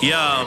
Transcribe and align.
Yo, 0.00 0.46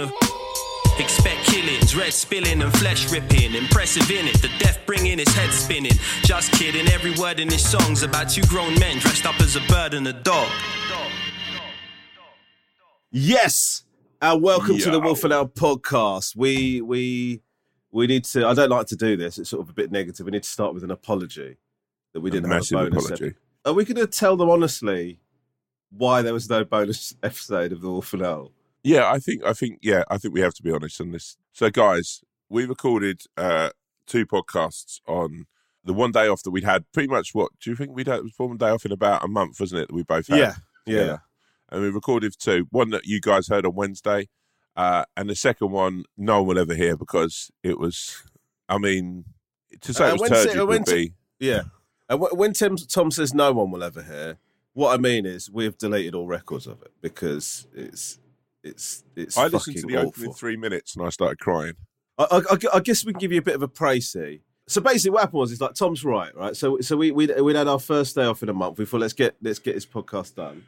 a. 0.00 0.10
Expect 0.98 1.44
killings, 1.46 1.96
red 1.96 2.12
spilling 2.12 2.60
and 2.60 2.72
flesh 2.78 3.10
ripping. 3.10 3.54
Impressive 3.54 4.10
in 4.10 4.26
it, 4.26 4.40
the 4.42 4.50
death 4.58 4.78
bringing 4.84 5.18
his 5.18 5.28
head 5.34 5.50
spinning. 5.50 5.92
Just 6.22 6.52
kidding, 6.52 6.86
every 6.88 7.12
word 7.14 7.40
in 7.40 7.48
his 7.50 7.66
song's 7.66 8.02
about 8.02 8.28
two 8.28 8.42
grown 8.42 8.78
men 8.78 8.98
dressed 8.98 9.24
up 9.24 9.40
as 9.40 9.56
a 9.56 9.60
bird 9.68 9.94
and 9.94 10.06
a 10.06 10.12
dog. 10.12 10.48
Yes, 13.10 13.84
and 14.20 14.42
welcome 14.42 14.78
to 14.78 14.90
the 14.90 15.00
Wolf 15.00 15.24
and 15.24 15.32
Owl 15.32 15.48
podcast. 15.48 16.34
We 16.36 16.80
we 16.80 17.40
we 17.90 18.06
need 18.06 18.24
to. 18.26 18.46
I 18.46 18.54
don't 18.54 18.70
like 18.70 18.86
to 18.88 18.96
do 18.96 19.16
this. 19.16 19.38
It's 19.38 19.50
sort 19.50 19.62
of 19.62 19.70
a 19.70 19.74
bit 19.74 19.90
negative. 19.92 20.24
We 20.26 20.32
need 20.32 20.42
to 20.44 20.48
start 20.48 20.74
with 20.74 20.84
an 20.84 20.90
apology 20.90 21.58
that 22.14 22.20
we 22.20 22.30
didn't 22.30 22.48
massive 22.48 22.78
have 22.78 22.86
a 22.88 22.90
bonus. 22.90 23.04
apology. 23.06 23.26
ep- 23.28 23.34
Are 23.66 23.72
we 23.72 23.84
going 23.84 23.96
to 23.96 24.06
tell 24.06 24.36
them 24.36 24.48
honestly 24.50 25.20
why 25.90 26.22
there 26.22 26.32
was 26.34 26.48
no 26.48 26.64
bonus 26.64 27.14
episode 27.22 27.72
of 27.72 27.80
the 27.80 27.90
Wolf 27.90 28.12
and 28.14 28.24
Owl? 28.24 28.52
Yeah, 28.84 29.10
I 29.10 29.18
think 29.18 29.44
I 29.44 29.52
think 29.52 29.78
yeah, 29.82 30.04
I 30.10 30.18
think 30.18 30.34
we 30.34 30.40
have 30.40 30.54
to 30.54 30.62
be 30.62 30.72
honest 30.72 31.00
on 31.00 31.12
this. 31.12 31.36
So 31.52 31.70
guys, 31.70 32.22
we 32.48 32.64
recorded 32.66 33.22
uh 33.36 33.70
two 34.06 34.26
podcasts 34.26 35.00
on 35.06 35.46
the 35.84 35.92
one 35.92 36.12
day 36.12 36.28
off 36.28 36.42
that 36.42 36.50
we'd 36.50 36.64
had 36.64 36.84
pretty 36.92 37.08
much 37.08 37.30
what 37.32 37.50
do 37.60 37.70
you 37.70 37.76
think 37.76 37.90
we'd 37.94 38.06
had 38.06 38.18
it 38.18 38.24
was 38.24 38.32
one 38.36 38.56
day 38.56 38.70
off 38.70 38.84
in 38.84 38.92
about 38.92 39.24
a 39.24 39.28
month, 39.28 39.58
wasn't 39.60 39.80
it, 39.82 39.88
that 39.88 39.94
we 39.94 40.02
both 40.02 40.26
had? 40.28 40.38
Yeah, 40.38 40.54
yeah. 40.86 41.16
And 41.70 41.82
we 41.82 41.88
recorded 41.90 42.34
two. 42.38 42.66
One 42.70 42.90
that 42.90 43.06
you 43.06 43.20
guys 43.20 43.48
heard 43.48 43.64
on 43.64 43.74
Wednesday, 43.74 44.28
uh, 44.76 45.04
and 45.16 45.30
the 45.30 45.34
second 45.36 45.70
one 45.70 46.04
no 46.16 46.38
one 46.42 46.56
will 46.56 46.58
ever 46.62 46.74
hear 46.74 46.96
because 46.96 47.50
it 47.62 47.78
was 47.78 48.22
I 48.68 48.78
mean 48.78 49.24
to 49.80 49.94
say 49.94 50.10
Uh, 50.10 50.14
it 50.14 50.20
was 50.20 50.30
turgid 50.30 50.68
would 50.68 50.84
be 50.84 51.12
Yeah. 51.38 51.62
And 52.08 52.20
wh- 52.20 52.36
when 52.36 52.52
Tim, 52.52 52.76
Tom 52.76 53.10
says 53.10 53.32
no 53.32 53.52
one 53.52 53.70
will 53.70 53.82
ever 53.82 54.02
hear, 54.02 54.38
what 54.74 54.92
I 54.92 54.98
mean 54.98 55.24
is 55.24 55.50
we've 55.50 55.78
deleted 55.78 56.14
all 56.14 56.26
records 56.26 56.66
of 56.66 56.82
it 56.82 56.92
because 57.00 57.66
it's 57.74 58.18
it's 58.62 59.04
it's 59.16 59.36
I 59.36 59.46
listened 59.46 59.76
to 59.78 59.86
the 59.86 59.96
awful. 59.96 60.08
opening 60.08 60.32
three 60.32 60.56
minutes 60.56 60.96
and 60.96 61.04
I 61.04 61.10
started 61.10 61.38
crying. 61.38 61.74
I, 62.18 62.42
I, 62.50 62.58
I 62.74 62.80
guess 62.80 63.04
we 63.04 63.12
can 63.12 63.20
give 63.20 63.32
you 63.32 63.38
a 63.38 63.42
bit 63.42 63.54
of 63.54 63.62
a 63.62 63.68
précis. 63.68 64.40
So 64.68 64.80
basically, 64.80 65.10
what 65.10 65.22
happened 65.22 65.40
was, 65.40 65.52
it's 65.52 65.60
like 65.60 65.74
Tom's 65.74 66.04
right, 66.04 66.34
right. 66.36 66.56
So 66.56 66.78
so 66.80 66.96
we 66.96 67.10
we 67.10 67.26
we 67.26 67.54
had 67.54 67.68
our 67.68 67.80
first 67.80 68.14
day 68.14 68.24
off 68.24 68.42
in 68.42 68.48
a 68.48 68.52
month. 68.54 68.78
We 68.78 68.84
thought 68.84 69.00
let's 69.00 69.12
get 69.12 69.36
let's 69.42 69.58
get 69.58 69.74
this 69.74 69.86
podcast 69.86 70.36
done, 70.36 70.64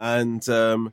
and 0.00 0.46
um, 0.48 0.92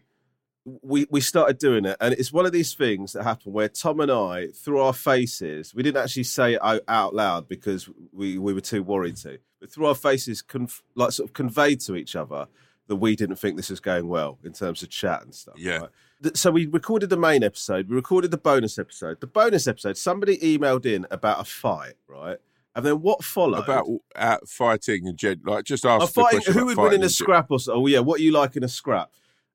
we 0.66 1.08
we 1.09 1.22
started 1.22 1.58
doing 1.58 1.86
it. 1.86 1.96
And 2.02 2.14
it's 2.16 2.34
one 2.34 2.46
of 2.46 2.52
these 2.52 2.74
things 2.74 3.14
that 3.14 3.24
happen 3.24 3.53
where 3.53 3.70
Tom 3.70 4.02
and 4.02 4.12
I, 4.12 4.48
through 4.48 4.80
our 4.80 4.94
faces, 4.94 5.74
we 5.74 5.84
didn't 5.84 6.03
actually 6.03 6.24
say 6.24 6.56
it 6.56 6.64
out, 6.64 6.82
out 6.88 7.16
loud 7.16 7.48
because 7.48 7.90
we 8.12 8.38
we 8.38 8.53
were 8.53 8.62
too 8.62 8.84
worried 8.84 9.16
to, 9.18 9.40
but 9.62 9.72
through 9.72 9.86
our 9.86 9.96
faces, 9.96 10.42
conf- 10.42 10.84
like 10.96 11.12
sort 11.12 11.30
of 11.30 11.34
conveyed 11.34 11.80
to 11.82 11.96
each 11.96 12.16
other 12.16 12.48
that 12.88 12.98
we 12.98 13.16
didn't 13.16 13.38
think 13.38 13.56
this 13.56 13.70
was 13.70 13.80
going 13.80 14.08
well 14.08 14.38
in 14.44 14.52
terms 14.52 14.84
of 14.84 14.90
chat 14.90 15.24
and 15.24 15.34
stuff. 15.34 15.56
Yeah. 15.58 15.78
right? 15.78 15.90
So 16.35 16.51
we 16.51 16.66
recorded 16.66 17.09
the 17.09 17.17
main 17.17 17.44
episode. 17.44 17.89
We 17.89 17.95
recorded 17.95 18.31
the 18.31 18.38
bonus 18.38 18.79
episode. 18.79 19.19
The 19.19 19.28
bonus 19.28 19.67
episode, 19.67 19.97
somebody 19.97 20.38
emailed 20.38 20.85
in 20.85 21.06
about 21.11 21.41
a 21.41 21.44
fight, 21.44 21.95
right? 22.07 22.38
And 22.75 22.85
then 22.85 23.01
what 23.01 23.23
followed? 23.23 23.63
About 23.63 23.88
uh, 24.16 24.38
fighting 24.47 25.07
and 25.07 25.17
gen- 25.17 25.41
like 25.45 25.66
just 25.66 25.85
ask 25.85 26.13
fighting, 26.13 26.53
who 26.53 26.66
would 26.66 26.78
win 26.78 26.94
in 26.94 27.03
a 27.03 27.09
scrap 27.09 27.51
or 27.51 27.59
so? 27.59 27.73
Oh 27.73 27.88
yeah, 27.88 28.00
what 28.00 28.19
you 28.19 28.31
like 28.31 28.56
in 28.56 28.63
a 28.63 28.67
scrap? 28.69 29.11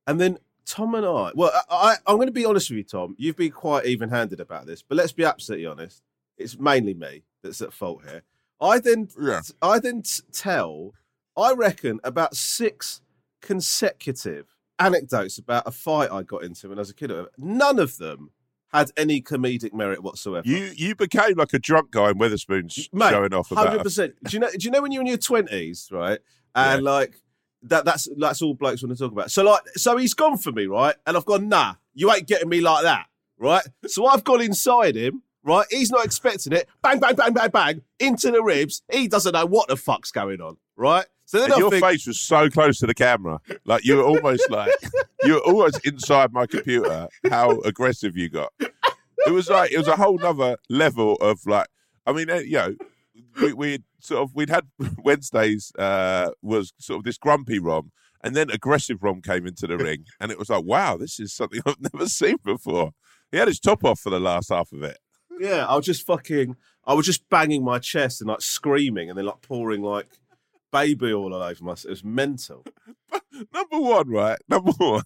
And 0.07 0.21
then 0.21 0.39
Tom 0.67 0.95
and 0.95 1.05
I. 1.05 1.33
Well, 1.35 1.51
I, 1.69 1.75
I 1.75 1.97
I'm 2.07 2.17
going 2.17 2.29
to 2.29 2.33
be 2.33 2.45
honest 2.45 2.71
with 2.71 2.77
you, 2.77 2.85
Tom. 2.85 3.17
You've 3.19 3.37
been 3.37 3.51
quite 3.51 3.87
even-handed 3.87 4.39
about 4.39 4.67
this, 4.67 4.83
but 4.83 4.97
let's 4.97 5.13
be 5.13 5.25
absolutely 5.25 5.67
honest. 5.67 6.03
It's 6.37 6.59
mainly 6.59 6.95
me 6.95 7.25
that's 7.43 7.61
at 7.61 7.73
fault 7.73 8.03
here. 8.09 8.23
I 8.61 8.79
then, 8.79 9.09
Yeah. 9.21 9.41
I 9.63 9.79
then 9.79 10.03
tell, 10.33 10.93
I 11.37 11.53
reckon 11.53 12.01
about 12.05 12.37
six 12.37 13.01
consecutive 13.41 14.47
anecdotes 14.79 15.39
about 15.39 15.65
a 15.67 15.71
fight 15.71 16.11
I 16.11 16.23
got 16.23 16.45
into 16.45 16.69
when 16.69 16.79
I 16.79 16.83
was 16.83 16.91
a 16.91 16.95
kid. 16.95 17.13
None 17.37 17.79
of 17.79 17.99
them 17.99 18.31
had 18.73 18.91
any 18.97 19.23
comedic 19.23 19.73
merit 19.73 20.03
whatsoever. 20.03 20.47
You 20.47 20.71
you 20.77 20.95
became 20.95 21.37
like 21.37 21.55
a 21.55 21.59
drunk 21.59 21.91
guy 21.91 22.11
in 22.11 22.19
Wetherspoons 22.19 22.93
Mate, 22.93 23.11
showing 23.11 23.33
off 23.33 23.51
about 23.51 23.69
hundred 23.69 23.83
percent. 23.83 24.15
Do 24.25 24.33
you 24.35 24.41
know? 24.41 24.51
Do 24.51 24.59
you 24.61 24.71
know 24.71 24.83
when 24.83 24.93
you're 24.93 25.01
in 25.01 25.07
your 25.07 25.17
twenties, 25.17 25.89
right? 25.91 26.19
And 26.55 26.83
like 26.83 27.21
that. 27.63 27.85
That's 27.85 28.09
that's 28.19 28.43
all 28.43 28.55
blokes 28.55 28.83
want 28.83 28.97
to 28.97 29.03
talk 29.03 29.13
about. 29.13 29.31
So 29.31 29.43
like, 29.43 29.63
so 29.77 29.97
he's 29.97 30.15
gone 30.15 30.37
for 30.37 30.53
me, 30.53 30.67
right? 30.67 30.95
And 31.07 31.17
I've 31.17 31.25
gone, 31.25 31.49
nah, 31.49 31.75
you 31.95 32.13
ain't 32.13 32.27
getting 32.27 32.49
me 32.49 32.61
like 32.61 32.83
that, 32.83 33.07
right? 33.39 33.67
So 33.87 34.07
I've 34.07 34.25
gone 34.25 34.43
inside 34.43 34.97
him, 34.97 35.23
right? 35.43 35.67
He's 35.71 35.91
not 35.91 36.05
expecting 36.05 36.53
it. 36.53 36.69
Bang, 36.83 37.01
bang, 37.01 37.15
bang, 37.15 37.33
bang, 37.33 37.51
bang 37.51 37.83
into 37.99 38.31
the 38.31 38.43
ribs. 38.43 38.83
He 38.93 39.09
doesn't 39.09 39.33
know 39.33 39.47
what 39.47 39.69
the 39.69 39.77
fuck's 39.77 40.13
going 40.13 40.41
on, 40.41 40.59
right? 40.77 41.07
So 41.29 41.41
then 41.41 41.53
and 41.53 41.61
your 41.61 41.71
think, 41.71 41.85
face 41.85 42.07
was 42.07 42.19
so 42.19 42.49
close 42.49 42.79
to 42.79 42.87
the 42.87 42.95
camera, 42.95 43.39
like 43.67 43.85
you 43.85 43.97
were 43.97 44.03
almost 44.03 44.51
like 44.51 44.73
you 45.25 45.35
were 45.35 45.41
almost 45.41 45.87
inside 45.87 46.33
my 46.33 46.47
computer. 46.47 47.07
How 47.29 47.61
aggressive 47.61 48.17
you 48.17 48.31
got! 48.31 48.51
It 48.59 49.31
was 49.31 49.51
like 49.51 49.71
it 49.71 49.77
was 49.77 49.89
a 49.89 49.97
whole 49.97 50.17
nother 50.17 50.57
level 50.71 51.17
of 51.17 51.41
like. 51.45 51.67
I 52.07 52.15
mean, 52.15 52.31
uh, 52.31 52.37
you 52.37 52.53
know, 52.53 52.75
we 53.43 53.53
we 53.53 53.79
sort 54.01 54.23
of 54.23 54.35
we'd 54.35 54.49
had 54.49 54.69
Wednesdays 55.05 55.71
uh, 55.79 56.31
was 56.41 56.73
sort 56.79 57.01
of 57.01 57.05
this 57.05 57.19
grumpy 57.19 57.59
Rom, 57.59 57.93
and 58.25 58.35
then 58.35 58.51
aggressive 58.51 59.03
Rom 59.03 59.21
came 59.21 59.47
into 59.47 59.67
the 59.67 59.77
ring, 59.77 60.07
and 60.19 60.33
it 60.33 60.39
was 60.39 60.49
like, 60.49 60.65
wow, 60.65 60.97
this 60.97 61.21
is 61.21 61.35
something 61.35 61.61
I've 61.67 61.93
never 61.93 62.07
seen 62.07 62.37
before. 62.43 62.93
He 63.31 63.37
had 63.37 63.49
his 63.49 63.61
top 63.61 63.85
off 63.85 64.01
for 64.01 64.09
the 64.09 64.19
last 64.19 64.49
half 64.49 64.73
of 64.73 64.83
it. 64.83 64.97
yeah, 65.39 65.67
I 65.67 65.77
was 65.77 65.85
just 65.85 66.07
fucking, 66.07 66.57
I 66.87 66.95
was 66.95 67.05
just 67.05 67.29
banging 67.29 67.63
my 67.63 67.81
chest 67.81 68.23
and 68.23 68.29
like 68.29 68.41
screaming, 68.41 69.11
and 69.11 69.19
then 69.19 69.27
like 69.27 69.43
pouring 69.43 69.83
like 69.83 70.09
baby 70.73 71.13
all 71.13 71.35
over 71.35 71.65
myself. 71.65 71.85
It 71.87 71.91
was 71.91 72.05
mental. 72.05 72.65
number 73.53 73.79
one, 73.79 74.09
right? 74.09 74.39
Number 74.49 74.73
one, 74.79 75.03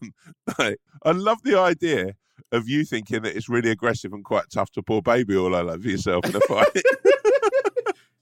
like, 0.58 0.78
I 1.04 1.12
love 1.12 1.38
the 1.44 1.58
idea 1.58 2.14
of 2.50 2.68
you 2.68 2.84
thinking 2.84 3.22
that 3.22 3.34
it's 3.36 3.48
really 3.48 3.70
aggressive 3.70 4.12
and 4.12 4.24
quite 4.24 4.44
tough 4.52 4.70
to 4.72 4.82
pour 4.82 5.00
baby 5.02 5.36
all 5.36 5.54
over 5.54 5.76
yourself 5.88 6.24
in 6.26 6.36
a 6.36 6.40
fight. 6.40 6.68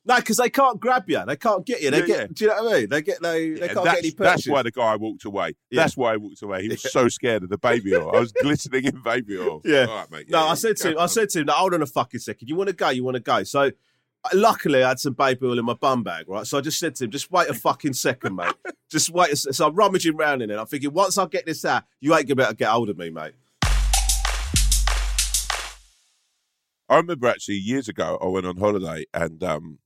No, 0.03 0.17
because 0.17 0.39
they 0.39 0.49
can't 0.51 0.81
grab 0.81 1.05
you. 1.09 1.23
They 1.27 1.37
can't 1.37 1.65
get 1.65 1.83
you. 1.83 1.91
They 1.91 2.01
Yeah, 2.01 2.07
get. 2.07 2.21
yeah. 2.21 2.27
Do 2.33 2.45
you 2.45 2.51
know 2.51 2.65
what 2.65 2.75
I 2.75 2.81
mean? 2.81 2.89
They 2.89 3.03
get. 3.03 3.23
They, 3.23 3.51
they 3.51 3.69
can't 3.69 3.85
that's, 3.85 3.85
get 3.85 3.99
any 3.99 4.11
that's 4.11 4.49
why 4.49 4.63
the 4.63 4.71
guy 4.73 4.97
walked 4.97 5.25
away. 5.27 5.53
Yeah. 5.71 5.83
That's 5.83 5.97
why 5.97 6.13
he 6.13 6.17
walked 6.17 6.43
away. 6.43 6.63
He 6.63 6.69
was 6.69 6.91
so 6.91 7.09
scared 7.09 7.43
of 7.45 7.51
the 7.51 7.59
baby 7.59 7.95
oil. 7.95 8.11
I 8.17 8.19
was 8.19 8.33
glistening 8.33 8.87
in 8.87 9.03
baby 9.03 9.39
oil. 9.39 9.61
Yeah. 9.63 9.85
All 9.85 9.97
right, 9.99 10.11
mate. 10.11 10.31
No, 10.31 10.39
Yeah, 10.43 10.51
I 10.51 10.55
said 10.55 10.79
to 10.79 10.93
him, 10.93 10.99
I 10.99 11.07
said 11.07 11.29
to 11.31 11.41
him, 11.41 11.47
no, 11.47 11.53
hold 11.53 11.75
on 11.75 11.83
a 11.83 11.87
fucking 11.87 12.19
second. 12.19 12.49
You 12.49 12.57
want 12.57 12.69
to 12.71 12.75
go? 12.75 12.89
You 12.89 13.05
want 13.05 13.17
to 13.17 13.23
go? 13.23 13.45
So, 13.45 13.71
luckily, 14.35 14.83
I 14.83 14.89
had 14.91 15.01
some 15.01 15.15
baby 15.15 15.47
oil 15.47 15.59
in 15.59 15.65
my 15.65 15.75
bum 15.75 16.03
bag, 16.03 16.29
right? 16.29 16.47
So 16.47 16.59
I 16.59 16.61
just 16.61 16.79
said 16.79 16.95
to 16.97 17.05
him, 17.05 17.11
just 17.11 17.31
wait 17.31 17.49
a 17.49 17.55
fucking 17.55 17.95
second, 17.95 18.37
mate. 18.37 18.55
Just 18.91 19.11
wait. 19.11 19.31
A, 19.31 19.37
se-" 19.37 19.53
so 19.53 19.69
I'm 19.69 19.75
rummaging 19.77 20.17
around 20.17 20.43
in 20.43 20.51
it. 20.51 20.59
I'm 20.59 20.67
thinking, 20.67 20.93
once 20.93 21.17
I 21.17 21.25
get 21.27 21.47
this 21.47 21.65
out, 21.65 21.85
you 22.01 22.13
ain't 22.13 22.27
gonna 22.27 22.35
be 22.35 22.43
able 22.43 22.51
to 22.51 22.57
get 22.57 22.69
hold 22.71 22.91
of 22.91 22.99
me, 22.99 23.09
mate. 23.09 23.35
I 26.89 26.97
remember 26.97 27.29
actually 27.29 27.55
years 27.59 27.89
ago, 27.89 28.19
I 28.21 28.27
went 28.27 28.47
on 28.47 28.57
holiday 28.57 29.05
and 29.15 29.43
um, 29.45 29.79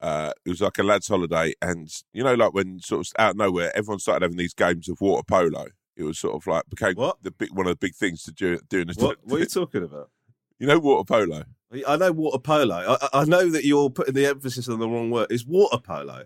uh, 0.00 0.32
it 0.44 0.48
was 0.50 0.60
like 0.60 0.76
a 0.78 0.82
lads' 0.82 1.06
holiday. 1.06 1.54
And, 1.62 1.88
you 2.12 2.24
know, 2.24 2.34
like 2.34 2.52
when 2.52 2.80
sort 2.80 3.06
of 3.06 3.12
out 3.16 3.30
of 3.30 3.36
nowhere, 3.36 3.70
everyone 3.76 4.00
started 4.00 4.24
having 4.24 4.38
these 4.38 4.54
games 4.54 4.88
of 4.88 5.00
water 5.00 5.22
polo. 5.24 5.66
It 5.96 6.02
was 6.02 6.18
sort 6.18 6.34
of 6.34 6.44
like 6.48 6.64
became 6.68 6.94
What? 6.94 7.22
the 7.22 7.30
big 7.30 7.52
one 7.52 7.66
of 7.66 7.70
the 7.70 7.76
big 7.76 7.94
things 7.94 8.24
to 8.24 8.32
do 8.32 8.58
doing 8.68 8.88
this. 8.88 8.96
What, 8.96 9.18
what 9.24 9.36
are 9.36 9.40
you 9.40 9.46
talking 9.46 9.84
about? 9.84 10.10
you 10.58 10.66
know, 10.66 10.78
water 10.80 11.04
polo. 11.04 11.44
I 11.86 11.96
know 11.96 12.12
water 12.12 12.38
polo. 12.38 12.74
I, 12.74 13.08
I- 13.12 13.24
know 13.24 13.50
that 13.50 13.64
you're 13.64 13.90
putting 13.90 14.14
the 14.14 14.26
emphasis 14.26 14.68
on 14.68 14.78
the 14.78 14.88
wrong 14.88 15.10
word. 15.10 15.28
It's 15.30 15.44
water 15.44 15.78
polo. 15.78 16.24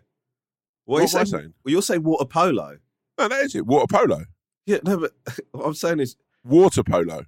What, 0.85 0.97
are 0.97 1.01
you 1.01 1.03
What 1.05 1.09
saying? 1.11 1.27
saying? 1.27 1.55
Well, 1.65 1.73
you're 1.73 1.83
saying 1.83 2.03
water 2.03 2.25
polo. 2.25 2.79
No, 3.19 3.29
that 3.29 3.41
is 3.45 3.55
it. 3.55 3.67
Water 3.67 3.87
polo. 3.89 4.25
Yeah, 4.67 4.79
no, 4.85 4.99
but 4.99 5.13
what 5.53 5.65
I'm 5.67 5.75
saying 5.75 6.01
is 6.01 6.17
Water 6.45 6.83
polo. 6.83 7.25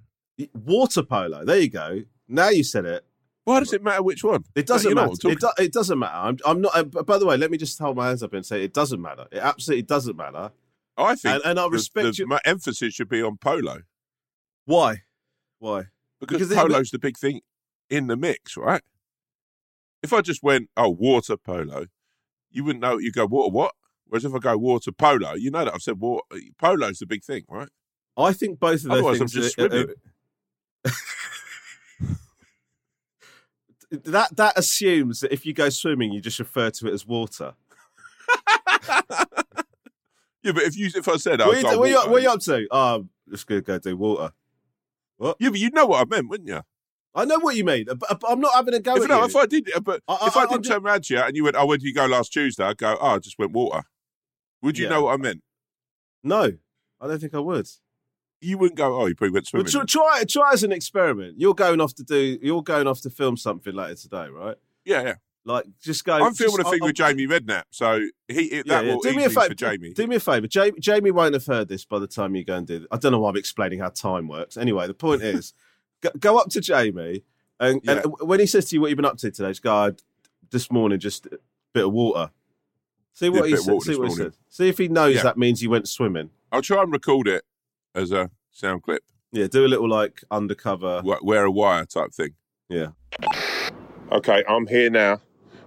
water 0.53 1.03
polo. 1.03 1.45
There 1.45 1.59
you 1.59 1.69
go. 1.69 2.01
Now 2.27 2.49
you 2.49 2.63
said 2.63 2.85
it. 2.85 3.05
Why 3.45 3.59
does 3.59 3.73
it 3.73 3.83
matter 3.83 4.01
which 4.01 4.23
one? 4.23 4.43
It 4.55 4.65
doesn't 4.65 4.93
know 4.93 5.07
matter. 5.07 5.29
It, 5.29 5.39
do, 5.39 5.49
it 5.59 5.73
doesn't 5.73 5.99
matter. 5.99 6.15
I'm, 6.15 6.37
I'm 6.45 6.61
not. 6.61 6.75
Uh, 6.75 6.83
by 7.03 7.17
the 7.17 7.25
way, 7.25 7.35
let 7.37 7.51
me 7.51 7.57
just 7.57 7.77
hold 7.77 7.97
my 7.97 8.07
hands 8.07 8.23
up 8.23 8.33
and 8.33 8.45
say 8.45 8.63
it 8.63 8.73
doesn't 8.73 9.01
matter. 9.01 9.25
It 9.31 9.39
absolutely 9.39 9.83
doesn't 9.83 10.15
matter. 10.15 10.51
I 10.97 11.15
think 11.15 11.35
And, 11.35 11.43
and 11.45 11.59
I 11.59 11.67
respect 11.67 12.15
the, 12.17 12.23
you. 12.23 12.27
my 12.27 12.39
emphasis 12.45 12.93
should 12.93 13.09
be 13.09 13.21
on 13.23 13.37
polo 13.37 13.79
Why? 14.65 15.01
Why? 15.59 15.85
because, 16.19 16.37
Because 16.37 16.51
it- 16.51 16.55
polo's 16.55 16.91
the 16.91 16.99
big 16.99 17.17
thing 17.17 17.41
in 17.89 18.07
the 18.07 18.15
mix, 18.15 18.57
right? 18.57 18.81
If 20.01 20.13
I 20.13 20.21
just 20.21 20.43
went, 20.43 20.69
oh, 20.75 20.89
water 20.89 21.37
polo, 21.37 21.85
you 22.51 22.63
wouldn't 22.63 22.81
know. 22.81 22.97
You 22.97 23.11
go 23.11 23.25
water 23.25 23.51
what? 23.51 23.73
Whereas 24.07 24.25
if 24.25 24.33
I 24.33 24.39
go 24.39 24.57
water 24.57 24.91
polo, 24.91 25.33
you 25.33 25.49
know 25.49 25.65
that 25.65 25.73
I've 25.73 25.81
said 25.81 25.99
water. 25.99 26.23
Eh, 26.33 26.49
Polo's 26.57 26.99
the 26.99 27.05
big 27.05 27.23
thing, 27.23 27.43
right? 27.49 27.69
I 28.17 28.33
think 28.33 28.59
both 28.59 28.83
of 28.83 28.83
those 28.83 28.91
Otherwise, 28.91 29.21
I'm 29.21 29.27
just 29.27 29.57
are- 29.57 29.65
are- 29.65 29.69
swimming. 29.69 29.95
that 33.91 34.35
that 34.35 34.57
assumes 34.57 35.21
that 35.21 35.33
if 35.33 35.45
you 35.45 35.53
go 35.53 35.69
swimming, 35.69 36.11
you 36.11 36.21
just 36.21 36.39
refer 36.39 36.69
to 36.71 36.87
it 36.87 36.93
as 36.93 37.07
water. 37.07 37.53
Yeah, 40.43 40.51
but 40.51 40.63
if 40.63 40.77
you 40.77 40.89
if 40.93 41.07
I 41.07 41.15
said, 41.15 41.39
oh, 41.39 41.47
what, 41.47 41.55
are 41.55 41.59
you, 41.59 41.65
what, 41.65 41.79
are 41.79 41.87
you, 41.87 41.95
what 41.95 42.17
are 42.17 42.19
you 42.19 42.29
up 42.29 42.41
to? 42.41 42.67
Oh, 42.69 43.07
just 43.29 43.47
gonna 43.47 43.61
go 43.61 43.79
do 43.79 43.95
water. 43.95 44.33
yeah, 45.21 45.49
but 45.49 45.57
you 45.57 45.69
know 45.71 45.85
what 45.85 46.01
I 46.01 46.05
meant, 46.05 46.29
wouldn't 46.29 46.49
you? 46.49 46.61
I 47.15 47.25
know 47.25 47.37
what 47.39 47.55
you 47.55 47.63
mean, 47.63 47.85
I'm 48.27 48.39
not 48.39 48.53
having 48.55 48.73
a 48.73 48.79
go 48.79 48.95
If, 48.95 49.03
at 49.03 49.09
no, 49.09 49.19
you. 49.19 49.25
if 49.25 49.35
I 49.35 49.45
did, 49.45 49.69
but 49.83 50.01
I- 50.07 50.13
I- 50.21 50.27
if 50.27 50.37
I, 50.37 50.43
I'm 50.43 50.49
did 50.49 50.63
ju- 50.63 50.69
turn 50.71 50.83
around 50.85 51.03
to 51.05 51.13
you 51.13 51.19
and 51.21 51.35
you 51.35 51.43
went, 51.43 51.55
"Oh, 51.55 51.65
where 51.67 51.77
did 51.77 51.85
you 51.85 51.93
go 51.93 52.05
last 52.07 52.33
Tuesday?" 52.33 52.63
I'd 52.63 52.77
go, 52.77 52.97
"Oh, 52.99 53.07
I 53.15 53.19
just 53.19 53.37
went 53.37 53.51
water." 53.51 53.83
Would 54.63 54.77
you 54.77 54.85
Yeah. 54.85 54.89
know 54.91 55.03
what 55.03 55.13
I 55.13 55.17
meant? 55.17 55.41
No, 56.23 56.53
I 57.01 57.07
don't 57.07 57.19
think 57.19 57.33
I 57.35 57.39
would. 57.39 57.67
You 58.41 58.57
wouldn't 58.57 58.77
go, 58.77 58.99
"Oh, 58.99 59.05
you 59.05 59.15
probably 59.15 59.33
went 59.33 59.47
swimming." 59.47 59.67
tr- 59.67 59.83
try 59.85 60.23
try 60.27 60.51
as 60.53 60.63
an 60.63 60.71
experiment. 60.71 61.35
You're 61.37 61.53
going 61.53 61.79
off 61.81 61.93
to 61.95 62.03
do. 62.03 62.39
You're 62.41 62.63
going 62.63 62.87
off 62.87 63.01
to 63.01 63.09
film 63.09 63.37
something 63.37 63.73
later 63.73 63.95
today, 63.95 64.27
right? 64.29 64.57
yeah, 64.85 65.01
yeah. 65.03 65.15
Like 65.45 65.65
just 65.81 66.05
go. 66.05 66.13
I'm 66.13 66.33
filming 66.33 66.57
just- 66.57 66.67
a 66.67 66.71
thing 66.71 66.83
I- 66.83 66.85
with 66.85 66.95
Jamie 66.95 67.27
Redknapp, 67.27 67.63
so 67.71 68.07
he 68.29 68.55
Yeah, 68.55 68.63
that 68.67 68.85
yeah. 68.85 68.93
will 68.95 69.01
Do 69.01 69.13
me 69.13 69.25
a 69.25 69.29
favor. 69.29 69.47
for 69.49 69.53
Jamie. 69.53 69.93
Do 69.93 70.07
me 70.07 70.15
a 70.15 70.19
favor. 70.21 70.47
Jamie, 70.47 70.79
Jamie 70.79 71.11
won't 71.11 71.33
have 71.33 71.45
heard 71.45 71.67
this 71.67 71.83
by 71.85 71.99
the 71.99 72.07
time 72.07 72.33
you 72.35 72.43
go 72.45 72.55
and 72.55 72.65
do. 72.65 72.75
It. 72.77 72.87
I 72.91 72.97
don't 72.97 73.11
know 73.11 73.19
why 73.19 73.29
I'm 73.29 73.35
explaining 73.37 73.79
how 73.79 73.89
time 73.89 74.27
works. 74.29 74.55
Anyway, 74.57 74.87
the 74.87 74.93
point 74.93 75.21
is, 75.21 75.53
go, 76.03 76.09
go 76.19 76.37
up 76.37 76.49
to 76.49 76.61
Jamie, 76.61 77.23
and, 77.59 77.81
Yeah. 77.83 78.01
and 78.03 78.13
when 78.19 78.39
he 78.39 78.45
says 78.45 78.65
to 78.65 78.75
you 78.75 78.81
what 78.81 78.89
you've 78.89 78.97
been 78.97 79.05
up 79.05 79.17
to 79.17 79.31
today, 79.31 79.49
just 79.49 79.63
go. 79.63 79.73
"I- 79.73 79.91
This 80.51 80.69
morning, 80.71 80.99
just 80.99 81.25
a 81.25 81.39
bit 81.73 81.85
of 81.85 81.93
water. 81.93 82.29
See 83.13 83.27
what 83.29 83.49
he 83.49 83.55
said. 83.57 83.81
See 83.81 83.95
what 83.95 84.09
he 84.09 84.13
said. 84.15 84.33
See 84.49 84.69
if 84.69 84.77
he 84.77 84.87
knows 84.87 85.15
Yeah. 85.15 85.23
that 85.23 85.35
means 85.37 85.63
you 85.63 85.69
went 85.71 85.87
swimming. 85.89 86.29
I'll 86.51 86.61
try 86.61 86.83
and 86.83 86.91
record 86.91 87.27
it 87.27 87.43
as 87.95 88.11
a 88.11 88.29
sound 88.51 88.83
clip, 88.83 89.03
Yeah, 89.31 89.47
do 89.47 89.65
a 89.65 89.69
little 89.73 89.89
like 89.89 90.23
undercover. 90.29 91.01
wear 91.03 91.45
a 91.45 91.49
wire 91.51 91.85
type 91.85 92.11
thing. 92.13 92.35
Yeah. 92.69 92.89
Okay, 94.11 94.43
I'm 94.47 94.67
here 94.67 94.91
now 94.91 95.21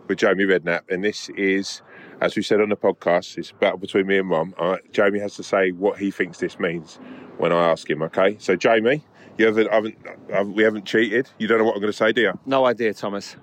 with 0.07 0.19
Jamie 0.19 0.45
Redknapp, 0.45 0.83
and 0.89 1.03
this 1.03 1.29
is, 1.31 1.83
as 2.21 2.37
we 2.37 2.43
said 2.43 2.61
on 2.61 2.69
the 2.71 2.77
podcast, 2.77 3.37
it's 3.39 3.51
a 3.51 3.55
battle 3.55 3.79
between 3.79 4.07
me 4.07 4.19
and 4.19 4.31
Rom. 4.31 4.55
Right, 4.61 4.81
Jamie 4.93 5.19
has 5.21 5.35
to 5.37 5.43
say 5.43 5.71
what 5.73 5.99
he 5.99 6.11
thinks 6.11 6.39
this 6.39 6.59
means 6.59 6.97
when 7.39 7.53
I 7.53 7.71
ask 7.71 7.89
him. 7.89 8.03
Okay, 8.03 8.37
so 8.39 8.57
Jamie, 8.57 9.05
you 9.39 9.47
haven't, 9.47 9.71
haven't, 9.71 9.97
haven't- 10.31 10.55
we 10.55 10.63
haven't 10.63 10.85
cheated. 10.87 11.29
You 11.39 11.47
don't 11.47 11.59
know 11.59 11.65
what 11.65 11.75
I'm 11.75 11.81
going 11.81 11.93
to 11.93 11.97
say, 11.97 12.13
do 12.13 12.23
you? 12.23 12.39
No 12.47 12.65
idea, 12.67 12.95
Thomas. 12.95 13.37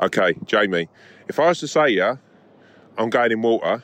Okay, 0.00 0.34
Jamie, 0.44 0.88
if 1.28 1.38
I 1.40 1.48
was 1.48 1.58
to 1.60 1.68
say, 1.68 1.88
yeah, 1.88 2.16
I'm 2.98 3.10
going 3.10 3.32
in 3.32 3.42
water, 3.42 3.82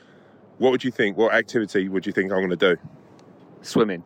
what 0.59 0.71
would 0.71 0.85
you 0.85 0.91
think? 0.91 1.17
What 1.17 1.35
activity 1.35 1.89
would 1.89 2.07
you 2.07 2.13
think 2.13 2.31
I'm 2.33 2.39
going 2.39 2.51
to 2.51 2.57
do? 2.57 2.77
Swimming. 3.63 4.05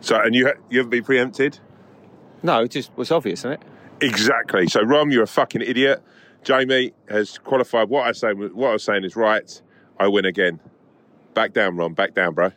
So, 0.00 0.20
and 0.20 0.34
you, 0.34 0.46
ha- 0.46 0.60
you 0.70 0.78
haven't 0.78 0.90
been 0.90 1.04
preempted? 1.04 1.58
No, 2.42 2.62
it 2.62 2.70
just 2.70 2.96
was 2.96 3.10
obvious, 3.10 3.40
isn't 3.40 3.52
it? 3.52 3.62
Exactly. 4.00 4.66
So, 4.68 4.80
Rom, 4.82 5.10
you're 5.10 5.22
a 5.22 5.28
fucking 5.28 5.60
idiot. 5.62 6.02
Jamie 6.44 6.92
has 7.08 7.38
qualified. 7.38 7.88
What 7.88 8.06
I 8.06 8.12
say, 8.12 8.32
what 8.32 8.70
I 8.70 8.72
was 8.72 8.84
saying 8.84 9.04
is 9.04 9.16
right. 9.16 9.62
I 9.98 10.08
win 10.08 10.24
again. 10.24 10.60
Back 11.34 11.52
down, 11.52 11.76
Rom. 11.76 11.94
Back 11.94 12.14
down, 12.14 12.34
bro. 12.34 12.50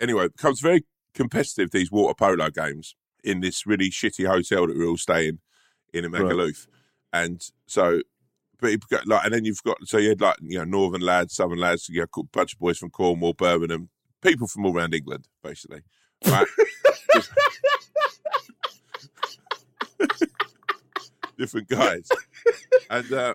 Anyway, 0.00 0.26
it 0.26 0.36
becomes 0.36 0.60
very 0.60 0.84
competitive 1.14 1.70
these 1.70 1.90
water 1.90 2.14
polo 2.14 2.48
games 2.50 2.94
in 3.22 3.40
this 3.40 3.66
really 3.66 3.90
shitty 3.90 4.26
hotel 4.26 4.66
that 4.66 4.76
we're 4.76 4.86
all 4.86 4.96
staying 4.96 5.40
in 5.92 6.04
in 6.04 6.12
Magaluf, 6.12 6.66
and 7.12 7.42
so. 7.66 8.00
But 8.60 8.72
you've 8.72 8.88
got, 8.90 9.06
like, 9.06 9.24
and 9.24 9.32
then 9.32 9.46
you've 9.46 9.62
got 9.62 9.78
so 9.86 9.96
you 9.96 10.10
had 10.10 10.20
like 10.20 10.36
you 10.42 10.58
know 10.58 10.64
northern 10.64 11.00
lads, 11.00 11.34
southern 11.34 11.58
lads, 11.58 11.88
you 11.88 12.00
know, 12.00 12.06
a 12.18 12.22
bunch 12.24 12.52
of 12.52 12.58
boys 12.58 12.76
from 12.76 12.90
Cornwall, 12.90 13.32
Birmingham, 13.32 13.88
people 14.22 14.46
from 14.46 14.66
all 14.66 14.76
around 14.76 14.94
England, 14.94 15.26
basically, 15.42 15.80
right? 16.26 16.46
Just- 17.14 17.32
different 21.40 21.68
guys. 21.68 22.08
and 22.90 23.12
uh, 23.12 23.34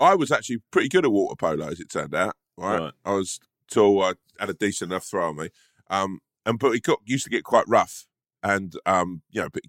I 0.00 0.14
was 0.14 0.30
actually 0.32 0.58
pretty 0.70 0.88
good 0.88 1.04
at 1.04 1.12
water 1.12 1.36
polo, 1.36 1.68
as 1.68 1.80
it 1.80 1.90
turned 1.90 2.14
out. 2.14 2.34
Right, 2.56 2.78
Right. 2.80 2.92
I 3.04 3.12
was 3.12 3.38
tall. 3.70 4.02
I 4.02 4.14
had 4.40 4.50
a 4.50 4.54
decent 4.54 4.90
enough 4.92 5.04
throw 5.04 5.28
on 5.28 5.36
me. 5.36 5.48
Um, 5.90 6.20
and 6.46 6.58
but 6.58 6.74
it 6.74 6.82
got 6.82 6.98
used 7.04 7.24
to 7.24 7.30
get 7.30 7.44
quite 7.44 7.64
rough, 7.68 8.06
and 8.42 8.74
um, 8.86 9.22
you 9.30 9.40
know, 9.40 9.48
but 9.52 9.62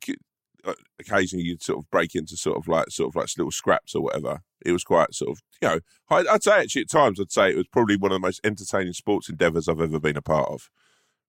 uh, 0.65 0.73
occasionally 0.99 1.45
you'd 1.45 1.63
sort 1.63 1.79
of 1.79 1.89
break 1.91 2.15
into 2.15 2.35
sort 2.37 2.57
of 2.57 2.67
like 2.67 2.89
sort 2.89 3.09
of 3.09 3.15
like 3.15 3.27
little 3.37 3.51
scraps 3.51 3.93
or 3.95 4.01
whatever. 4.01 4.41
It 4.65 4.71
was 4.71 4.83
quite 4.83 5.13
sort 5.13 5.31
of 5.31 5.41
you 5.61 5.67
know, 5.67 5.79
I, 6.09 6.33
I'd 6.33 6.43
say 6.43 6.59
actually 6.59 6.81
at 6.83 6.89
times 6.89 7.19
I'd 7.19 7.31
say 7.31 7.49
it 7.49 7.57
was 7.57 7.67
probably 7.67 7.95
one 7.97 8.11
of 8.11 8.15
the 8.17 8.27
most 8.27 8.41
entertaining 8.43 8.93
sports 8.93 9.29
endeavours 9.29 9.67
I've 9.67 9.79
ever 9.81 9.99
been 9.99 10.17
a 10.17 10.21
part 10.21 10.49
of. 10.49 10.69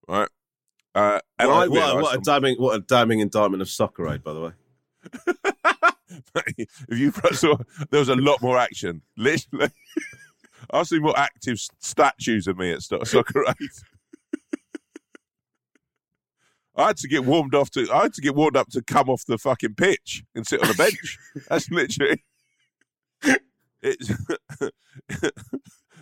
Right. 0.09 0.29
Uh, 0.95 1.21
and 1.39 1.49
what, 1.49 1.57
I 1.57 1.69
what- 1.69 2.03
what 2.03 2.17
a 2.17 2.21
damning 2.21 2.57
what 2.59 2.77
a 2.77 2.81
damning 2.81 3.21
indictment 3.21 3.63
of 3.63 3.69
soccer 3.71 4.09
aid, 4.09 4.23
by 4.25 4.33
the 4.33 4.41
way. 4.41 4.53
if 6.57 6.99
you 6.99 7.13
there 7.91 8.01
was 8.01 8.09
a 8.09 8.17
lot 8.17 8.43
more 8.43 8.59
action. 8.59 9.03
Literally, 9.17 9.71
I've 10.71 10.87
seen 10.87 11.03
more 11.03 11.19
active 11.19 11.59
statues 11.79 12.47
of 12.47 12.59
me 12.59 12.73
at 12.73 12.83
Soccer 12.83 13.45
Aid. 13.49 13.71
I 16.77 16.89
had 16.89 16.97
to 16.99 17.09
get 17.09 17.25
warmed 17.25 17.55
off 17.55 17.71
to. 17.73 17.91
I 17.93 18.05
had 18.05 18.15
to 18.15 18.23
get 18.23 18.35
warmed 18.35 18.57
up 18.57 18.69
to 18.71 18.83
come 18.83 19.09
off 19.09 19.25
the 19.27 19.39
fucking 19.39 19.75
pitch 19.75 20.25
and 20.35 20.47
sit 20.47 20.63
on 20.63 20.69
the 20.69 20.75
bench. 20.75 21.19
That's 21.49 21.71
literally. 21.71 22.25
It's 23.83 24.13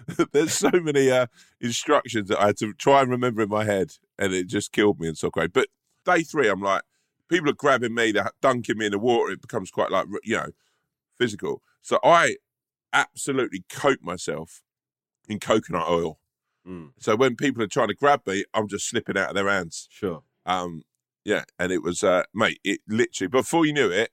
there's 0.32 0.52
so 0.52 0.70
many 0.72 1.12
uh, 1.12 1.26
instructions 1.60 2.28
that 2.28 2.40
I 2.40 2.46
had 2.46 2.56
to 2.58 2.72
try 2.74 3.02
and 3.02 3.10
remember 3.10 3.42
in 3.42 3.48
my 3.48 3.64
head, 3.64 3.92
and 4.18 4.32
it 4.32 4.48
just 4.48 4.72
killed 4.72 4.98
me 4.98 5.06
in 5.06 5.14
soccer. 5.14 5.46
But 5.46 5.68
day 6.04 6.22
three, 6.22 6.48
I'm 6.48 6.60
like, 6.60 6.82
people 7.28 7.50
are 7.50 7.54
grabbing 7.54 7.94
me, 7.94 8.12
they're 8.12 8.30
dunking 8.40 8.78
me 8.78 8.86
in 8.86 8.92
the 8.92 8.98
water. 8.98 9.32
It 9.32 9.42
becomes 9.42 9.70
quite 9.70 9.90
like 9.90 10.06
you 10.24 10.36
know, 10.36 10.50
physical. 11.16 11.62
So 11.82 11.98
I 12.02 12.36
absolutely 12.92 13.64
coat 13.68 13.98
myself 14.02 14.62
in 15.28 15.38
coconut 15.40 15.88
oil. 15.88 16.18
Mm, 16.66 16.90
So 16.98 17.16
when 17.16 17.36
people 17.36 17.62
are 17.62 17.66
trying 17.68 17.88
to 17.88 17.94
grab 17.94 18.22
me, 18.26 18.44
I'm 18.54 18.68
just 18.68 18.88
slipping 18.88 19.16
out 19.16 19.30
of 19.30 19.34
their 19.34 19.48
hands. 19.48 19.88
sure. 19.90 20.22
Um, 20.46 20.82
yeah, 21.24 21.44
and 21.58 21.70
it 21.70 21.82
was, 21.82 22.02
uh, 22.02 22.22
mate, 22.34 22.58
it 22.64 22.80
literally, 22.88 23.28
before 23.28 23.66
you 23.66 23.72
knew 23.74 23.90
it, 23.90 24.10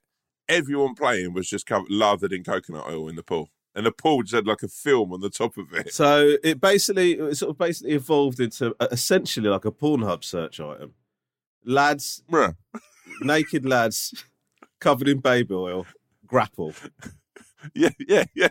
everyone 0.50 0.96
playing 0.96 1.34
was 1.34 1.50
just 1.50 1.66
covered, 1.66 1.90
lathered 1.90 2.34
in 2.34 2.44
coconut 2.44 2.86
oil 2.88 3.08
in 3.08 3.16
the 3.16 3.24
pool. 3.24 3.50
And 3.74 3.86
the 3.86 3.92
pool 3.92 4.22
just 4.24 4.34
had 4.36 4.48
like 4.48 4.64
a 4.64 4.68
film 4.70 5.12
on 5.12 5.20
the 5.22 5.30
top 5.30 5.58
of 5.58 5.74
it. 5.74 5.94
So 5.94 6.38
it 6.44 6.62
basically 6.62 7.14
it 7.14 7.36
sort 7.36 7.52
of 7.52 7.58
basically 7.58 7.94
evolved 7.94 8.40
into 8.40 8.74
essentially 8.80 9.50
like 9.50 9.66
a 9.66 9.72
Pornhub 9.72 10.24
search 10.24 10.60
item. 10.62 10.94
lads, 11.66 12.24
Bruh. 12.30 12.56
Naked 13.22 13.66
lads, 13.66 14.26
covered 14.80 15.08
in 15.08 15.20
baby 15.20 15.54
oil, 15.54 15.86
grapple. 16.28 16.74
Yeah, 17.74 17.90
yeah, 18.08 18.26
yeah. 18.36 18.50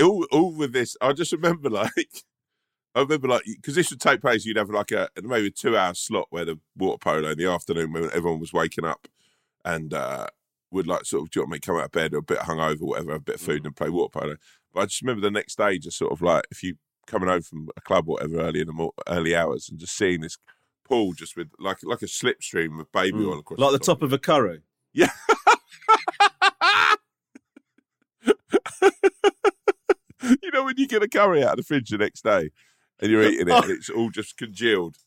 All, 0.00 0.26
all 0.32 0.54
with 0.54 0.72
this, 0.72 0.96
I 1.00 1.12
just 1.12 1.30
remember 1.30 1.68
like, 1.68 1.90
I 2.94 3.00
remember 3.00 3.28
like, 3.28 3.42
because 3.44 3.74
this 3.74 3.90
would 3.90 4.00
take 4.00 4.22
place, 4.22 4.46
you'd 4.46 4.56
have 4.56 4.70
like 4.70 4.92
a 4.92 5.08
maybe 5.22 5.48
a 5.48 5.50
two 5.50 5.76
hour 5.76 5.94
slot 5.94 6.28
where 6.30 6.46
the 6.46 6.58
water 6.76 6.98
polo 6.98 7.30
in 7.30 7.38
the 7.38 7.46
afternoon 7.46 7.92
when 7.92 8.04
everyone 8.14 8.40
was 8.40 8.54
waking 8.54 8.86
up 8.86 9.08
and 9.64 9.92
uh, 9.92 10.26
would 10.70 10.86
like 10.86 11.04
sort 11.04 11.22
of, 11.22 11.30
do 11.30 11.40
you 11.40 11.42
know 11.42 11.48
what 11.48 11.52
I 11.52 11.54
mean, 11.54 11.60
come 11.60 11.76
out 11.76 11.84
of 11.84 11.92
bed 11.92 12.14
or 12.14 12.18
a 12.18 12.22
bit 12.22 12.38
hungover, 12.38 12.80
whatever, 12.80 13.12
have 13.12 13.20
a 13.20 13.24
bit 13.24 13.34
of 13.36 13.40
food 13.42 13.66
and 13.66 13.76
play 13.76 13.90
water 13.90 14.18
polo. 14.18 14.36
But 14.72 14.80
I 14.80 14.84
just 14.86 15.02
remember 15.02 15.20
the 15.20 15.30
next 15.30 15.58
day, 15.58 15.78
just 15.78 15.98
sort 15.98 16.12
of 16.12 16.22
like, 16.22 16.44
if 16.50 16.62
you 16.62 16.76
coming 17.06 17.28
home 17.28 17.42
from 17.42 17.68
a 17.76 17.80
club 17.82 18.08
or 18.08 18.14
whatever 18.14 18.40
early 18.40 18.60
in 18.60 18.66
the 18.66 18.72
mor- 18.72 18.92
early 19.08 19.36
hours 19.36 19.68
and 19.68 19.78
just 19.78 19.96
seeing 19.96 20.20
this 20.20 20.38
pool 20.84 21.12
just 21.12 21.36
with 21.36 21.48
like 21.58 21.78
like 21.82 22.02
a 22.02 22.06
slipstream 22.06 22.80
of 22.80 22.90
baby 22.92 23.18
mm. 23.18 23.28
oil 23.28 23.38
across 23.40 23.58
Like 23.58 23.72
the 23.72 23.78
top 23.78 24.02
of 24.02 24.12
a 24.12 24.18
curry. 24.18 24.60
yeah. 24.92 25.10
you 30.42 30.50
know 30.52 30.64
when 30.64 30.74
you 30.76 30.86
get 30.86 31.02
a 31.02 31.08
curry 31.08 31.42
out 31.42 31.52
of 31.52 31.56
the 31.58 31.62
fridge 31.62 31.90
the 31.90 31.98
next 31.98 32.22
day 32.24 32.50
and 33.00 33.10
you're 33.10 33.22
eating 33.22 33.48
it 33.48 33.54
and 33.54 33.70
it's 33.70 33.90
all 33.90 34.10
just 34.10 34.36
congealed. 34.36 34.96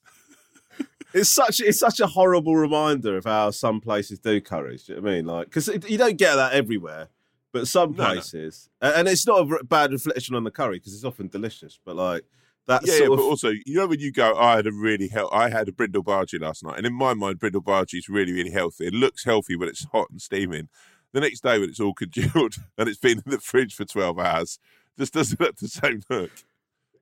It's 1.13 1.29
such 1.29 1.61
it's 1.61 1.79
such 1.79 2.01
a 2.01 2.05
horrible 2.05 2.57
reminder 2.57 3.15
of 3.17 3.23
how 3.23 3.49
some 3.51 3.79
places 3.79 4.19
do 4.19 4.41
curries. 4.41 4.83
Do 4.83 4.93
you 4.93 4.99
know 4.99 5.03
what 5.05 5.11
I 5.11 5.15
mean? 5.15 5.25
Like 5.25 5.45
because 5.47 5.69
you 5.87 5.97
don't 5.97 6.17
get 6.17 6.35
that 6.35 6.51
everywhere, 6.51 7.07
but 7.53 7.65
some 7.67 7.93
No, 7.93 8.03
no. 8.03 8.11
places, 8.11 8.69
and 8.81 8.93
and 8.93 9.07
it's 9.07 9.25
not 9.25 9.49
a 9.49 9.63
bad 9.63 9.93
reflection 9.93 10.35
on 10.35 10.43
the 10.43 10.51
curry 10.51 10.79
because 10.79 10.93
it's 10.93 11.05
often 11.05 11.29
delicious. 11.29 11.79
But 11.83 11.95
like 11.95 12.25
that 12.67 12.85
yeah, 12.85 12.93
yeah, 13.01 13.07
but 13.07 13.13
of 13.15 13.19
also 13.21 13.49
you 13.49 13.75
know 13.75 13.87
when 13.87 13.99
you 13.99 14.11
go, 14.11 14.33
oh, 14.35 14.39
I 14.39 14.55
had 14.57 14.67
a 14.67 14.71
really 14.71 15.07
hel- 15.07 15.29
I 15.33 15.49
had 15.49 15.67
a 15.67 15.71
brinjal 15.71 16.03
bhaji 16.03 16.39
last 16.41 16.63
night, 16.63 16.77
and 16.77 16.85
in 16.85 16.93
my 16.93 17.13
mind, 17.13 17.39
brinjal 17.39 17.63
bhaji 17.63 17.95
is 17.99 18.09
really 18.09 18.33
really 18.33 18.51
healthy. 18.51 18.87
It 18.87 18.93
looks 18.93 19.23
healthy 19.25 19.55
when 19.55 19.69
it's 19.69 19.85
hot 19.91 20.09
and 20.09 20.21
steaming. 20.21 20.69
The 21.13 21.21
next 21.21 21.41
day 21.41 21.57
when 21.57 21.69
it's 21.69 21.79
all 21.79 21.93
congealed 21.93 22.55
and 22.77 22.87
it's 22.89 22.99
been 22.99 23.21
in 23.25 23.31
the 23.31 23.39
fridge 23.39 23.73
for 23.73 23.85
twelve 23.85 24.19
hours, 24.19 24.59
just 24.97 25.13
doesn't 25.13 25.41
have 25.41 25.55
the 25.55 25.67
same 25.67 26.01
look. 26.09 26.31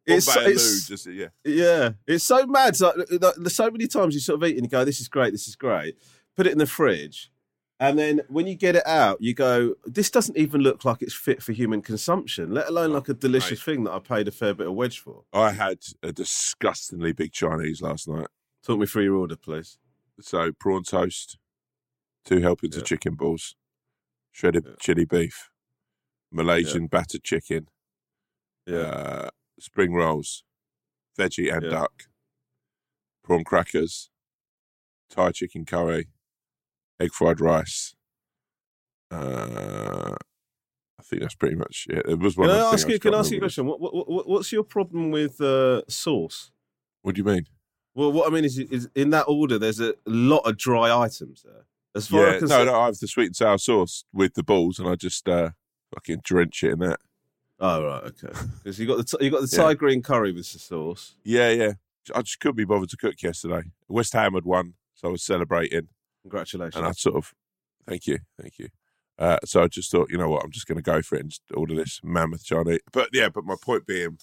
It's- 0.05 0.25
Bombay 0.25 0.51
it's- 0.51 0.87
just 0.87 1.07
yeah. 1.07 1.29
Yeah, 1.43 1.89
it's 2.05 2.23
so 2.23 2.45
mad. 2.45 2.69
It's 2.77 2.81
Like, 2.81 3.35
so 3.49 3.71
many 3.71 3.87
times 3.87 4.13
you 4.13 4.19
sort 4.21 4.41
of 4.41 4.47
eat 4.47 4.55
and 4.57 4.65
you 4.65 4.69
go, 4.69 4.85
"This 4.85 4.99
is 5.01 5.07
great, 5.07 5.31
this 5.33 5.47
is 5.47 5.55
great." 5.55 5.97
Put 6.35 6.45
it 6.47 6.51
in 6.51 6.59
the 6.59 6.67
fridge, 6.67 7.31
and 7.79 7.97
then 7.99 8.21
when 8.29 8.47
you 8.47 8.55
get 8.55 8.75
it 8.75 8.85
out, 8.87 9.21
you 9.21 9.33
go, 9.33 9.75
"This 9.85 10.09
doesn't 10.09 10.37
even 10.37 10.61
look 10.61 10.85
like 10.85 11.01
it's 11.01 11.13
fit 11.13 11.43
for 11.43 11.51
human 11.51 11.81
consumption." 11.81 12.53
Let 12.53 12.67
alone 12.69 12.93
like 12.93 13.09
a 13.09 13.13
delicious 13.13 13.61
thing 13.61 13.83
that 13.83 13.91
I 13.93 13.99
paid 13.99 14.27
a 14.27 14.31
fair 14.31 14.53
bit 14.53 14.67
of 14.67 14.73
wedge 14.73 14.99
for. 14.99 15.25
I 15.33 15.51
had 15.51 15.79
a 16.01 16.11
disgustingly 16.13 17.11
big 17.13 17.31
Chinese 17.33 17.81
last 17.81 18.07
night. 18.07 18.27
Talk 18.63 18.79
me 18.79 18.85
through 18.85 19.03
your 19.03 19.15
order, 19.15 19.35
please. 19.35 19.77
So 20.21 20.51
prawn 20.53 20.83
toast, 20.83 21.37
two 22.23 22.39
helpings 22.39 22.77
of 22.77 22.85
chicken 22.85 23.15
balls, 23.15 23.55
shredded 24.31 24.65
Yeah. 24.65 24.75
chili 24.79 25.05
beef, 25.05 25.49
Malaysian 26.31 26.87
battered 26.87 27.23
chicken, 27.23 27.67
Yeah, 28.65 28.77
uh, 28.77 29.29
spring 29.59 29.93
rolls, 29.93 30.43
veggie 31.17 31.53
and 31.53 31.63
Yeah. 31.65 31.69
duck, 31.69 32.07
prawn 33.23 33.43
crackers, 33.43 34.09
Thai 35.09 35.31
chicken 35.33 35.65
curry, 35.65 36.07
egg 36.99 37.13
fried 37.13 37.39
rice. 37.39 37.95
Uh, 39.11 40.15
I 40.99 41.03
think 41.03 41.21
that's 41.21 41.35
pretty 41.35 41.55
much 41.55 41.87
it. 41.89 42.05
It 42.07 42.19
was 42.19 42.35
one. 42.35 42.49
can 42.49 42.57
I 42.57 42.73
ask 42.73 42.87
you? 42.87 42.93
just 42.93 43.01
Can 43.03 43.13
I 43.13 43.19
ask 43.19 43.31
you 43.31 43.37
a 43.37 43.41
question? 43.41 43.65
What, 43.65 43.79
what, 43.79 43.93
what, 44.09 44.27
what's 44.27 44.51
your 44.51 44.63
problem 44.63 45.11
with 45.11 45.39
uh, 45.39 45.81
sauce? 45.87 46.51
What 47.01 47.15
do 47.15 47.19
you 47.19 47.25
mean? 47.25 47.45
Well, 47.93 48.11
what 48.11 48.27
I 48.27 48.33
mean 48.33 48.43
is, 48.43 48.57
is 48.57 48.89
in 48.95 49.11
that 49.11 49.23
order, 49.23 49.57
there's 49.57 49.79
a 49.79 49.93
lot 50.05 50.39
of 50.39 50.57
dry 50.57 50.91
items 50.95 51.43
there. 51.43 51.65
As 51.95 52.07
far 52.07 52.27
Yeah, 52.27 52.33
as 52.33 52.49
no, 52.49 52.65
no, 52.65 52.79
I 52.81 52.85
have 52.87 52.97
the 52.97 53.07
sweet 53.07 53.27
and 53.27 53.35
sour 53.35 53.57
sauce 53.57 54.03
with 54.11 54.33
the 54.33 54.43
balls, 54.43 54.79
and 54.79 54.89
I 54.89 54.95
just 54.95 55.29
uh, 55.29 55.51
fucking 55.93 56.21
drench 56.23 56.61
it 56.63 56.71
in 56.73 56.79
that. 56.79 56.99
Oh 57.57 57.85
right, 57.85 58.03
okay. 58.03 58.37
Because 58.63 58.79
you 58.79 58.85
got 58.85 58.97
the 58.97 59.03
t- 59.05 59.23
you 59.23 59.31
got 59.31 59.41
the 59.41 59.49
Yeah. 59.49 59.63
Thai 59.63 59.73
green 59.75 60.01
curry 60.01 60.33
with 60.33 60.51
the 60.51 60.59
sauce. 60.59 61.15
Yeah, 61.23 61.51
yeah. 61.51 61.73
I 62.13 62.21
just 62.21 62.39
couldn't 62.41 62.57
be 62.57 62.65
bothered 62.65 62.89
to 62.89 62.97
cook 62.97 63.21
yesterday. 63.23 63.71
West 63.87 64.11
Ham 64.11 64.33
had 64.33 64.43
won, 64.43 64.73
so 64.93 65.07
I 65.07 65.11
was 65.11 65.23
celebrating, 65.23 65.87
Congratulations. 66.25 66.75
and 66.75 66.85
I 66.87 66.91
sort 66.91 67.15
of, 67.17 67.33
thank 67.87 68.07
you, 68.07 68.17
thank 68.41 68.57
you. 68.57 68.69
Uh, 69.17 69.37
so 69.45 69.63
I 69.63 69.67
just 69.67 69.91
thought, 69.91 70.09
you 70.09 70.17
know 70.17 70.29
what, 70.29 70.43
I'm 70.43 70.51
just 70.51 70.65
going 70.67 70.77
to 70.77 70.81
go 70.81 71.01
for 71.01 71.15
it 71.15 71.21
and 71.21 71.39
order 71.55 71.75
this 71.75 72.01
mammoth 72.03 72.43
Chinese. 72.43 72.79
But 72.91 73.09
yeah, 73.13 73.29
but 73.29 73.45
my 73.45 73.55
point 73.61 73.85
being, 73.85 74.17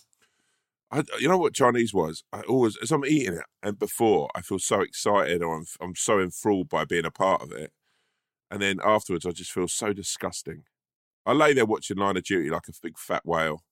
I, 0.90 1.04
you 1.18 1.28
know 1.28 1.38
what 1.38 1.54
Chinese 1.54 1.94
was? 1.94 2.24
I 2.32 2.40
always, 2.42 2.76
as 2.82 2.90
I'm 2.90 3.04
eating 3.04 3.34
it, 3.34 3.44
and 3.62 3.78
before 3.78 4.28
I 4.34 4.42
feel 4.42 4.58
so 4.58 4.80
excited 4.80 5.42
or 5.42 5.56
I'm, 5.56 5.64
I'm 5.80 5.94
so 5.94 6.20
enthralled 6.20 6.68
by 6.68 6.84
being 6.84 7.06
a 7.06 7.10
part 7.10 7.40
of 7.40 7.52
it, 7.52 7.72
and 8.50 8.60
then 8.60 8.80
afterwards 8.84 9.24
I 9.24 9.30
just 9.30 9.52
feel 9.52 9.68
so 9.68 9.92
disgusting. 9.92 10.64
I 11.24 11.32
lay 11.32 11.54
there 11.54 11.64
watching 11.64 11.96
Line 11.98 12.16
of 12.16 12.24
Duty 12.24 12.50
like 12.50 12.68
a 12.68 12.72
big 12.82 12.98
fat 12.98 13.22
whale. 13.24 13.62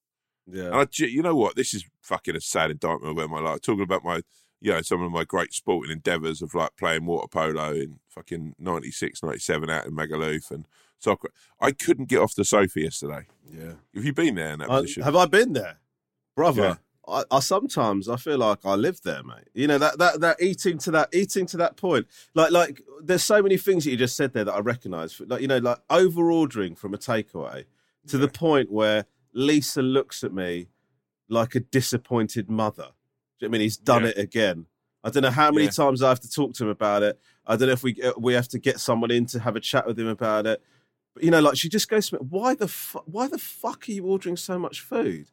yeah. 0.47 0.67
And 0.67 0.75
I, 0.77 0.87
you 0.97 1.21
know 1.23 1.35
what? 1.35 1.57
This 1.57 1.75
is 1.75 1.85
fucking 2.01 2.37
a 2.37 2.41
sad 2.41 2.71
indictment 2.71 3.13
about 3.13 3.29
my 3.29 3.41
life. 3.41 3.61
Talking 3.61 3.83
about 3.83 4.05
my, 4.05 4.23
you 4.61 4.73
know, 4.73 4.83
some 4.83 5.03
of 5.03 5.11
my 5.11 5.25
great 5.25 5.53
sporting 5.55 5.93
endeavours 5.93 6.43
of 6.43 6.55
like 6.55 6.77
playing 6.77 7.07
water 7.07 7.29
polo 7.29 7.73
in 7.73 7.99
fucking 8.09 8.55
96, 8.59 9.23
97 9.23 9.71
out 9.71 9.87
in 9.87 9.93
Magaluf 9.93 10.51
and 10.51 10.67
soccer. 10.99 11.31
I 11.61 11.73
couldn't 11.73 12.09
get 12.09 12.19
off 12.21 12.35
the 12.35 12.45
sofa 12.45 12.81
yesterday. 12.81 13.27
yeah. 13.51 13.73
Have 13.95 14.05
you 14.05 14.13
been 14.13 14.35
there 14.35 14.53
in 14.53 14.59
that 14.59 14.71
I- 14.71 14.81
position? 14.81 15.03
have 15.05 15.17
I 15.17 15.27
been 15.27 15.53
there, 15.55 15.79
brother? 16.37 16.63
Yeah. 16.63 16.75
I, 17.09 17.25
I 17.31 17.41
sometimes 17.41 18.09
I 18.09 18.17
feel 18.17 18.39
like 18.39 18.59
I 18.65 18.75
live 18.75 19.01
there, 19.03 19.23
mate. 19.25 19.49
You 19.55 19.67
know 19.67 19.79
that 19.79 19.99
that 19.99 20.21
that 20.21 20.41
eating 20.43 20.79
to 20.79 20.91
that 20.93 21.09
eating 21.13 21.47
to 21.47 21.57
that 21.57 21.77
point. 21.77 22.07
Like 22.35 22.53
like 22.53 22.83
there's 23.03 23.25
so 23.25 23.43
many 23.43 23.57
things 23.57 23.85
that 23.85 23.91
you 23.91 23.97
just 23.97 24.15
said 24.17 24.33
there 24.33 24.45
that 24.45 24.53
I 24.53 24.61
recognise. 24.61 25.21
Like 25.27 25.41
you 25.41 25.49
know, 25.49 25.59
like 25.59 25.79
over 25.89 26.31
ordering 26.31 26.77
from 26.77 26.95
a 26.95 26.99
takeaway 26.99 27.65
to 28.09 28.19
the 28.19 28.29
point 28.29 28.71
where 28.71 29.07
Lisa 29.33 29.83
looks 29.83 30.23
at 30.23 30.33
me 30.33 30.69
like 31.29 31.55
a 31.57 31.61
disappointed 31.61 32.49
mother. 32.51 32.89
Do 33.41 33.47
you 33.47 33.49
know 33.49 33.53
what 33.53 33.57
I 33.57 33.59
mean 33.59 33.61
he's 33.63 33.77
done 33.79 34.03
Yeah. 34.05 34.09
it 34.11 34.19
again? 34.19 34.67
I 35.03 35.09
don't 35.11 35.23
know 35.23 35.31
how 35.31 35.51
many 35.51 35.65
Yeah. 35.65 35.71
times 35.71 36.03
I 36.03 36.11
have 36.11 36.21
to 36.21 36.31
talk 36.31 36.53
to 36.55 36.65
him 36.65 36.69
about 36.71 37.03
it. 37.03 37.19
I 37.47 37.57
don't 37.57 37.69
know 37.69 37.73
if 37.73 37.83
we 37.83 38.01
uh, 38.03 38.13
we 38.19 38.35
have 38.35 38.49
to 38.49 38.59
get 38.59 38.79
someone 38.81 39.11
in 39.11 39.25
to 39.27 39.41
have 39.41 39.57
a 39.57 39.61
chat 39.61 39.87
with 39.87 39.99
him 39.99 40.09
about 40.09 40.47
it. 40.47 40.63
But 41.15 41.25
you 41.25 41.31
know, 41.31 41.41
like 41.41 41.57
she 41.57 41.69
just 41.71 41.89
goes 41.89 42.11
to 42.11 42.17
me, 42.17 42.21
why 42.29 42.55
the 42.55 42.69
fu- 42.69 43.03
why 43.07 43.27
the 43.29 43.39
fuck 43.39 43.89
are 43.89 43.93
you 43.93 44.05
ordering 44.05 44.37
so 44.37 44.59
much 44.59 44.81
food? 44.83 45.31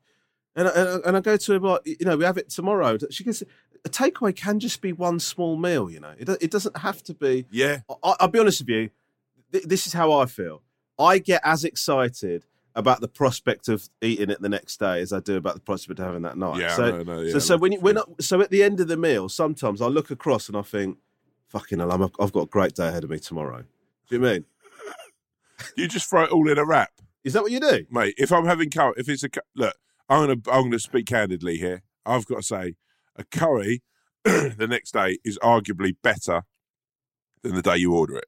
And 0.55 0.67
I, 0.69 0.71
and 0.71 0.89
I- 0.89 1.07
and 1.09 1.17
I 1.17 1.19
go 1.19 1.35
to 1.37 1.51
her 1.53 1.59
like, 1.59 1.81
you 1.85 1.97
know, 2.05 2.15
we 2.17 2.23
have 2.23 2.37
it 2.37 2.49
tomorrow. 2.49 2.97
She 3.11 3.23
goes, 3.25 3.43
a 3.85 3.89
takeaway 3.89 4.33
can 4.35 4.59
just 4.59 4.81
be 4.81 4.93
one 4.93 5.19
small 5.19 5.57
meal. 5.57 5.91
You 5.91 5.99
know, 5.99 6.13
it 6.17 6.29
it 6.41 6.49
doesn't 6.49 6.77
have 6.77 7.03
to 7.03 7.13
be. 7.13 7.45
yeah. 7.51 7.81
I, 8.03 8.15
I'll 8.21 8.27
be 8.29 8.39
honest 8.39 8.61
with 8.61 8.69
you. 8.69 8.89
Th- 9.51 9.65
this 9.65 9.85
is 9.85 9.91
how 9.93 10.13
I 10.13 10.25
feel. 10.27 10.63
I 10.97 11.19
get 11.19 11.41
as 11.43 11.63
excited 11.65 12.45
about 12.77 13.01
the 13.01 13.07
prospect 13.07 13.67
of 13.67 13.89
eating 14.01 14.29
it 14.29 14.39
the 14.39 14.47
next 14.47 14.79
day 14.79 15.01
as 15.01 15.11
I 15.11 15.19
do 15.19 15.35
about 15.35 15.55
the 15.55 15.61
prospect 15.61 15.99
of 15.99 16.05
having 16.05 16.21
that 16.21 16.37
night. 16.37 16.59
Yeah, 16.59 16.75
so, 16.75 16.91
no, 16.91 17.03
no, 17.03 17.21
yeah, 17.21 17.33
so, 17.33 17.39
so 17.39 17.57
when 17.57 17.71
you, 17.73 17.79
when. 17.79 17.97
I, 17.97 18.03
so 18.19 18.39
at 18.39 18.51
the 18.51 18.63
end 18.63 18.79
of 18.79 18.87
the 18.87 18.95
meal, 18.95 19.27
sometimes 19.27 19.81
I 19.81 19.87
look 19.87 20.11
across 20.11 20.47
and 20.47 20.55
I 20.55 20.61
think, 20.61 20.99
"Fucking 21.49 21.79
hell, 21.79 21.91
I'm, 21.91 22.03
I've 22.03 22.31
got 22.31 22.43
a 22.43 22.45
great 22.45 22.75
day 22.75 22.87
ahead 22.87 23.03
of 23.03 23.09
me 23.09 23.19
tomorrow." 23.19 23.63
Do 24.09 24.15
you 24.15 24.21
mean? 24.21 24.45
You 25.75 25.87
just 25.87 26.07
throw 26.07 26.23
it 26.23 26.29
all 26.29 26.47
in 26.51 26.59
a 26.59 26.65
wrap. 26.65 26.91
Is 27.23 27.33
that 27.33 27.41
what 27.41 27.51
you 27.51 27.59
do? 27.59 27.87
Mate, 27.89 28.13
if 28.15 28.31
I'm 28.31 28.45
having 28.45 28.69
curry, 28.69 28.93
if 28.95 29.09
it's 29.09 29.23
a, 29.23 29.29
look, 29.55 29.75
I'm 30.07 30.27
to, 30.27 30.51
I'm 30.51 30.61
going 30.61 30.71
to 30.71 30.79
speak 30.79 31.07
candidly 31.07 31.57
here. 31.57 31.81
I've 32.05 32.27
got 32.27 32.37
to 32.37 32.43
say 32.43 32.75
a 33.15 33.23
curry 33.23 33.81
the 34.23 34.67
next 34.69 34.91
day 34.91 35.17
is 35.25 35.39
arguably 35.39 35.95
better 36.03 36.43
than 37.41 37.55
the 37.55 37.63
day 37.63 37.77
you 37.77 37.93
order 37.93 38.17
it. 38.17 38.27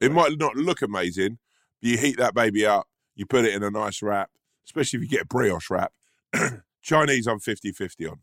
It 0.00 0.10
might 0.10 0.38
not 0.38 0.56
look 0.56 0.80
amazing, 0.80 1.38
but 1.82 1.90
you 1.90 1.98
heat 1.98 2.16
that 2.16 2.34
baby 2.34 2.64
up, 2.64 2.88
you 3.16 3.26
put 3.26 3.44
it 3.44 3.54
in 3.54 3.62
a 3.62 3.70
nice 3.70 4.02
wrap, 4.02 4.30
especially 4.66 4.98
if 4.98 5.02
you 5.04 5.08
get 5.08 5.22
a 5.22 5.26
brioche 5.26 5.70
wrap. 5.70 5.92
Chinese, 6.82 7.26
I'm 7.26 7.40
50 7.40 7.72
50 7.72 8.06
on. 8.06 8.20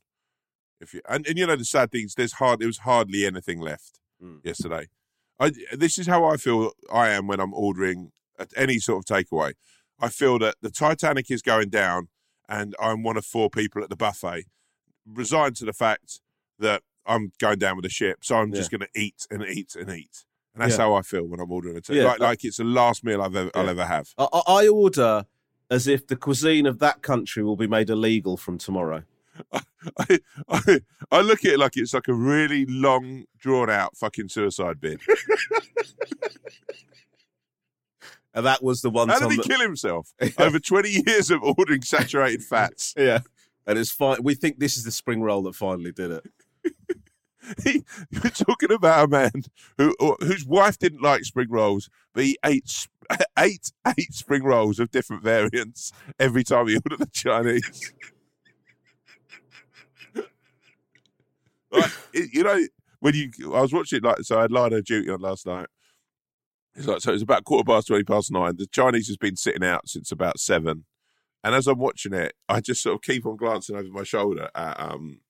If 0.80 0.94
you, 0.94 1.02
and, 1.08 1.26
and 1.28 1.38
you 1.38 1.46
know, 1.48 1.56
the 1.56 1.66
sad 1.66 1.92
thing 1.92 2.06
is 2.06 2.16
there's 2.16 2.34
hard, 2.34 2.60
there 2.60 2.68
was 2.68 2.80
hardly 2.80 3.26
anything 3.26 3.60
left 3.60 4.00
Mm. 4.24 4.46
yesterday. 4.46 4.88
I, 5.40 5.52
this 5.74 5.98
is 5.98 6.06
how 6.06 6.26
I 6.26 6.38
feel 6.38 6.74
I 6.94 7.10
am 7.10 7.26
when 7.26 7.40
I'm 7.40 7.56
ordering 7.56 8.12
at 8.38 8.52
any 8.56 8.78
sort 8.78 9.00
of 9.00 9.06
takeaway. 9.18 9.54
I 10.00 10.10
feel 10.10 10.38
that 10.40 10.58
the 10.62 10.70
Titanic 10.70 11.32
is 11.32 11.42
going 11.42 11.70
down 11.70 12.10
and 12.48 12.76
I'm 12.80 13.02
one 13.02 13.18
of 13.18 13.26
four 13.26 13.50
people 13.50 13.82
at 13.82 13.90
the 13.90 13.96
buffet, 13.96 14.46
resigned 15.08 15.56
to 15.56 15.66
the 15.66 15.74
fact 15.74 16.22
that 16.60 16.84
I'm 17.08 17.32
going 17.40 17.58
down 17.58 17.78
with 17.78 17.84
the 17.84 17.90
ship. 17.90 18.20
So 18.22 18.36
I'm 18.36 18.54
just 18.54 18.70
going 18.70 18.82
to 18.82 18.90
eat 19.00 19.26
and 19.32 19.44
eat 19.44 19.74
and 19.76 19.90
eat. 19.90 20.26
And 20.54 20.62
that's 20.64 20.74
Yeah. 20.78 20.84
how 20.84 20.94
I 20.96 21.02
feel 21.02 21.26
when 21.28 21.40
I'm 21.40 21.52
ordering 21.52 21.78
a 21.78 21.82
takeaway. 21.82 21.96
Yeah, 21.96 22.04
like, 22.06 22.20
uh, 22.22 22.24
like 22.26 22.44
it's 22.44 22.58
the 22.58 22.64
last 22.66 23.04
meal 23.04 23.22
I've 23.22 23.36
ever, 23.36 23.52
I'll 23.56 23.70
ever 23.70 23.86
have. 23.86 24.10
I, 24.18 24.28
I 24.48 24.68
order 24.68 25.26
as 25.70 25.88
if 25.88 26.06
the 26.08 26.16
cuisine 26.18 26.66
of 26.66 26.80
that 26.80 27.02
country 27.02 27.42
will 27.44 27.56
be 27.56 27.68
made 27.68 27.90
illegal 27.90 28.36
from 28.36 28.58
tomorrow. 28.58 29.04
I, 29.98 30.20
I, 30.50 30.82
I 31.10 31.22
look 31.22 31.46
at 31.46 31.54
it 31.54 31.60
like 31.60 31.78
it's 31.78 31.94
like 31.94 32.10
a 32.10 32.14
really 32.14 32.66
long, 32.66 33.24
drawn 33.40 33.70
out 33.70 33.96
fucking 33.96 34.28
suicide 34.30 34.82
bid. 34.82 35.00
And 38.34 38.46
that 38.46 38.64
was 38.64 38.82
the 38.82 38.90
one 38.90 39.10
How 39.10 39.20
time. 39.20 39.28
did 39.30 39.36
he 39.36 39.42
that- 39.42 39.48
kill 39.50 39.60
himself? 39.60 40.14
Over 40.38 40.58
20 40.60 41.04
years 41.06 41.32
of 41.32 41.44
ordering 41.44 41.82
saturated 41.82 42.42
fats. 42.44 42.94
yeah, 42.98 43.20
and 43.68 43.78
it's 43.78 43.92
fine. 43.92 44.20
We 44.24 44.36
think 44.36 44.58
this 44.60 44.78
is 44.78 44.86
the 44.86 44.92
spring 44.92 45.22
roll 45.22 45.44
that 45.44 45.54
finally 45.56 45.92
did 45.92 46.12
it. 46.12 46.26
he, 47.64 47.84
you're 48.12 48.32
talking 48.32 48.72
about 48.72 49.06
a 49.06 49.08
man 49.08 49.32
who 49.78 49.96
whose 50.20 50.46
wife 50.46 50.78
didn't 50.78 51.02
like 51.02 51.24
spring 51.24 51.48
rolls, 51.50 51.90
but 52.14 52.24
he 52.24 52.38
ate 52.46 52.88
ate 53.40 53.72
eight 53.88 54.14
spring 54.14 54.44
rolls 54.44 54.80
of 54.80 54.92
different 54.92 55.24
variants 55.24 55.92
every 56.20 56.44
time 56.44 56.68
he 56.68 56.76
ordered 56.76 57.00
the 57.00 57.10
Chinese. 57.12 57.94
like, 61.72 61.92
it- 62.14 62.34
you 62.34 62.44
know, 62.44 62.60
when 63.00 63.16
you 63.16 63.32
I 63.56 63.62
was 63.62 63.74
watching 63.74 64.02
like 64.02 64.20
so 64.22 64.38
I 64.38 64.44
had 64.44 64.52
line 64.52 64.74
of 64.74 64.84
duty 64.86 65.10
on 65.10 65.22
last 65.22 65.46
night. 65.46 65.68
It's 66.76 66.88
like 66.88 67.02
so 67.02 67.14
it's 67.14 67.24
about 67.24 67.44
quarter 67.44 67.66
past 67.66 67.88
twenty 67.88 68.04
past 68.04 68.32
nine. 68.32 68.56
The 68.58 68.68
Chinese 68.68 69.08
has 69.08 69.18
been 69.18 69.36
sitting 69.36 69.64
out 69.64 69.90
since 69.90 70.12
about 70.12 70.40
seven. 70.40 70.86
And 71.44 71.56
as 71.56 71.68
I'm 71.68 71.80
watching 71.80 72.14
it, 72.14 72.34
I 72.50 72.62
just 72.62 72.84
sort 72.84 72.96
of 72.96 73.02
keep 73.02 73.26
on 73.26 73.38
glancing 73.38 73.76
over 73.76 73.90
my 73.90 74.04
shoulder 74.04 74.50
at 74.56 74.80
um 74.80 75.22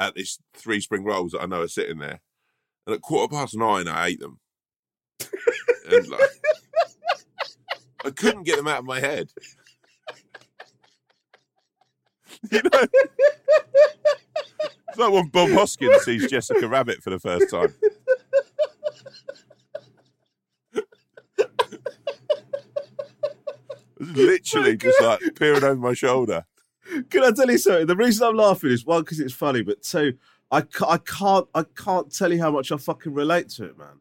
at 0.00 0.14
these 0.14 0.38
three 0.54 0.80
spring 0.80 1.04
rolls 1.04 1.32
that 1.32 1.42
I 1.42 1.46
know 1.46 1.60
are 1.60 1.68
sitting 1.68 1.98
there. 1.98 2.20
And 2.86 2.94
at 2.94 3.02
quarter 3.02 3.32
past 3.32 3.54
nine, 3.54 3.86
I 3.86 4.08
ate 4.08 4.20
them. 4.20 4.40
like, 5.90 6.20
I 8.04 8.10
couldn't 8.10 8.44
get 8.44 8.56
them 8.56 8.66
out 8.66 8.78
of 8.78 8.84
my 8.86 8.98
head. 8.98 9.28
You 12.50 12.62
know, 12.62 12.86
it's 14.88 14.96
like 14.96 15.12
when 15.12 15.28
Bob 15.28 15.50
Hoskins 15.50 16.04
sees 16.04 16.30
Jessica 16.30 16.66
Rabbit 16.66 17.02
for 17.02 17.10
the 17.10 17.18
first 17.18 17.50
time. 17.50 17.74
Literally 23.98 24.78
just 24.78 25.02
like 25.02 25.20
peering 25.34 25.64
over 25.64 25.76
my 25.76 25.92
shoulder. 25.92 26.46
Can 27.10 27.24
I 27.24 27.30
tell 27.30 27.50
you 27.50 27.58
something? 27.58 27.86
The 27.86 27.96
reason 27.96 28.26
I'm 28.26 28.36
laughing 28.36 28.70
is 28.70 28.84
one 28.84 29.02
because 29.02 29.20
it's 29.20 29.34
funny, 29.34 29.62
but 29.62 29.82
two, 29.82 30.14
I, 30.50 30.64
I 30.88 30.98
can't 30.98 31.46
I 31.54 31.64
can't 31.76 32.14
tell 32.14 32.32
you 32.32 32.40
how 32.40 32.50
much 32.50 32.72
I 32.72 32.76
fucking 32.76 33.14
relate 33.14 33.48
to 33.50 33.64
it, 33.64 33.78
man. 33.78 34.00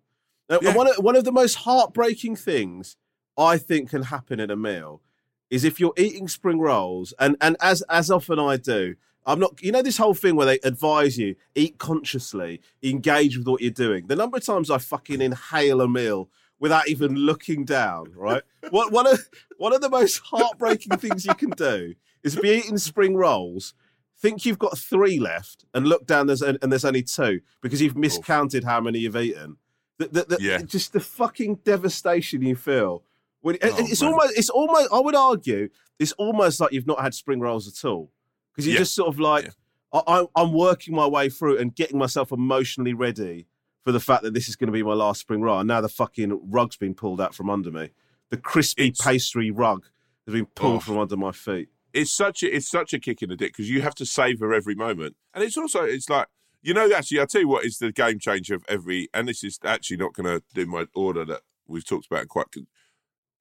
Yeah. 0.62 0.76
One 0.76 0.88
of, 0.88 0.96
one 0.98 1.16
of 1.16 1.24
the 1.24 1.32
most 1.32 1.56
heartbreaking 1.56 2.36
things 2.36 2.98
I 3.38 3.58
think 3.58 3.92
can 3.92 4.04
happen 4.04 4.40
in 4.40 4.50
a 4.50 4.56
meal 4.56 5.02
is 5.50 5.64
if 5.64 5.80
you're 5.80 5.94
eating 5.98 6.28
spring 6.28 6.60
rolls, 6.60 7.14
and 7.20 7.36
and 7.42 7.56
as 7.62 7.82
as 7.84 8.10
often 8.10 8.40
I 8.40 8.58
do, 8.58 8.96
I'm 9.26 9.40
not. 9.40 9.62
You 9.62 9.72
know 9.72 9.82
this 9.82 9.98
whole 9.98 10.14
thing 10.14 10.36
where 10.36 10.46
they 10.46 10.60
advise 10.64 11.18
you 11.18 11.36
eat 11.56 11.78
consciously, 11.78 12.62
engage 12.82 13.38
with 13.38 13.48
what 13.48 13.62
you're 13.62 13.72
doing. 13.72 14.08
The 14.08 14.16
number 14.16 14.38
of 14.38 14.46
times 14.46 14.72
I 14.72 14.80
fucking 14.80 15.22
inhale 15.22 15.82
a 15.82 15.88
meal 15.88 16.30
without 16.60 16.88
even 16.88 17.16
looking 17.16 17.66
down, 17.66 18.12
right? 18.16 18.44
what 18.72 18.92
one 18.92 19.08
of 19.08 19.30
one 19.58 19.74
of 19.74 19.82
the 19.82 19.90
most 19.90 20.20
heartbreaking 20.20 20.98
things 20.98 21.26
you 21.26 21.36
can 21.36 21.52
do 21.52 21.94
is 22.24 22.36
be 22.36 22.50
eating 22.50 22.78
spring 22.78 23.16
rolls, 23.16 23.74
think 24.18 24.46
you've 24.46 24.60
got 24.60 24.78
three 24.78 25.20
left, 25.20 25.66
and 25.74 25.88
look 25.88 26.06
down 26.06 26.28
there's 26.28 26.42
and 26.42 26.58
there's 26.72 26.86
only 26.86 27.04
two 27.04 27.42
because 27.62 27.82
you've 27.82 27.96
miscounted 27.98 28.64
how 28.64 28.82
many 28.82 29.00
you've 29.00 29.16
eaten. 29.16 29.58
The, 29.98 30.08
the, 30.08 30.24
the, 30.24 30.38
Yeah. 30.40 30.62
Just 30.62 30.94
the 30.94 31.00
fucking 31.00 31.56
devastation 31.66 32.42
you 32.42 32.56
feel. 32.56 33.04
When 33.42 33.56
Oh, 33.62 33.76
it's 33.80 34.02
man. 34.02 34.12
almost, 34.14 34.38
it's 34.38 34.50
almost. 34.50 34.90
I 34.92 35.00
would 35.00 35.16
argue 35.16 35.70
it's 35.98 36.12
almost 36.14 36.60
like 36.60 36.72
you've 36.74 36.88
not 36.88 37.02
had 37.02 37.14
spring 37.14 37.40
rolls 37.40 37.68
at 37.68 37.88
all 37.88 38.12
because 38.52 38.66
you're 38.66 38.74
Yeah. 38.76 38.80
just 38.82 38.96
sort 38.96 39.08
of 39.10 39.20
like, 39.20 39.50
I, 39.94 40.02
I, 40.08 40.26
I'm 40.36 40.54
working 40.54 40.96
my 40.96 41.08
way 41.08 41.30
through 41.30 41.58
and 41.58 41.74
getting 41.76 41.98
myself 41.98 42.32
emotionally 42.32 42.94
ready 42.94 43.48
for 43.84 43.92
the 43.94 44.00
fact 44.00 44.24
that 44.24 44.34
this 44.34 44.50
is 44.50 44.56
going 44.58 44.68
to 44.68 44.74
be 44.74 44.84
my 44.84 44.94
last 44.94 45.22
spring 45.22 45.42
roll. 45.42 45.60
And 45.60 45.68
now 45.68 45.80
the 45.82 45.88
fucking 45.90 46.40
rug's 46.50 46.76
been 46.76 46.94
pulled 46.94 47.22
out 47.22 47.34
from 47.34 47.50
under 47.50 47.72
me. 47.72 47.92
The 48.30 48.38
crispy 48.38 48.88
It's- 48.90 49.06
pastry 49.06 49.52
rug 49.52 49.86
has 50.26 50.34
been 50.34 50.46
pulled 50.48 50.78
Oh. 50.78 50.80
from 50.82 50.98
under 50.98 51.16
my 51.18 51.32
feet. 51.32 51.70
It's 51.94 52.12
such 52.12 52.44
a 52.44 52.56
it's 52.56 52.70
such 52.70 52.94
a 52.94 53.00
kick 53.00 53.22
in 53.22 53.30
the 53.30 53.36
dick 53.36 53.54
because 53.54 53.70
you 53.70 53.82
have 53.82 53.96
to 53.96 54.06
savor 54.06 54.54
every 54.54 54.76
moment, 54.76 55.16
and 55.34 55.44
it's 55.44 55.58
also 55.58 55.84
it's 55.84 56.10
like 56.10 56.28
you 56.62 56.74
know 56.74 56.92
actually 56.94 57.20
I'll 57.20 57.28
tell 57.28 57.42
you 57.42 57.48
what 57.48 57.66
is 57.66 57.78
the 57.78 57.92
game 57.92 58.20
changer 58.20 58.56
of 58.56 58.64
every, 58.68 59.10
and 59.14 59.28
this 59.28 59.44
is 59.44 59.60
actually 59.64 59.98
not 59.98 60.14
going 60.14 60.26
to 60.28 60.44
do 60.54 60.66
my 60.66 60.86
order 60.96 61.26
that 61.26 61.42
we've 61.68 61.86
talked 61.86 62.08
about 62.10 62.28
quite. 62.28 62.48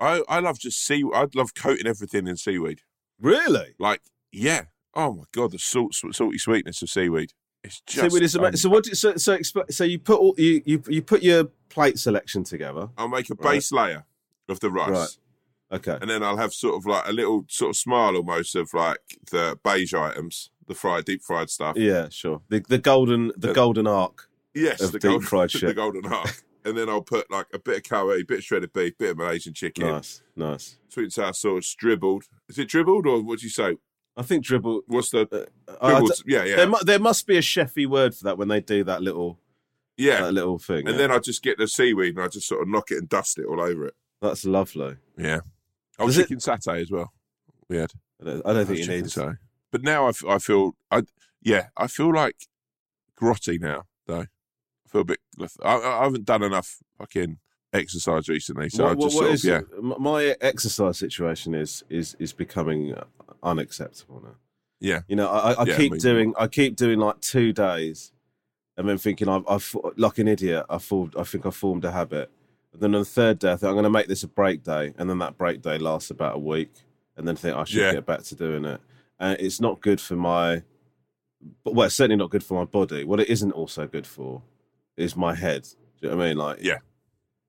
I 0.00 0.22
I 0.28 0.40
love 0.40 0.58
just 0.58 0.84
sea. 0.84 1.04
I 1.14 1.26
love 1.34 1.54
coating 1.54 1.86
everything 1.86 2.26
in 2.26 2.36
seaweed. 2.36 2.82
Really? 3.20 3.74
Like 3.78 4.02
yeah, 4.32 4.62
oh 4.94 5.12
my 5.14 5.24
god, 5.32 5.52
the 5.52 5.58
salt 5.58 5.94
salty 5.94 6.38
sweetness 6.38 6.82
of 6.82 6.90
seaweed. 6.90 7.32
It's 7.64 7.80
just. 7.80 8.12
so, 8.12 8.16
is 8.22 8.36
um, 8.36 8.54
so 8.56 8.68
what? 8.68 8.84
do- 8.84 8.94
So, 8.94 9.16
so, 9.16 9.36
expl- 9.36 9.72
so 9.72 9.82
you 9.82 9.98
put 9.98 10.20
all 10.20 10.34
you, 10.38 10.62
you 10.64 10.82
you 10.88 11.02
put 11.02 11.22
your 11.24 11.44
plate 11.68 11.98
selection 11.98 12.44
together. 12.44 12.88
I'll 12.96 13.08
make 13.08 13.28
a 13.30 13.34
Right. 13.34 13.54
base 13.54 13.72
layer 13.72 14.04
of 14.48 14.60
the 14.60 14.70
rice. 14.70 14.88
Right. 14.88 15.08
Okay. 15.70 15.98
And 16.00 16.08
then 16.08 16.22
I'll 16.22 16.36
have 16.38 16.52
sort 16.54 16.76
of 16.76 16.86
like 16.86 17.06
a 17.06 17.12
little 17.12 17.44
sort 17.48 17.70
of 17.70 17.76
smile 17.76 18.16
almost 18.16 18.54
of 18.56 18.72
like 18.72 18.98
the 19.30 19.58
beige 19.62 19.92
items, 19.94 20.50
the 20.66 20.74
fried, 20.74 21.04
deep 21.04 21.22
fried 21.22 21.50
stuff. 21.50 21.76
Yeah, 21.76 22.08
sure. 22.10 22.40
The 22.48 22.60
the 22.68 22.78
golden 22.78 23.32
the 23.36 23.50
Uh, 23.50 23.54
golden 23.54 23.86
arc. 23.86 24.28
Yes, 24.54 24.80
the 24.80 24.92
deep 24.98 25.02
golden, 25.02 25.26
fried 25.26 25.50
shit. 25.52 25.62
the 25.68 25.74
golden 25.74 26.06
arc. 26.12 26.42
and 26.64 26.76
then 26.76 26.88
I'll 26.88 27.02
put 27.02 27.30
like 27.30 27.46
a 27.52 27.58
bit 27.58 27.76
of 27.78 27.82
curry, 27.84 28.22
bit 28.22 28.38
of 28.38 28.44
shredded 28.44 28.72
beef, 28.72 28.96
bit 28.98 29.10
of 29.10 29.18
Malaysian 29.18 29.52
chicken, 29.54 29.86
Nice, 29.88 30.22
nice. 30.34 30.78
sweet 30.88 31.04
and 31.04 31.12
sour 31.12 31.32
sauce, 31.34 31.74
dribbled. 31.74 32.24
Is 32.48 32.58
it 32.58 32.68
dribbled 32.68 33.06
or 33.06 33.22
what 33.22 33.40
do 33.40 33.46
you 33.46 33.50
say? 33.50 33.76
I 34.16 34.22
think 34.22 34.44
dribble. 34.44 34.80
What's 34.86 35.10
the 35.10 35.28
Uh, 35.68 35.88
dribbled? 35.90 36.12
d- 36.24 36.32
yeah, 36.32 36.44
yeah, 36.44 36.56
There, 36.56 36.66
mu- 36.66 36.82
there 36.84 36.98
must 36.98 37.26
be 37.26 37.36
a 37.36 37.40
chefy 37.42 37.86
word 37.86 38.14
for 38.14 38.24
that 38.24 38.36
when 38.38 38.48
they 38.48 38.60
do 38.60 38.82
that 38.84 39.00
little 39.02 39.38
yeah. 39.98 40.22
that 40.22 40.32
little 40.32 40.58
thing. 40.58 40.88
and 40.88 40.90
yeah. 40.90 40.96
then 40.96 41.10
I 41.12 41.18
just 41.18 41.42
get 41.42 41.58
the 41.58 41.68
seaweed 41.68 42.16
and 42.16 42.24
I 42.24 42.28
just 42.28 42.48
sort 42.48 42.62
of 42.62 42.68
knock 42.68 42.90
it 42.90 42.98
and 42.98 43.08
dust 43.08 43.38
it 43.38 43.44
all 43.46 43.60
over 43.60 43.86
it. 43.86 43.94
that's 44.20 44.44
lovely. 44.44 44.96
Yeah. 45.16 45.40
Oh, 45.98 46.06
Does 46.06 46.18
it- 46.18 46.28
satay 46.30 46.80
as 46.82 46.90
well. 46.90 47.12
We 47.68 47.76
had. 47.76 47.92
I 48.20 48.24
don't, 48.24 48.46
I 48.46 48.52
don't 48.52 48.66
think 48.66 48.78
you 48.78 48.86
need. 48.88 49.04
satay. 49.04 49.36
But 49.70 49.82
now 49.82 50.06
I, 50.06 50.08
f- 50.10 50.24
I 50.26 50.38
feel, 50.38 50.72
I 50.90 51.02
yeah, 51.42 51.66
I 51.76 51.86
feel 51.86 52.12
like 52.14 52.36
grotty 53.20 53.60
now 53.60 53.82
though. 54.06 54.22
I 54.22 54.88
feel 54.90 55.02
a 55.02 55.04
bit. 55.04 55.18
I, 55.62 55.74
I 55.76 56.04
haven't 56.04 56.24
done 56.24 56.42
enough 56.42 56.78
fucking 56.96 57.38
exercise 57.74 58.28
recently, 58.28 58.70
so 58.70 58.86
I 58.86 58.94
just 58.94 59.16
what 59.16 59.40
sort 59.42 59.60
of 59.60 59.70
yeah. 59.82 59.96
My 59.98 60.34
exercise 60.40 60.96
situation 60.98 61.54
is 61.54 61.84
is 61.90 62.16
is 62.18 62.32
becoming 62.32 62.94
unacceptable 63.42 64.22
now. 64.22 64.36
Yeah. 64.80 65.00
You 65.08 65.16
know, 65.16 65.28
I, 65.28 65.52
I- 65.52 65.64
Yeah, 65.64 65.76
keep 65.76 65.98
doing 65.98 66.34
I 66.38 66.46
keep 66.48 66.76
doing 66.76 66.98
like 66.98 67.20
two 67.20 67.52
days, 67.52 68.12
and 68.76 68.88
then 68.88 68.96
thinking 68.98 69.28
I've, 69.28 69.44
I've 69.48 69.76
like 69.96 70.18
an 70.18 70.28
idiot. 70.28 70.64
I 70.70 70.78
formed 70.78 71.14
I 71.18 71.24
think 71.24 71.44
I 71.46 71.50
formed 71.50 71.84
a 71.84 71.92
habit. 71.92 72.30
Then 72.78 72.94
on 72.94 73.00
the 73.02 73.04
third 73.06 73.38
day, 73.38 73.52
I 73.52 73.56
think 73.56 73.68
I'm 73.68 73.74
going 73.74 73.84
to 73.84 73.90
make 73.90 74.08
this 74.08 74.22
a 74.22 74.28
break 74.28 74.62
day, 74.62 74.94
and 74.98 75.08
then 75.10 75.18
that 75.18 75.36
break 75.38 75.62
day 75.62 75.78
lasts 75.78 76.10
about 76.10 76.36
a 76.36 76.38
week, 76.38 76.70
and 77.16 77.26
then 77.26 77.36
think 77.36 77.56
I 77.56 77.64
should 77.64 77.80
Yeah. 77.80 77.92
get 77.92 78.06
back 78.06 78.22
to 78.24 78.34
doing 78.34 78.64
it. 78.64 78.80
And 79.18 79.38
it's 79.40 79.60
not 79.60 79.80
good 79.80 80.00
for 80.00 80.14
my, 80.16 80.62
but 81.64 81.74
well, 81.74 81.86
it's 81.86 81.96
certainly 81.96 82.16
not 82.16 82.30
good 82.30 82.44
for 82.44 82.54
my 82.58 82.64
body. 82.64 83.04
What 83.04 83.20
it 83.20 83.28
isn't 83.28 83.52
also 83.52 83.86
good 83.86 84.06
for 84.06 84.42
is 84.96 85.16
my 85.16 85.34
head. 85.34 85.62
Do 86.00 86.06
you 86.06 86.10
know 86.10 86.16
what 86.16 86.24
I 86.24 86.28
mean? 86.28 86.36
Like, 86.36 86.58
Yeah. 86.62 86.78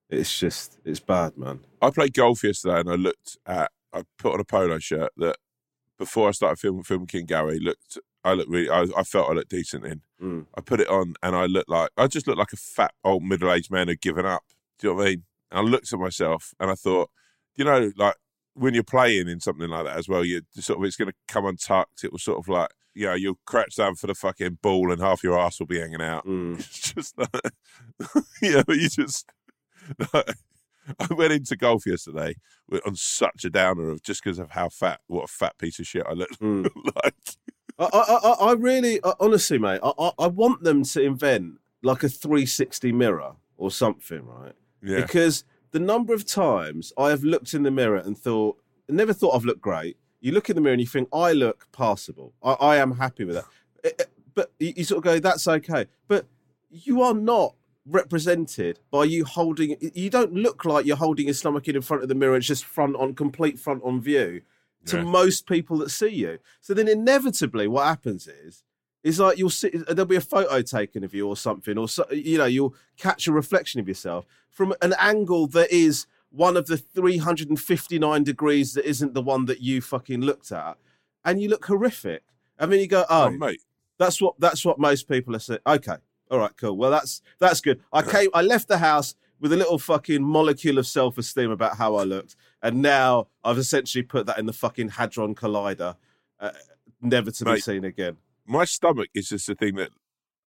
it's 0.09 0.39
just 0.39 0.79
it's 0.85 0.99
bad, 0.99 1.37
man. 1.37 1.59
I 1.81 1.91
played 1.91 2.13
golf 2.13 2.43
yesterday 2.43 2.79
and 2.79 2.89
I 2.89 2.95
looked 2.95 3.37
at 3.45 3.71
I 3.93 4.03
put 4.17 4.33
on 4.33 4.39
a 4.39 4.43
polo 4.43 4.79
shirt 4.79 5.11
that 5.17 5.37
before 5.97 6.27
I 6.27 6.31
started 6.31 6.59
filming 6.59 6.83
filming 6.83 7.07
King 7.07 7.25
Gary 7.25 7.59
looked 7.59 7.99
I 8.23 8.33
looked 8.33 8.49
really 8.49 8.69
I, 8.69 8.85
I 8.97 9.03
felt 9.03 9.29
I 9.29 9.33
looked 9.33 9.49
decent 9.49 9.85
in. 9.85 10.01
Mm. 10.21 10.45
I 10.55 10.61
put 10.61 10.79
it 10.79 10.87
on 10.89 11.13
and 11.21 11.35
I 11.35 11.45
looked 11.45 11.69
like 11.69 11.89
I 11.97 12.07
just 12.07 12.25
looked 12.27 12.39
like 12.39 12.53
a 12.53 12.57
fat 12.57 12.93
old 13.03 13.23
middle 13.23 13.51
aged 13.51 13.69
man 13.71 13.87
who'd 13.87 14.01
given 14.01 14.25
up. 14.25 14.43
Do 14.79 14.87
you 14.87 14.93
know 14.93 14.97
what 14.97 15.05
I 15.05 15.09
mean? 15.09 15.23
And 15.51 15.59
I 15.67 15.69
looked 15.69 15.91
at 15.93 15.99
myself 15.99 16.53
and 16.59 16.71
I 16.71 16.75
thought, 16.75 17.09
you 17.55 17.65
know, 17.65 17.91
like 17.97 18.15
when 18.53 18.73
you're 18.73 18.83
playing 18.83 19.27
in 19.27 19.39
something 19.39 19.69
like 19.69 19.85
that 19.85 19.97
as 19.97 20.07
well, 20.09 20.23
you 20.25 20.41
sort 20.55 20.79
of 20.79 20.85
it's 20.85 20.95
going 20.95 21.09
to 21.11 21.15
come 21.27 21.45
untucked. 21.45 22.03
It 22.03 22.11
was 22.13 22.23
sort 22.23 22.39
of 22.39 22.47
like, 22.47 22.69
you 22.93 23.05
know, 23.05 23.13
you'll 23.13 23.39
crouch 23.45 23.75
down 23.75 23.95
for 23.95 24.07
the 24.07 24.15
fucking 24.15 24.59
ball 24.61 24.91
and 24.91 25.01
half 25.01 25.23
your 25.23 25.37
ass 25.39 25.59
will 25.59 25.67
be 25.67 25.79
hanging 25.79 26.01
out. 26.01 26.25
Mm. 26.25 26.57
It's 26.59 26.93
just 26.93 27.17
like, 27.17 27.29
yeah, 28.41 28.63
know, 28.67 28.73
you 28.73 28.89
just. 28.89 29.29
I 30.99 31.13
went 31.13 31.31
into 31.33 31.55
golf 31.55 31.85
yesterday 31.85 32.35
on 32.85 32.95
such 32.95 33.45
a 33.45 33.49
downer 33.49 33.89
of 33.89 34.01
just 34.01 34.23
because 34.23 34.39
of 34.39 34.51
how 34.51 34.69
fat, 34.69 35.01
what 35.07 35.25
a 35.25 35.27
fat 35.27 35.57
piece 35.57 35.79
of 35.79 35.85
shit 35.87 36.05
I 36.07 36.13
look 36.13 36.29
Mm. 36.39 36.67
like. 37.03 37.13
I, 37.77 37.85
I, 37.93 38.19
I- 38.23 38.49
I 38.49 38.53
really, 38.53 38.99
I, 39.03 39.13
honestly, 39.19 39.57
mate, 39.59 39.79
I, 39.83 39.91
I, 39.99 40.11
I 40.19 40.27
want 40.27 40.63
them 40.63 40.83
to 40.83 41.01
invent 41.01 41.59
like 41.83 42.03
a 42.03 42.09
360 42.09 42.91
mirror 42.91 43.33
or 43.57 43.71
something, 43.71 44.25
right? 44.25 44.53
Yeah, 44.81 45.01
Because 45.01 45.43
the 45.71 45.79
number 45.79 46.13
of 46.13 46.25
times 46.25 46.91
I 46.97 47.09
have 47.09 47.23
looked 47.23 47.53
in 47.53 47.63
the 47.63 47.71
mirror 47.71 47.97
and 47.97 48.17
thought, 48.17 48.57
never 48.87 49.13
thought 49.13 49.35
I've 49.35 49.45
looked 49.45 49.61
great. 49.61 49.97
You 50.21 50.31
look 50.33 50.49
in 50.49 50.55
the 50.55 50.61
mirror 50.61 50.73
and 50.73 50.81
you 50.81 50.87
think, 50.87 51.07
I 51.13 51.31
look 51.31 51.67
passable. 51.71 52.33
I, 52.43 52.53
I 52.53 52.75
am 52.77 52.91
happy 52.97 53.23
with 53.25 53.35
that. 53.35 53.45
Eh, 53.85 53.91
eh, 53.99 54.03
But 54.33 54.51
you, 54.59 54.73
you 54.77 54.83
sort 54.83 54.97
of 54.97 55.03
go, 55.05 55.19
that's 55.19 55.47
okay. 55.47 55.85
But 56.09 56.25
you 56.69 57.01
are 57.01 57.13
not 57.13 57.55
represented 57.85 58.79
by 58.91 59.03
you 59.05 59.23
holding, 59.25 59.75
you 59.93 60.09
don't 60.09 60.33
look 60.33 60.65
like 60.65 60.85
you're 60.85 60.97
holding 60.97 61.27
your 61.27 61.33
stomach 61.33 61.67
in 61.67 61.75
in 61.75 61.81
front 61.81 62.03
of 62.03 62.09
the 62.09 62.15
mirror. 62.15 62.35
It's 62.35 62.47
just 62.47 62.65
front 62.65 62.95
on, 62.97 63.15
complete 63.15 63.57
front 63.59 63.81
on 63.83 64.01
view 64.01 64.41
to 64.85 64.97
Yeah. 64.97 65.03
most 65.03 65.47
people 65.47 65.77
that 65.77 65.89
see 65.91 66.09
you. 66.09 66.39
So 66.61 66.73
then 66.73 66.87
inevitably 66.87 67.67
what 67.67 67.85
happens 67.85 68.27
is, 68.27 68.63
is 69.03 69.19
like 69.19 69.37
you'll 69.37 69.49
see 69.49 69.69
there'll 69.69 70.05
be 70.05 70.15
a 70.15 70.21
photo 70.21 70.61
taken 70.61 71.03
of 71.03 71.13
you 71.13 71.27
or 71.27 71.37
something, 71.37 71.77
or 71.77 71.87
so, 71.87 72.05
you 72.11 72.37
know 72.37 72.45
you'll 72.45 72.75
catch 72.97 73.27
a 73.27 73.31
reflection 73.31 73.79
of 73.79 73.87
yourself 73.87 74.25
from 74.49 74.73
an 74.81 74.93
angle 74.99 75.47
that 75.47 75.71
is 75.71 76.05
one 76.31 76.57
of 76.57 76.67
the 76.67 76.77
359 76.77 78.23
degrees 78.23 78.73
that 78.73 78.85
isn't 78.87 79.13
the 79.13 79.21
one 79.21 79.45
that 79.45 79.61
you 79.61 79.81
fucking 79.81 80.21
looked 80.21 80.51
at, 80.51 80.77
and 81.25 81.41
you 81.41 81.49
look 81.49 81.65
horrific. 81.65 82.23
I 82.59 82.65
mean, 82.65 82.81
you 82.81 82.87
go, 82.87 83.05
oh, 83.09 83.25
oh, 83.25 83.29
mate, 83.31 83.61
That's 83.97 84.21
what 84.21 84.39
that's 84.39 84.65
what 84.65 84.79
most 84.79 85.07
people 85.07 85.35
are 85.35 85.39
saying. 85.39 85.61
Okay, 85.65 85.95
all 86.29 86.39
right, 86.39 86.55
cool. 86.57 86.75
Well, 86.75 86.91
that's 86.91 87.21
that's 87.39 87.61
good. 87.61 87.81
I 87.93 88.01
came, 88.01 88.29
I 88.33 88.41
left 88.41 88.67
the 88.67 88.77
house 88.79 89.15
with 89.39 89.53
a 89.53 89.57
little 89.57 89.79
fucking 89.79 90.21
molecule 90.21 90.77
of 90.77 90.85
self 90.85 91.17
esteem 91.17 91.51
about 91.51 91.77
how 91.77 91.95
I 91.95 92.03
looked, 92.03 92.35
and 92.61 92.81
now 92.81 93.27
I've 93.43 93.57
essentially 93.57 94.03
put 94.03 94.25
that 94.25 94.37
in 94.37 94.45
the 94.45 94.53
fucking 94.53 94.89
hadron 94.89 95.35
collider, 95.35 95.95
uh, 96.39 96.51
never 97.01 97.31
to 97.31 97.45
be 97.45 97.59
seen 97.59 97.85
again. 97.85 98.17
My 98.49 98.65
stomach 98.65 99.09
is 99.13 99.29
just 99.29 99.45
the 99.45 99.53
thing 99.53 99.75
that 99.75 99.91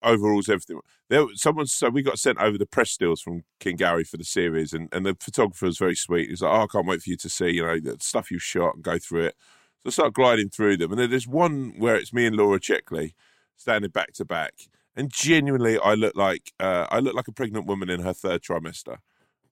overrules 0.02 0.48
everything. 0.48 0.80
There, 1.08 1.26
someone 1.34 1.66
so 1.66 1.88
we 1.88 2.02
got 2.02 2.18
sent 2.18 2.38
over 2.38 2.58
the 2.58 2.66
press 2.66 2.90
stills 2.90 3.20
from 3.20 3.44
King 3.60 3.76
Gary 3.76 4.02
for 4.02 4.16
the 4.16 4.24
series, 4.24 4.72
and, 4.72 4.88
and 4.92 5.06
the 5.06 5.16
photographer 5.20 5.66
was 5.66 5.78
very 5.78 5.94
sweet. 5.94 6.28
He's 6.28 6.42
like, 6.42 6.52
"Oh, 6.52 6.62
I 6.62 6.66
can't 6.66 6.88
wait 6.88 7.02
for 7.02 7.10
you 7.10 7.16
to 7.16 7.28
see, 7.28 7.50
you 7.50 7.64
know, 7.64 7.78
the 7.78 7.96
stuff 8.00 8.32
you 8.32 8.40
shot 8.40 8.74
and 8.74 8.82
go 8.82 8.98
through 8.98 9.26
it." 9.26 9.36
So 9.84 9.88
I 9.88 9.90
start 9.90 10.14
gliding 10.14 10.50
through 10.50 10.78
them, 10.78 10.90
and 10.90 11.00
then 11.00 11.10
there's 11.10 11.28
one 11.28 11.74
where 11.78 11.94
it's 11.94 12.12
me 12.12 12.26
and 12.26 12.36
Laura 12.36 12.58
Checkley 12.58 13.14
standing 13.56 13.90
back 13.90 14.12
to 14.14 14.24
back, 14.24 14.54
and 14.96 15.08
genuinely, 15.12 15.78
I 15.78 15.94
look 15.94 16.16
like 16.16 16.52
uh, 16.58 16.88
I 16.90 16.98
look 16.98 17.14
like 17.14 17.28
a 17.28 17.32
pregnant 17.32 17.66
woman 17.66 17.90
in 17.90 18.00
her 18.00 18.12
third 18.12 18.42
trimester. 18.42 18.98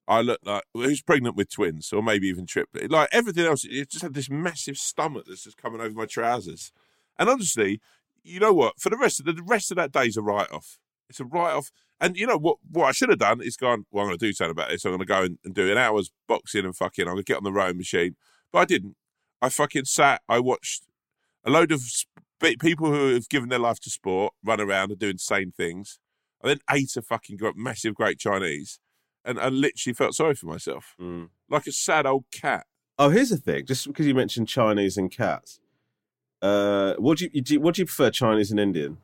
I 0.05 0.19
look 0.19 0.41
like 0.43 0.63
who's 0.73 1.01
pregnant 1.01 1.37
with 1.37 1.49
twins, 1.49 1.93
or 1.93 2.03
maybe 2.03 2.27
even 2.27 2.45
triplets. 2.45 2.89
Like 2.89 3.07
everything 3.13 3.45
else, 3.45 3.63
it 3.63 3.89
just 3.89 4.03
had 4.03 4.13
this 4.13 4.29
massive 4.29 4.77
stomach 4.77 5.25
that's 5.27 5.45
just 5.45 5.55
coming 5.55 5.79
over 5.79 5.93
my 5.93 6.05
trousers. 6.05 6.73
And 7.17 7.29
honestly, 7.29 7.79
you 8.23 8.39
know 8.39 8.53
what? 8.53 8.79
For 8.79 8.89
the 8.89 8.97
rest 8.97 9.19
of 9.19 9.25
the, 9.25 9.33
the 9.33 9.43
rest 9.43 9.71
of 9.71 9.77
that 9.77 9.91
day 9.91 10.05
is 10.05 10.17
a 10.17 10.21
write 10.21 10.51
off. 10.51 10.77
It's 11.09 11.19
a 11.19 11.25
write 11.25 11.53
off. 11.53 11.71
And 11.99 12.17
you 12.17 12.25
know 12.27 12.37
what? 12.37 12.57
What 12.69 12.85
I 12.85 12.91
should 12.91 13.09
have 13.09 13.19
done 13.19 13.41
is 13.41 13.55
gone. 13.55 13.85
Well, 13.91 14.03
I'm 14.03 14.09
going 14.09 14.17
to 14.19 14.25
do 14.25 14.33
something 14.33 14.51
about 14.51 14.69
this. 14.69 14.83
I'm 14.85 14.91
going 14.91 14.99
to 14.99 15.05
go 15.05 15.21
and, 15.23 15.37
and 15.45 15.53
do 15.53 15.71
an 15.71 15.77
hour's 15.77 16.11
boxing 16.27 16.65
and 16.65 16.75
fucking. 16.75 17.03
I'm 17.05 17.13
going 17.13 17.23
to 17.23 17.31
get 17.31 17.37
on 17.37 17.43
the 17.43 17.51
rowing 17.51 17.77
machine, 17.77 18.15
but 18.51 18.59
I 18.59 18.65
didn't. 18.65 18.95
I 19.41 19.49
fucking 19.49 19.85
sat. 19.85 20.21
I 20.27 20.39
watched 20.39 20.85
a 21.45 21.49
load 21.51 21.71
of 21.71 21.81
sp- 21.83 22.07
people 22.59 22.87
who 22.91 23.13
have 23.13 23.29
given 23.29 23.49
their 23.49 23.59
life 23.59 23.79
to 23.81 23.89
sport 23.89 24.33
run 24.43 24.59
around 24.59 24.91
and 24.91 24.99
do 24.99 25.09
insane 25.09 25.51
things. 25.55 25.99
I 26.43 26.47
then 26.49 26.59
ate 26.69 26.95
a 26.97 27.01
fucking 27.01 27.39
massive, 27.55 27.95
great 27.95 28.19
Chinese, 28.19 28.79
and 29.23 29.39
I 29.39 29.47
literally 29.49 29.93
felt 29.93 30.13
sorry 30.15 30.35
for 30.35 30.47
myself, 30.47 30.93
Mm. 30.99 31.29
like 31.49 31.67
a 31.67 31.71
sad 31.71 32.05
old 32.05 32.25
cat. 32.31 32.65
Oh, 32.99 33.09
here's 33.09 33.29
the 33.29 33.37
thing. 33.37 33.65
Just 33.65 33.87
because 33.87 34.05
you 34.05 34.13
mentioned 34.13 34.47
Chinese 34.49 34.97
and 34.97 35.09
cats, 35.09 35.59
uh, 36.43 36.93
what 36.97 37.17
do 37.17 37.29
you, 37.33 37.41
do 37.41 37.53
you 37.55 37.59
what 37.59 37.75
do 37.75 37.81
you 37.81 37.85
prefer, 37.85 38.11
Chinese 38.11 38.51
and 38.51 38.59
Indian? 38.59 38.97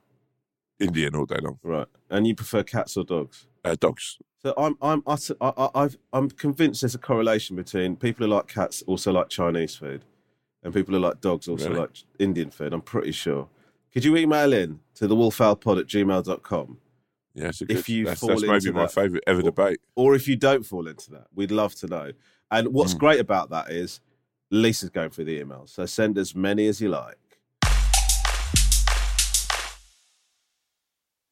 Indian 0.79 1.15
all 1.15 1.25
day 1.25 1.39
long. 1.41 1.59
Right, 1.63 1.87
and 2.09 2.27
you 2.27 2.35
prefer 2.35 2.63
cats 2.63 2.95
or 2.97 3.03
dogs? 3.03 3.47
Uh, 3.65 3.75
dogs. 3.79 4.17
So 4.41 4.53
I'm 4.57 4.77
I'm 4.81 5.03
utter, 5.07 5.35
I, 5.41 5.51
I, 5.57 5.69
I've 5.83 5.97
I'm 6.13 6.29
convinced 6.29 6.81
there's 6.81 6.95
a 6.95 6.99
correlation 6.99 7.55
between 7.55 7.95
people 7.95 8.25
who 8.25 8.33
like 8.33 8.47
cats 8.47 8.81
also 8.87 9.11
like 9.11 9.29
Chinese 9.29 9.75
food, 9.75 10.05
and 10.63 10.73
people 10.73 10.93
who 10.93 10.99
like 10.99 11.19
dogs 11.21 11.47
also 11.47 11.69
Really? 11.69 11.79
like 11.81 11.91
Indian 12.19 12.49
food. 12.51 12.73
I'm 12.73 12.81
pretty 12.81 13.11
sure. 13.11 13.47
Could 13.91 14.05
you 14.05 14.15
email 14.17 14.53
in 14.53 14.79
to 14.95 15.07
the 15.07 15.15
wolfowlpod 15.15 15.79
at 15.79 15.87
gmail.com? 15.87 16.77
Yeah, 17.33 17.47
it's 17.47 17.61
a 17.61 17.65
If 17.65 17.85
good, 17.85 17.89
you 17.89 18.05
that's, 18.05 18.19
fall 18.19 18.29
that's 18.29 18.41
maybe 18.43 18.55
into 18.55 18.73
my 18.73 18.81
that- 18.83 18.91
favourite 18.93 19.23
ever 19.27 19.41
debate. 19.41 19.79
Or 19.95 20.13
if 20.15 20.27
you 20.27 20.35
don't 20.35 20.63
fall 20.65 20.87
into 20.87 21.09
that, 21.11 21.27
we'd 21.33 21.51
love 21.51 21.73
to 21.75 21.87
know. 21.87 22.11
And 22.51 22.67
what's 22.69 22.93
Mm. 22.93 22.99
great 22.99 23.19
about 23.19 23.49
that 23.49 23.71
is 23.71 23.99
Lisa's 24.51 24.89
going 24.89 25.09
through 25.09 25.25
the 25.25 25.39
emails. 25.41 25.69
So 25.69 25.85
send 25.85 26.17
as 26.17 26.35
many 26.35 26.67
as 26.67 26.79
you 26.81 26.89
like. 26.89 27.17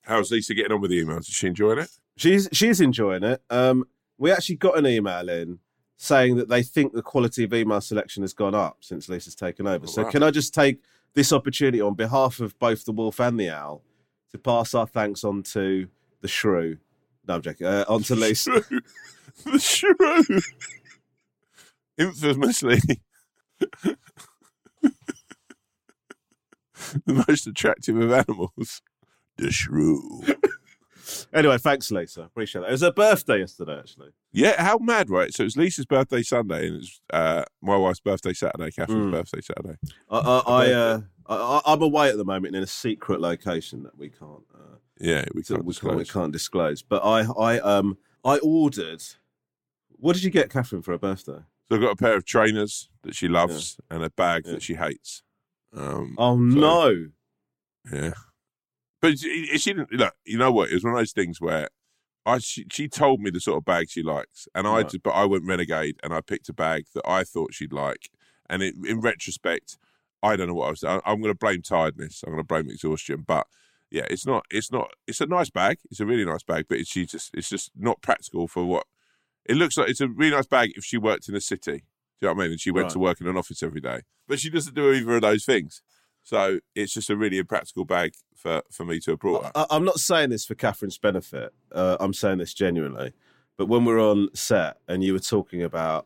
How's 0.08 0.32
Lisa 0.32 0.54
getting 0.54 0.72
on 0.72 0.82
with 0.82 0.91
the 0.91 1.04
emails? 1.04 1.28
Is 1.28 1.36
she 1.36 1.48
enjoying 1.48 1.80
it? 1.80 1.89
She's 2.15 2.48
she's 2.54 2.80
enjoying 2.82 3.24
it. 3.24 3.41
Um, 3.50 3.86
we 4.17 4.32
actually 4.32 4.56
got 4.56 4.78
an 4.78 4.88
email 4.88 5.28
in 5.30 5.60
saying 5.98 6.38
that 6.38 6.48
they 6.48 6.63
think 6.63 6.93
the 6.93 7.02
quality 7.02 7.43
of 7.43 7.54
email 7.54 7.82
selection 7.82 8.24
has 8.24 8.34
gone 8.34 8.56
up 8.56 8.78
since 8.82 9.10
Lisa's 9.10 9.36
taken 9.36 9.67
over. 9.67 9.86
Oh, 9.86 9.89
so 9.89 10.06
can 10.06 10.24
I 10.24 10.32
just 10.32 10.54
take 10.54 10.80
this 11.13 11.34
opportunity 11.34 11.82
on 11.82 11.93
behalf 11.93 12.39
of 12.39 12.58
both 12.60 12.86
the 12.86 12.91
wolf 12.91 13.20
and 13.20 13.39
the 13.39 13.50
owl 13.50 13.84
to 14.32 14.38
pass 14.38 14.74
our 14.74 14.88
thanks 14.88 15.24
on 15.24 15.43
to 15.43 15.88
the 16.22 16.28
shrew. 16.28 16.78
No, 17.28 17.36
I'm 17.36 17.41
joking. 17.41 17.67
Uh, 17.67 17.86
on 17.88 18.04
to 18.04 18.15
Lisa. 18.15 18.63
Shrew. 18.63 18.82
the 19.46 19.60
shrew. 19.60 20.41
Infamously. 21.98 22.80
the 27.06 27.26
most 27.28 27.48
attractive 27.48 27.98
of 27.98 28.12
animals. 28.12 28.82
The 29.38 29.52
shrew. 29.52 30.23
anyway, 31.34 31.58
thanks, 31.58 31.91
Lisa. 31.91 32.21
Appreciate 32.23 32.62
that. 32.62 32.69
It 32.69 32.71
was 32.71 32.82
her 32.82 32.91
birthday 32.91 33.39
yesterday, 33.39 33.80
actually. 33.80 34.10
Yeah, 34.32 34.62
how 34.62 34.78
mad, 34.78 35.10
right? 35.10 35.34
So 35.34 35.43
it 35.43 35.45
was 35.45 35.58
Lisa's 35.58 35.86
birthday 35.86 36.23
Sunday 36.23 36.67
and 36.67 36.78
it's 36.78 37.02
uh, 37.12 37.43
my 37.62 37.76
wife's 37.78 38.00
birthday 38.00 38.34
Saturday, 38.34 38.71
Catherine's 38.71 39.08
Mm. 39.08 39.12
birthday 39.12 39.41
Saturday. 39.41 39.78
I, 40.10 40.17
I, 40.17 40.39
I, 40.47 40.71
uh, 40.71 41.02
I, 41.28 41.36
I- 41.36 41.73
I'm 41.73 41.82
away 41.82 42.10
at 42.10 42.17
the 42.17 42.26
moment 42.26 42.56
in 42.56 42.63
a 42.63 42.67
secret 42.67 43.21
location 43.21 43.84
that 43.84 43.97
we 43.97 44.10
can't. 44.10 44.43
Uh, 44.54 44.78
Yeah, 45.00 45.26
we 45.34 45.41
that 45.43 45.47
can't 45.47 45.65
we, 45.65 45.73
can't, 45.73 45.95
we 45.95 46.04
disclose. 46.04 46.12
can't 46.12 46.34
disclose. 46.34 46.82
But 46.82 47.04
I, 47.06 47.21
I, 47.39 47.60
um, 47.60 47.97
I 48.26 48.38
ordered. 48.39 49.04
What 50.00 50.13
did 50.13 50.23
you 50.23 50.30
get, 50.32 50.50
Catherine, 50.52 50.82
for 50.82 50.91
her 50.91 50.97
birthday? 50.97 51.39
So 51.69 51.76
I've 51.76 51.82
got 51.82 51.91
a 51.91 51.95
pair 51.95 52.15
of 52.15 52.26
trainers 52.26 52.89
that 53.04 53.13
she 53.15 53.28
loves 53.28 53.78
and 53.89 54.04
a 54.04 54.10
bag 54.10 54.43
Yeah. 54.45 54.54
that 54.54 54.62
she 54.63 54.76
hates. 54.76 55.21
Um, 55.76 56.15
Oh 56.17 56.38
no! 56.38 57.08
Yeah, 57.91 58.12
but 59.12 59.20
she, 59.20 59.46
she 59.58 59.74
didn't. 59.74 59.91
Look, 59.93 60.13
you 60.26 60.38
know 60.38 60.52
what? 60.52 60.70
It 60.70 60.74
was 60.76 60.84
one 60.84 60.93
of 60.93 61.00
those 61.00 61.12
things 61.13 61.39
where 61.39 61.70
I 62.26 62.39
she, 62.39 62.65
she 62.72 62.88
told 62.88 63.22
me 63.22 63.30
the 63.30 63.39
sort 63.39 63.58
of 63.58 63.65
bag 63.65 63.89
she 63.89 64.04
likes, 64.04 64.48
and 64.54 64.67
I 64.67 64.78
Right. 64.78 64.89
did, 64.89 65.04
but 65.04 65.12
I 65.12 65.26
went 65.26 65.46
renegade 65.46 65.98
and 66.04 66.13
I 66.13 66.22
picked 66.22 66.50
a 66.50 66.54
bag 66.54 66.86
that 66.93 67.08
I 67.08 67.24
thought 67.24 67.54
she'd 67.54 67.74
like. 67.74 68.10
And 68.50 68.62
it, 68.63 68.76
in 68.86 69.02
retrospect, 69.02 69.78
I 70.24 70.36
don't 70.36 70.48
know 70.48 70.54
what 70.54 70.67
I 70.67 70.70
was. 70.72 70.84
I, 70.84 71.02
I'm 71.06 71.22
going 71.22 71.34
to 71.34 71.38
blame 71.38 71.62
tiredness. 71.62 72.24
I'm 72.26 72.34
going 72.34 72.43
to 72.43 72.48
blame 72.48 72.70
exhaustion. 72.70 73.24
But 73.26 73.48
yeah, 73.91 74.06
it's 74.10 74.26
not. 74.26 74.46
It's 74.50 74.72
not. 74.72 74.91
It's 75.08 75.22
a 75.22 75.26
nice 75.26 75.50
bag. 75.50 75.80
It's 75.89 76.00
a 76.00 76.06
really 76.06 76.26
nice 76.26 76.43
bag, 76.43 76.65
but 76.67 76.78
it's, 76.80 76.89
she 76.89 77.06
just. 77.06 77.32
It's 77.34 77.50
just 77.50 77.72
not 77.78 78.02
practical 78.02 78.48
for 78.48 78.65
what. 78.65 78.86
It 79.46 79.56
looks 79.56 79.78
like 79.78 79.89
it's 79.89 80.02
a 80.02 80.08
really 80.10 80.36
nice 80.36 80.48
bag 80.48 80.74
if 80.76 80.84
she 80.84 80.98
worked 80.98 81.30
in 81.30 81.36
a 81.36 81.41
city. 81.41 81.72
Do 82.20 82.26
you 82.26 82.28
know 82.28 82.34
what 82.34 82.41
I 82.41 82.43
mean? 82.43 82.52
And 82.54 82.60
she 82.60 82.72
went 82.72 82.86
Right. 82.86 82.93
to 82.93 83.00
work 83.00 83.22
in 83.22 83.28
an 83.28 83.38
office 83.38 83.62
every 83.63 83.80
day, 83.80 84.02
but 84.28 84.39
she 84.39 84.50
doesn't 84.50 84.74
do 84.74 84.91
either 84.91 85.15
of 85.15 85.22
those 85.22 85.46
things. 85.46 85.82
So 86.27 86.59
it's 86.75 86.91
just 86.93 87.09
a 87.09 87.15
really 87.15 87.37
impractical 87.37 87.85
bag 87.85 88.11
for, 88.35 88.61
for 88.69 88.83
me 88.83 88.99
to 88.99 89.11
have 89.11 89.19
brought 89.19 89.45
her. 89.45 89.51
I, 89.55 89.65
I'm 89.69 89.85
not 89.85 89.97
saying 89.97 90.31
this 90.31 90.43
for 90.43 90.55
Catherine's 90.55 90.97
benefit. 90.97 91.53
Uh, 91.71 91.95
I'm 92.01 92.13
saying 92.13 92.39
this 92.39 92.53
genuinely. 92.53 93.13
But 93.55 93.67
when 93.67 93.85
we 93.85 93.93
were 93.93 94.01
on 94.01 94.27
set 94.33 94.75
and 94.89 95.05
you 95.05 95.13
were 95.13 95.19
talking 95.19 95.63
about 95.63 96.05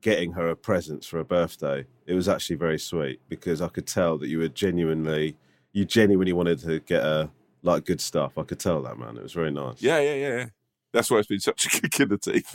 getting 0.00 0.32
her 0.32 0.48
a 0.48 0.56
present 0.56 1.04
for 1.04 1.18
her 1.18 1.24
birthday, 1.24 1.86
it 2.06 2.14
was 2.14 2.28
actually 2.28 2.56
very 2.56 2.76
sweet 2.76 3.20
because 3.28 3.62
I 3.62 3.68
could 3.68 3.86
tell 3.86 4.18
that 4.18 4.26
you 4.26 4.40
were 4.40 4.48
genuinely, 4.48 5.36
you 5.72 5.84
genuinely 5.84 6.32
wanted 6.32 6.58
to 6.62 6.80
get 6.80 7.04
her 7.04 7.30
like 7.62 7.84
good 7.84 8.00
stuff. 8.00 8.36
I 8.38 8.42
could 8.42 8.58
tell 8.58 8.82
that, 8.82 8.98
man. 8.98 9.16
It 9.16 9.22
was 9.22 9.32
very 9.32 9.52
nice. 9.52 9.80
Yeah, 9.80 10.00
yeah, 10.00 10.14
yeah, 10.14 10.36
yeah. 10.38 10.46
That's 10.92 11.08
why 11.08 11.18
it's 11.18 11.28
been 11.28 11.38
such 11.38 11.66
a 11.66 11.68
kick 11.80 12.00
in 12.00 12.08
the 12.08 12.18
teeth. 12.18 12.52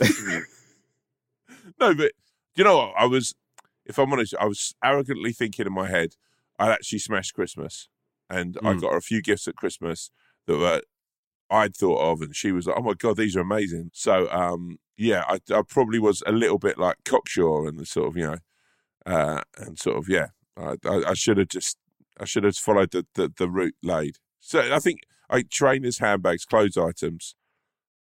no, 1.80 1.94
but 1.94 2.12
you 2.54 2.64
know 2.64 2.76
what? 2.76 2.92
I 2.98 3.06
was, 3.06 3.34
if 3.86 3.98
I'm 3.98 4.12
honest, 4.12 4.34
I 4.38 4.44
was 4.44 4.74
arrogantly 4.84 5.32
thinking 5.32 5.66
in 5.66 5.72
my 5.72 5.88
head, 5.88 6.10
I'd 6.58 6.70
actually 6.72 6.98
smashed 7.00 7.34
Christmas. 7.34 7.88
And 8.30 8.58
I 8.62 8.74
Mm. 8.74 8.80
got 8.82 8.92
her 8.92 8.98
a 8.98 9.02
few 9.02 9.22
gifts 9.22 9.48
at 9.48 9.56
Christmas 9.56 10.10
that 10.46 10.58
were 10.58 10.82
I'd 11.50 11.74
thought 11.74 12.00
of, 12.12 12.20
and 12.20 12.36
she 12.36 12.52
was 12.52 12.66
like, 12.66 12.76
"Oh 12.78 12.82
my 12.82 12.92
god, 12.92 13.16
these 13.16 13.34
are 13.34 13.40
amazing." 13.40 13.90
So, 13.94 14.30
um, 14.30 14.78
yeah, 14.98 15.24
I, 15.26 15.40
I 15.50 15.62
probably 15.66 15.98
was 15.98 16.22
a 16.26 16.32
little 16.32 16.58
bit 16.58 16.76
like 16.76 16.96
cocksure 17.06 17.66
and 17.66 17.78
the 17.78 17.86
sort 17.86 18.08
of 18.08 18.16
you 18.18 18.26
know, 18.26 18.38
uh, 19.06 19.42
and 19.56 19.78
sort 19.78 19.96
of 19.96 20.08
yeah, 20.10 20.26
I, 20.58 20.76
I, 20.84 21.02
I 21.10 21.14
should 21.14 21.38
have 21.38 21.48
just 21.48 21.78
I 22.20 22.26
should 22.26 22.44
have 22.44 22.54
followed 22.56 22.90
the, 22.90 23.06
the 23.14 23.32
the 23.34 23.48
route 23.48 23.76
laid. 23.82 24.16
So 24.40 24.60
I 24.74 24.78
think 24.78 25.00
I 25.30 25.42
trainers, 25.42 26.00
handbags, 26.00 26.44
clothes 26.44 26.76
items. 26.76 27.34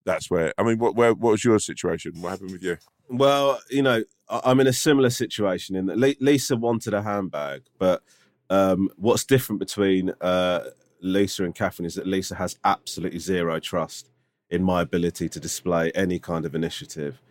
That's 0.04 0.30
where 0.30 0.52
I 0.58 0.62
mean, 0.62 0.78
what 0.78 0.94
where 0.94 1.14
what 1.14 1.30
was 1.30 1.44
your 1.44 1.58
situation? 1.60 2.12
What 2.20 2.30
happened 2.30 2.52
with 2.52 2.62
you? 2.62 2.76
Well, 3.08 3.60
you 3.70 3.82
know, 3.82 4.04
I- 4.28 4.40
I'm 4.44 4.60
in 4.60 4.66
a 4.66 4.72
similar 4.74 5.10
situation 5.10 5.76
in 5.76 5.86
that 5.86 5.96
Lisa 6.20 6.56
wanted 6.56 6.92
a 6.92 7.02
handbag, 7.02 7.62
but 7.78 8.02
um, 8.50 8.90
what's 8.96 9.24
different 9.24 9.60
between 9.60 10.12
uh, 10.20 10.64
Lisa 11.00 11.44
and 11.44 11.54
Catherine 11.54 11.86
is 11.86 11.94
that 11.94 12.06
Lisa 12.06 12.34
has 12.34 12.58
absolutely 12.64 13.20
zero 13.20 13.58
trust 13.60 14.10
in 14.50 14.62
my 14.62 14.82
ability 14.82 15.28
to 15.28 15.40
display 15.40 15.92
any 15.94 16.18
kind 16.18 16.44
of 16.44 16.54
initiative 16.54 17.22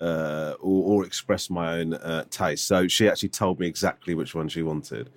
uh, 0.00 0.54
or, 0.60 1.00
or 1.00 1.06
express 1.06 1.48
my 1.48 1.78
own 1.78 1.94
uh, 1.94 2.24
taste. 2.28 2.66
So 2.66 2.88
she 2.88 3.08
actually 3.08 3.28
told 3.28 3.60
me 3.60 3.66
exactly 3.66 4.14
which 4.14 4.34
one 4.34 4.48
she 4.48 4.62
wanted. 4.62 5.10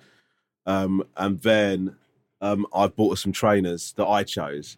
Um, 0.64 1.02
and 1.16 1.40
then 1.40 1.96
um, 2.40 2.66
I 2.72 2.86
bought 2.86 3.10
her 3.10 3.16
some 3.16 3.32
trainers 3.32 3.92
that 3.94 4.06
I 4.06 4.22
chose. 4.22 4.76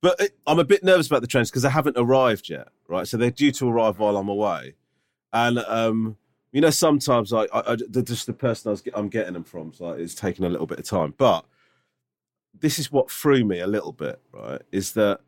But 0.00 0.20
it, 0.20 0.38
I'm 0.46 0.60
a 0.60 0.64
bit 0.64 0.84
nervous 0.84 1.08
about 1.08 1.22
the 1.22 1.26
trainers 1.26 1.50
because 1.50 1.62
they 1.62 1.70
haven't 1.70 1.96
arrived 1.98 2.48
yet, 2.48 2.68
right? 2.88 3.06
So 3.06 3.16
they're 3.16 3.30
due 3.30 3.52
to 3.52 3.68
arrive 3.68 3.98
while 3.98 4.16
I'm 4.16 4.28
away. 4.28 4.74
And 5.32 5.58
um, 5.58 6.16
you 6.52 6.60
know, 6.60 6.70
sometimes 6.70 7.32
I, 7.32 7.42
I, 7.52 7.72
I 7.72 7.76
just 7.76 8.26
the 8.26 8.32
person 8.32 8.68
I 8.68 8.72
was, 8.72 8.82
I'm 8.94 9.08
getting 9.08 9.34
them 9.34 9.44
from, 9.44 9.72
so 9.72 9.90
it's 9.90 10.14
taking 10.14 10.44
a 10.44 10.48
little 10.48 10.66
bit 10.66 10.78
of 10.78 10.84
time. 10.84 11.14
But 11.16 11.44
this 12.58 12.78
is 12.78 12.90
what 12.90 13.10
threw 13.10 13.44
me 13.44 13.60
a 13.60 13.66
little 13.66 13.92
bit, 13.92 14.20
right? 14.32 14.60
Is 14.72 14.92
that 14.92 15.20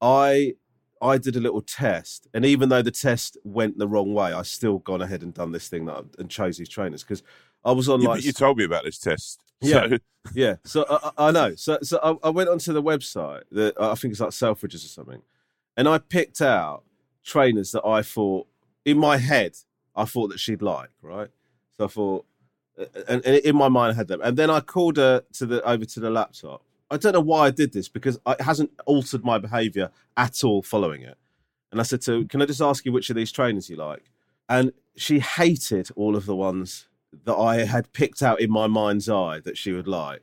I 0.00 0.54
I 1.00 1.18
did 1.18 1.36
a 1.36 1.40
little 1.40 1.62
test, 1.62 2.26
and 2.34 2.44
even 2.44 2.68
though 2.68 2.82
the 2.82 2.90
test 2.90 3.36
went 3.44 3.78
the 3.78 3.86
wrong 3.86 4.12
way, 4.12 4.32
I 4.32 4.42
still 4.42 4.78
gone 4.78 5.02
ahead 5.02 5.22
and 5.22 5.32
done 5.32 5.52
this 5.52 5.68
thing 5.68 5.86
that 5.86 5.94
I, 5.94 6.02
and 6.18 6.30
chose 6.30 6.56
these 6.58 6.68
trainers 6.68 7.02
because 7.02 7.22
I 7.64 7.72
was 7.72 7.88
on 7.88 8.00
You, 8.00 8.08
like 8.08 8.24
you 8.24 8.32
told 8.32 8.58
me 8.58 8.64
about 8.64 8.84
this 8.84 8.98
test. 8.98 9.40
Yeah. 9.60 9.88
So, 9.88 9.98
Yeah, 10.34 10.56
so 10.64 10.84
I, 10.90 10.96
I 11.16 11.28
I 11.28 11.30
know. 11.30 11.54
So, 11.54 11.78
so 11.82 12.00
I, 12.02 12.28
I 12.28 12.30
went 12.30 12.48
onto 12.48 12.72
the 12.72 12.82
website. 12.82 13.42
That 13.52 13.80
I 13.80 13.94
think 13.94 14.12
it's 14.12 14.20
like 14.20 14.30
Selfridges 14.30 14.84
or 14.84 14.88
something, 14.88 15.22
and 15.76 15.88
I 15.88 15.98
picked 15.98 16.40
out 16.40 16.82
trainers 17.22 17.70
that 17.72 17.86
I 17.86 18.02
thought 18.02 18.46
in 18.84 18.98
my 18.98 19.16
head 19.16 19.56
I 19.96 20.04
thought 20.04 20.28
that 20.28 20.38
she'd 20.38 20.62
like. 20.62 20.90
Right, 21.02 21.28
so 21.76 21.84
I 21.84 21.88
thought, 21.88 22.26
and, 23.08 23.24
and 23.24 23.36
in 23.36 23.56
my 23.56 23.68
mind 23.68 23.92
I 23.92 23.96
had 23.96 24.08
them, 24.08 24.20
and 24.22 24.36
then 24.36 24.50
I 24.50 24.60
called 24.60 24.96
her 24.96 25.22
to 25.34 25.46
the 25.46 25.62
over 25.62 25.84
to 25.84 26.00
the 26.00 26.10
laptop. 26.10 26.62
I 26.90 26.96
don't 26.96 27.14
know 27.14 27.20
why 27.20 27.46
I 27.46 27.50
did 27.50 27.72
this 27.72 27.88
because 27.88 28.18
it 28.26 28.40
hasn't 28.40 28.70
altered 28.86 29.24
my 29.24 29.38
behaviour 29.38 29.90
at 30.16 30.44
all 30.44 30.62
following 30.62 31.02
it. 31.02 31.18
And 31.72 31.80
I 31.80 31.82
said 31.84 32.02
to, 32.02 32.20
her, 32.20 32.24
"Can 32.24 32.40
I 32.42 32.46
just 32.46 32.60
ask 32.60 32.84
you 32.84 32.92
which 32.92 33.10
of 33.10 33.16
these 33.16 33.32
trainers 33.32 33.68
you 33.68 33.76
like?" 33.76 34.04
And 34.48 34.72
she 34.96 35.18
hated 35.18 35.88
all 35.96 36.14
of 36.14 36.26
the 36.26 36.36
ones 36.36 36.88
that 37.24 37.34
I 37.34 37.64
had 37.64 37.92
picked 37.92 38.22
out 38.22 38.40
in 38.40 38.50
my 38.50 38.66
mind's 38.66 39.08
eye 39.08 39.40
that 39.40 39.56
she 39.56 39.72
would 39.72 39.88
like. 39.88 40.22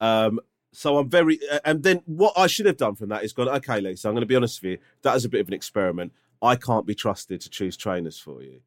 Um, 0.00 0.40
so 0.72 0.98
I'm 0.98 1.08
very, 1.08 1.40
and 1.64 1.82
then 1.82 2.02
what 2.04 2.34
I 2.36 2.46
should 2.46 2.66
have 2.66 2.76
done 2.76 2.94
from 2.94 3.08
that 3.08 3.24
is 3.24 3.32
gone, 3.32 3.48
okay, 3.48 3.80
Lisa, 3.80 4.08
I'm 4.08 4.14
going 4.14 4.22
to 4.22 4.26
be 4.26 4.36
honest 4.36 4.62
with 4.62 4.72
you. 4.72 4.78
That 5.02 5.16
is 5.16 5.24
a 5.24 5.28
bit 5.28 5.40
of 5.40 5.48
an 5.48 5.54
experiment. 5.54 6.12
I 6.42 6.56
can't 6.56 6.86
be 6.86 6.94
trusted 6.94 7.40
to 7.40 7.50
choose 7.50 7.76
trainers 7.76 8.18
for 8.18 8.42
you. 8.42 8.60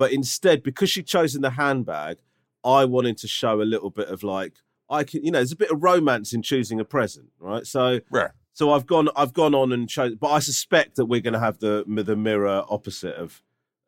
But 0.00 0.12
instead, 0.12 0.62
because 0.62 0.88
she'd 0.88 1.06
chosen 1.06 1.42
the 1.42 1.50
handbag, 1.50 2.16
I 2.64 2.86
wanted 2.86 3.18
to 3.18 3.28
show 3.28 3.60
a 3.60 3.64
little 3.64 3.90
bit 3.90 4.08
of 4.08 4.22
like, 4.22 4.54
I 4.88 5.04
can, 5.04 5.22
you 5.22 5.30
know, 5.30 5.40
there's 5.40 5.52
a 5.52 5.56
bit 5.56 5.70
of 5.70 5.82
romance 5.82 6.32
in 6.32 6.40
choosing 6.40 6.80
a 6.80 6.86
present, 6.86 7.28
right? 7.38 7.66
So, 7.66 8.00
yeah. 8.10 8.28
so 8.54 8.72
I've 8.72 8.86
gone, 8.86 9.10
I've 9.14 9.34
gone 9.34 9.54
on 9.54 9.72
and 9.72 9.86
chosen, 9.86 10.16
but 10.18 10.30
I 10.30 10.38
suspect 10.38 10.96
that 10.96 11.04
we're 11.04 11.20
going 11.20 11.34
to 11.34 11.38
have 11.38 11.58
the 11.58 11.84
the 11.86 12.16
mirror 12.16 12.64
opposite 12.70 13.14
of. 13.16 13.42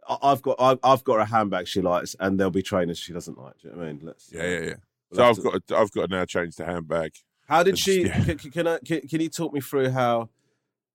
I've 0.07 0.43
got, 0.43 0.57
I've, 0.61 0.79
I've 0.85 1.03
got 1.03 1.19
a 1.21 1.25
handbag 1.25 1.67
she 1.67 1.81
likes, 1.81 2.15
and 2.21 2.39
there'll 2.39 2.51
be 2.51 2.61
trainers 2.63 2.99
she 2.99 3.15
doesn't 3.15 3.39
like. 3.39 3.57
Do 3.63 3.69
you 3.69 3.73
know 3.75 3.79
what 3.79 3.89
I 3.89 3.93
mean? 3.93 4.01
Let's, 4.03 4.31
yeah, 4.31 4.43
yeah, 4.43 4.61
yeah. 4.61 4.75
we'll 5.11 5.17
So 5.17 5.25
I've 5.25 5.37
to- 5.37 5.43
got 5.43 5.67
to, 5.69 5.77
I've 5.79 5.93
got 5.93 6.11
to 6.11 6.17
now 6.17 6.25
change 6.27 6.57
the 6.57 6.67
handbag. 6.67 7.13
How 7.49 7.63
did 7.63 7.79
she? 7.79 8.05
yeah. 8.05 8.23
Can, 8.25 8.37
can, 8.39 8.67
I, 8.67 8.79
can, 8.85 9.01
can 9.09 9.21
you 9.23 9.31
talk 9.31 9.55
me 9.55 9.63
through 9.63 9.91
how 9.91 10.29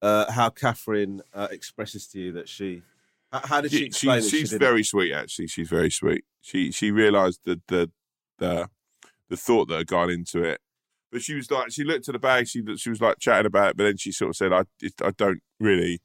uh, 0.03 0.31
how 0.31 0.49
Catherine 0.51 1.23
uh, 1.33 1.47
expresses 1.49 2.05
to 2.09 2.19
you 2.19 2.31
that 2.33 2.47
she? 2.47 2.83
How, 3.31 3.41
how 3.43 3.61
did 3.61 3.71
she 3.71 3.77
She, 3.79 3.85
explain 3.85 4.21
she- 4.21 4.27
it? 4.27 4.29
She 4.29 4.37
she's 4.39 4.53
very 4.53 4.83
sweet, 4.83 5.13
actually. 5.13 5.47
She's 5.47 5.69
very 5.69 5.89
sweet. 5.91 6.23
She 6.41 6.71
she 6.71 6.91
realised 6.91 7.41
the 7.45 7.61
the 7.67 7.91
the 8.39 8.69
the 9.29 9.37
thought 9.37 9.67
that 9.67 9.77
had 9.79 9.87
gone 9.87 10.09
into 10.09 10.41
it, 10.43 10.61
but 11.11 11.21
she 11.21 11.33
was 11.35 11.51
like, 11.51 11.71
she 11.71 11.83
looked 11.83 12.07
at 12.07 12.13
the 12.13 12.19
bag. 12.19 12.47
She 12.47 12.63
she 12.77 12.89
was 12.89 13.01
like 13.01 13.19
chatting 13.19 13.45
about 13.45 13.71
it, 13.71 13.77
but 13.77 13.83
then 13.83 13.97
she 13.97 14.11
sort 14.11 14.29
of 14.29 14.35
said, 14.37 14.53
"I 14.53 14.63
it, 14.81 14.93
I 15.03 15.11
don't 15.11 15.41
really 15.59 15.99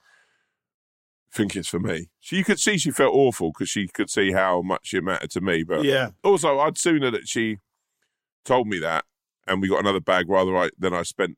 think 1.33 1.55
it's 1.57 1.69
for 1.69 1.79
me." 1.81 2.09
So 2.21 2.37
you 2.37 2.45
could 2.45 2.59
see 2.59 2.79
she 2.79 2.91
felt 2.91 3.15
awful 3.15 3.53
because 3.53 3.69
she 3.69 3.89
could 3.89 4.11
see 4.11 4.33
how 4.33 4.63
much 4.63 4.93
it 4.93 5.05
mattered 5.05 5.31
to 5.33 5.41
me. 5.41 5.63
But 5.63 5.85
Yeah, 5.85 6.11
also, 6.25 6.59
I'd 6.59 6.79
sooner 6.79 7.11
that 7.13 7.29
she 7.29 7.59
told 8.45 8.67
me 8.67 8.79
that, 8.81 9.05
and 9.47 9.61
we 9.63 9.69
got 9.69 9.81
another 9.81 10.01
bag 10.01 10.29
rather 10.29 10.57
I, 10.57 10.71
than 10.79 10.93
I 10.93 11.03
spent 11.05 11.37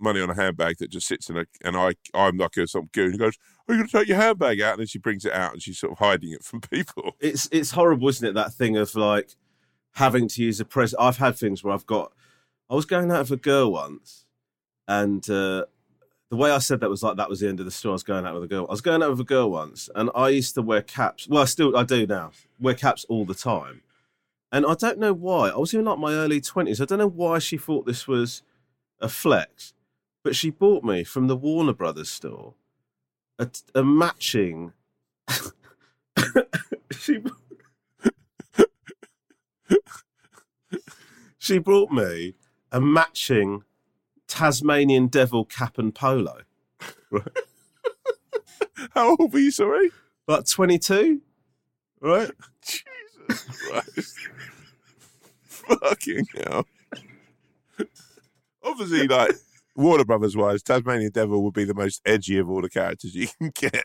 money 0.00 0.20
on 0.20 0.30
a 0.30 0.34
handbag 0.34 0.76
that 0.78 0.90
just 0.90 1.06
sits 1.08 1.28
in 1.28 1.36
a, 1.36 1.44
and 1.62 1.76
I 1.76 1.92
I'm 2.14 2.38
like 2.38 2.56
a 2.56 2.66
some 2.66 2.88
goon 2.92 3.12
who 3.12 3.18
goes, 3.18 3.36
"Are 3.68 3.74
you 3.74 3.80
going 3.80 3.88
to 3.88 3.98
take 3.98 4.08
your 4.08 4.16
handbag 4.16 4.60
out?" 4.60 4.72
And 4.72 4.80
then 4.80 4.86
she 4.86 4.98
brings 4.98 5.24
it 5.24 5.32
out 5.32 5.52
and 5.52 5.62
she's 5.62 5.78
sort 5.78 5.92
of 5.92 5.98
hiding 5.98 6.32
it 6.32 6.42
from 6.44 6.60
people. 6.72 7.16
it's 7.20 7.48
it's 7.52 7.72
horrible, 7.72 8.08
isn't 8.08 8.26
it? 8.26 8.34
That 8.34 8.52
thing 8.52 8.76
of 8.76 8.94
like 8.94 9.36
having 9.92 10.28
to 10.28 10.42
use 10.42 10.60
a 10.60 10.64
press. 10.64 10.94
I've 10.98 11.18
had 11.18 11.36
things 11.36 11.62
where 11.62 11.74
I've 11.74 11.86
got. 11.86 12.12
I 12.70 12.74
was 12.74 12.84
going 12.84 13.10
out 13.10 13.20
with 13.20 13.30
a 13.30 13.36
girl 13.36 13.72
once, 13.72 14.26
and 14.86 15.28
uh, 15.30 15.64
the 16.30 16.36
way 16.36 16.50
I 16.50 16.58
said 16.58 16.80
that 16.80 16.90
was 16.90 17.02
like 17.02 17.16
that 17.16 17.28
was 17.28 17.40
the 17.40 17.48
end 17.48 17.60
of 17.60 17.66
the 17.66 17.72
story. 17.72 17.92
I 17.92 17.94
was 17.94 18.02
going 18.02 18.26
out 18.26 18.34
with 18.34 18.44
a 18.44 18.48
girl. 18.48 18.66
I 18.68 18.72
was 18.72 18.80
going 18.80 19.02
out 19.02 19.10
with 19.10 19.20
a 19.20 19.24
girl 19.24 19.50
once, 19.50 19.88
and 19.94 20.10
I 20.14 20.28
used 20.28 20.54
to 20.54 20.62
wear 20.62 20.82
caps. 20.82 21.28
Well, 21.28 21.42
I 21.42 21.46
still 21.46 21.76
I 21.76 21.84
do 21.84 22.06
now. 22.06 22.32
Wear 22.60 22.74
caps 22.74 23.06
all 23.08 23.24
the 23.24 23.34
time, 23.34 23.82
and 24.52 24.66
I 24.66 24.74
don't 24.74 24.98
know 24.98 25.14
why. 25.14 25.48
I 25.48 25.56
was 25.56 25.72
in 25.72 25.84
like 25.84 25.98
my 25.98 26.12
early 26.12 26.40
twenties. 26.40 26.80
I 26.80 26.84
don't 26.84 26.98
know 26.98 27.08
why 27.08 27.38
she 27.38 27.56
thought 27.56 27.86
this 27.86 28.06
was 28.06 28.42
a 29.00 29.08
flex, 29.08 29.72
but 30.22 30.36
she 30.36 30.50
bought 30.50 30.84
me 30.84 31.04
from 31.04 31.26
the 31.28 31.36
Warner 31.36 31.72
Brothers 31.72 32.10
store 32.10 32.54
a, 33.38 33.48
a 33.74 33.84
matching. 33.84 34.72
she 36.92 37.22
she 41.38 41.58
brought 41.58 41.90
me 41.90 42.34
a 42.72 42.80
matching 42.80 43.62
Tasmanian 44.26 45.06
devil 45.08 45.44
cap 45.44 45.78
and 45.78 45.94
polo. 45.94 46.42
How 48.94 49.16
old 49.18 49.32
were 49.32 49.38
you? 49.38 49.50
Sorry, 49.50 49.90
About 50.26 50.46
22, 50.48 51.20
right? 52.00 52.30
Jesus 52.62 53.50
Christ, 53.68 54.18
fucking 55.44 56.26
hell. 56.36 56.66
Obviously, 58.62 59.06
like 59.08 59.32
Warner 59.78 60.04
Brothers 60.04 60.36
wise, 60.36 60.62
Tasmanian 60.62 61.12
Devil 61.12 61.42
would 61.44 61.54
be 61.54 61.64
the 61.64 61.72
most 61.72 62.02
edgy 62.04 62.36
of 62.36 62.50
all 62.50 62.60
the 62.60 62.68
characters 62.68 63.14
you 63.14 63.28
can 63.38 63.52
get. 63.54 63.84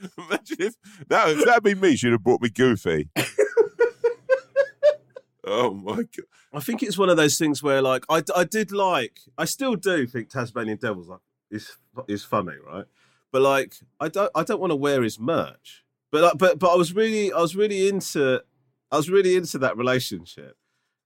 Imagine 0.18 0.56
if 0.60 0.74
that 1.08 1.30
if 1.30 1.44
that'd 1.44 1.62
been 1.62 1.80
me, 1.80 1.96
she'd 1.96 2.12
have 2.12 2.22
brought 2.22 2.42
me 2.42 2.50
Goofy. 2.50 3.08
oh 5.46 5.72
my 5.72 5.96
god! 5.96 6.26
I 6.52 6.60
think 6.60 6.82
it's 6.82 6.98
one 6.98 7.08
of 7.08 7.16
those 7.16 7.38
things 7.38 7.62
where, 7.62 7.80
like, 7.80 8.04
I, 8.10 8.22
I 8.36 8.44
did 8.44 8.70
like, 8.70 9.20
I 9.38 9.46
still 9.46 9.74
do 9.74 10.06
think 10.06 10.28
Tasmanian 10.28 10.76
Devil's 10.76 11.08
like 11.08 11.20
is 11.50 11.72
is 12.06 12.22
funny, 12.22 12.56
right? 12.64 12.84
But 13.32 13.42
like, 13.42 13.74
I 13.98 14.08
don't, 14.08 14.30
I 14.34 14.44
don't 14.44 14.60
want 14.60 14.72
to 14.72 14.76
wear 14.76 15.02
his 15.02 15.18
merch. 15.18 15.82
But 16.12 16.22
like, 16.22 16.38
but 16.38 16.58
but 16.58 16.72
I 16.72 16.76
was 16.76 16.94
really, 16.94 17.32
I 17.32 17.40
was 17.40 17.56
really 17.56 17.88
into, 17.88 18.42
I 18.92 18.96
was 18.98 19.08
really 19.08 19.34
into 19.34 19.56
that 19.58 19.78
relationship, 19.78 20.58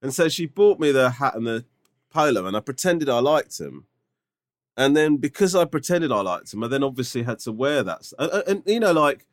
and 0.03 0.12
so 0.12 0.29
she 0.29 0.46
bought 0.46 0.81
me 0.81 0.90
the 0.90 1.11
hat 1.11 1.37
and 1.37 1.46
the 1.46 1.64
polo, 2.12 2.46
and 2.46 2.57
I 2.57 2.61
pretended 2.61 3.09
I 3.09 3.18
liked 3.20 3.59
him. 3.59 3.87
And 4.77 4.96
then 4.96 5.16
because 5.18 5.55
I 5.55 5.64
pretended 5.66 6.11
I 6.12 6.20
liked 6.22 6.53
him, 6.55 6.64
I 6.64 6.68
then 6.68 6.83
obviously 6.83 7.22
had 7.25 7.38
to 7.40 7.53
wear 7.53 7.83
that. 7.83 8.11
And, 8.18 8.33
and, 8.48 8.62
you 8.66 8.81
know, 8.81 8.92
like, 8.92 9.27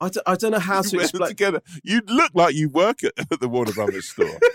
I, 0.00 0.08
d- 0.08 0.20
I 0.26 0.34
don't 0.34 0.50
know 0.52 0.58
how 0.58 0.78
You 0.82 0.90
to 0.90 0.98
explain. 1.00 1.28
together. 1.28 1.62
You 1.84 2.00
look 2.06 2.32
like 2.34 2.54
you 2.54 2.68
work 2.68 3.04
at, 3.04 3.12
at 3.30 3.40
the 3.40 3.48
Warner 3.48 3.72
Brothers 3.72 4.08
store. 4.08 4.38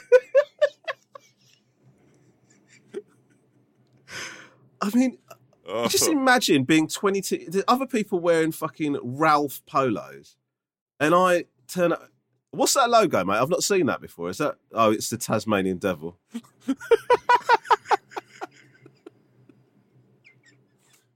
I 4.82 4.90
mean, 4.94 5.18
Oh, 5.70 5.86
Just 5.90 6.08
imagine 6.08 6.64
being 6.64 6.88
22, 6.88 7.48
the 7.50 7.62
other 7.68 7.86
people 7.86 8.22
wearing 8.22 8.54
fucking 8.54 8.98
Ralph 9.04 9.62
polos, 9.66 10.38
and 10.98 11.14
I 11.14 11.44
turn 11.68 11.92
up. 11.92 12.08
What's 12.52 12.74
that 12.74 12.90
logo, 12.90 13.24
mate? 13.24 13.38
I've 13.38 13.50
not 13.50 13.64
seen 13.64 13.86
that 13.88 14.02
before. 14.02 14.30
Is 14.30 14.38
that? 14.38 14.56
Oh, 14.72 14.92
it's 14.92 15.10
the 15.10 15.18
Tasmanian 15.18 15.78
Devil. 15.78 16.18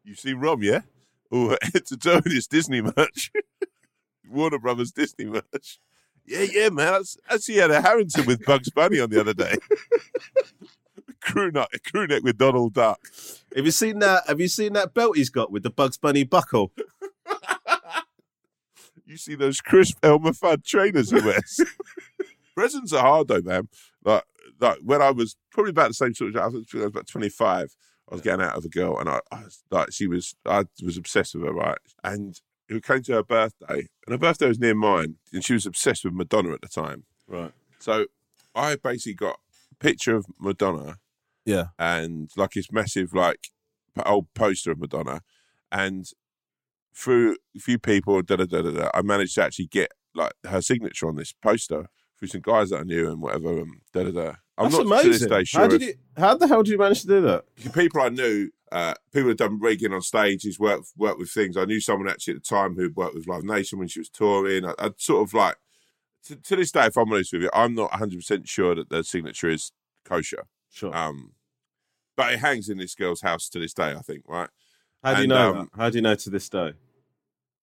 you 0.03 0.15
see 0.15 0.33
Rom, 0.33 0.61
yeah? 0.61 0.81
Oh, 1.31 1.55
it's 1.73 1.91
a 1.91 1.97
Tony's 1.97 2.47
Disney 2.47 2.81
merch. 2.81 3.31
Warner 4.29 4.59
Brothers 4.59 4.91
Disney 4.91 5.25
merch. 5.25 5.79
Yeah, 6.25 6.45
yeah, 6.51 6.69
man. 6.69 6.93
That's, 6.93 7.17
that's 7.29 7.47
he 7.47 7.57
had 7.57 7.71
a 7.71 7.81
Harrington 7.81 8.25
with 8.25 8.45
Bugs 8.45 8.69
Bunny 8.69 8.99
on 8.99 9.09
the 9.09 9.19
other 9.19 9.33
day. 9.33 9.55
crew 11.21 11.51
neck, 11.51 11.69
crew 11.89 12.07
neck 12.07 12.23
with 12.23 12.37
Donald 12.37 12.73
Duck. 12.73 12.99
Have 13.55 13.65
you 13.65 13.71
seen 13.71 13.99
that? 13.99 14.23
Have 14.27 14.39
you 14.39 14.47
seen 14.47 14.73
that 14.73 14.93
belt 14.93 15.17
he's 15.17 15.29
got 15.29 15.51
with 15.51 15.63
the 15.63 15.69
Bugs 15.69 15.97
Bunny 15.97 16.23
buckle? 16.23 16.71
You 19.11 19.17
see 19.17 19.35
those 19.35 19.59
crisp 19.59 19.97
Elmer 20.03 20.31
Fudd 20.31 20.63
trainers 20.65 21.11
he 21.11 21.19
wears. 21.19 21.59
Presents 22.55 22.93
are 22.93 23.01
hard 23.01 23.27
though, 23.27 23.41
man. 23.41 23.67
Like, 24.05 24.23
like 24.61 24.77
when 24.83 25.01
I 25.01 25.11
was 25.11 25.35
probably 25.51 25.71
about 25.71 25.89
the 25.89 25.93
same 25.95 26.13
sort 26.13 26.33
of, 26.33 26.41
I 26.41 26.47
was 26.47 26.65
about 26.73 27.07
twenty 27.07 27.27
five. 27.27 27.75
I 28.09 28.15
was 28.15 28.21
getting 28.21 28.45
out 28.45 28.55
of 28.55 28.63
a 28.63 28.69
girl, 28.69 28.97
and 28.97 29.09
I, 29.09 29.19
I 29.31 29.43
was, 29.43 29.63
like 29.69 29.91
she 29.91 30.07
was, 30.07 30.33
I 30.45 30.63
was 30.81 30.95
obsessed 30.97 31.35
with 31.35 31.43
her, 31.43 31.53
right? 31.53 31.77
And 32.05 32.39
it 32.69 32.83
came 32.85 33.01
to 33.03 33.13
her 33.15 33.23
birthday, 33.23 33.87
and 34.05 34.11
her 34.11 34.17
birthday 34.17 34.47
was 34.47 34.59
near 34.59 34.75
mine, 34.75 35.15
and 35.33 35.43
she 35.43 35.53
was 35.53 35.65
obsessed 35.65 36.05
with 36.05 36.13
Madonna 36.13 36.53
at 36.53 36.61
the 36.61 36.69
time. 36.69 37.03
Right. 37.27 37.51
So 37.79 38.05
I 38.55 38.77
basically 38.77 39.15
got 39.15 39.39
a 39.71 39.75
picture 39.75 40.15
of 40.15 40.25
Madonna 40.39 40.99
Yeah. 41.45 41.67
and 41.77 42.29
like 42.37 42.51
this 42.51 42.71
massive 42.71 43.13
like 43.13 43.49
old 44.05 44.33
poster 44.35 44.71
of 44.71 44.79
Madonna, 44.79 45.21
and 45.69 46.05
through 46.93 47.37
a 47.55 47.59
few 47.59 47.79
people, 47.79 48.21
da 48.21 48.35
da 48.35 48.45
da 48.45 48.61
da 48.61 48.71
da, 48.71 48.89
I 48.93 49.01
managed 49.01 49.35
to 49.35 49.43
actually 49.43 49.67
get 49.67 49.91
like 50.13 50.33
her 50.45 50.61
signature 50.61 51.07
on 51.07 51.15
this 51.15 51.33
poster 51.33 51.87
through 52.19 52.27
some 52.27 52.41
guys 52.41 52.69
that 52.69 52.81
I 52.81 52.83
knew 52.83 53.09
and 53.09 53.21
whatever. 53.21 53.59
And 53.59 53.81
da 53.93 54.03
da 54.03 54.11
da. 54.11 54.33
I'm 54.57 54.69
That's 54.69 54.83
not 54.85 55.01
to 55.01 55.09
this 55.09 55.21
amazing. 55.23 55.29
day 55.29 55.43
sure. 55.43 55.61
how 55.61 55.67
did 55.67 55.81
you? 55.81 55.93
How 56.17 56.35
the 56.35 56.47
hell 56.47 56.63
did 56.63 56.71
you 56.71 56.77
manage 56.77 57.01
to 57.01 57.07
do 57.07 57.21
that? 57.21 57.45
people 57.73 58.01
I 58.01 58.09
knew, 58.09 58.49
uh, 58.71 58.93
people 59.13 59.29
had 59.29 59.37
done 59.37 59.59
rigging 59.59 59.93
on 59.93 60.01
stages, 60.01 60.59
worked 60.59 60.89
worked 60.97 61.19
with 61.19 61.31
things. 61.31 61.57
I 61.57 61.65
knew 61.65 61.79
someone 61.79 62.09
actually 62.09 62.35
at 62.35 62.43
the 62.43 62.55
time 62.55 62.75
who 62.75 62.91
worked 62.95 63.15
with 63.15 63.27
Live 63.27 63.43
Nation 63.43 63.79
when 63.79 63.87
she 63.87 63.99
was 63.99 64.09
touring. 64.09 64.65
I, 64.65 64.73
I'd 64.77 64.99
sort 64.99 65.27
of 65.27 65.33
like 65.33 65.55
to, 66.27 66.35
to 66.35 66.55
this 66.55 66.71
day, 66.71 66.85
if 66.85 66.97
I'm 66.97 67.11
honest 67.11 67.33
with 67.33 67.43
you, 67.43 67.49
I'm 67.53 67.73
not 67.73 67.91
100 67.91 68.17
percent 68.17 68.47
sure 68.47 68.75
that 68.75 68.89
the 68.89 69.03
signature 69.03 69.49
is 69.49 69.71
kosher. 70.05 70.45
Sure. 70.69 70.95
Um, 70.95 71.33
but 72.15 72.33
it 72.33 72.39
hangs 72.39 72.69
in 72.69 72.77
this 72.77 72.93
girl's 72.93 73.21
house 73.21 73.49
to 73.49 73.59
this 73.59 73.73
day, 73.73 73.93
I 73.93 74.01
think, 74.01 74.23
right? 74.27 74.49
How 75.03 75.13
do 75.13 75.17
you 75.17 75.23
and, 75.23 75.29
know 75.29 75.55
um. 75.61 75.69
How 75.75 75.89
do 75.89 75.97
you 75.97 76.01
know 76.01 76.15
to 76.15 76.29
this 76.29 76.49
day? 76.49 76.73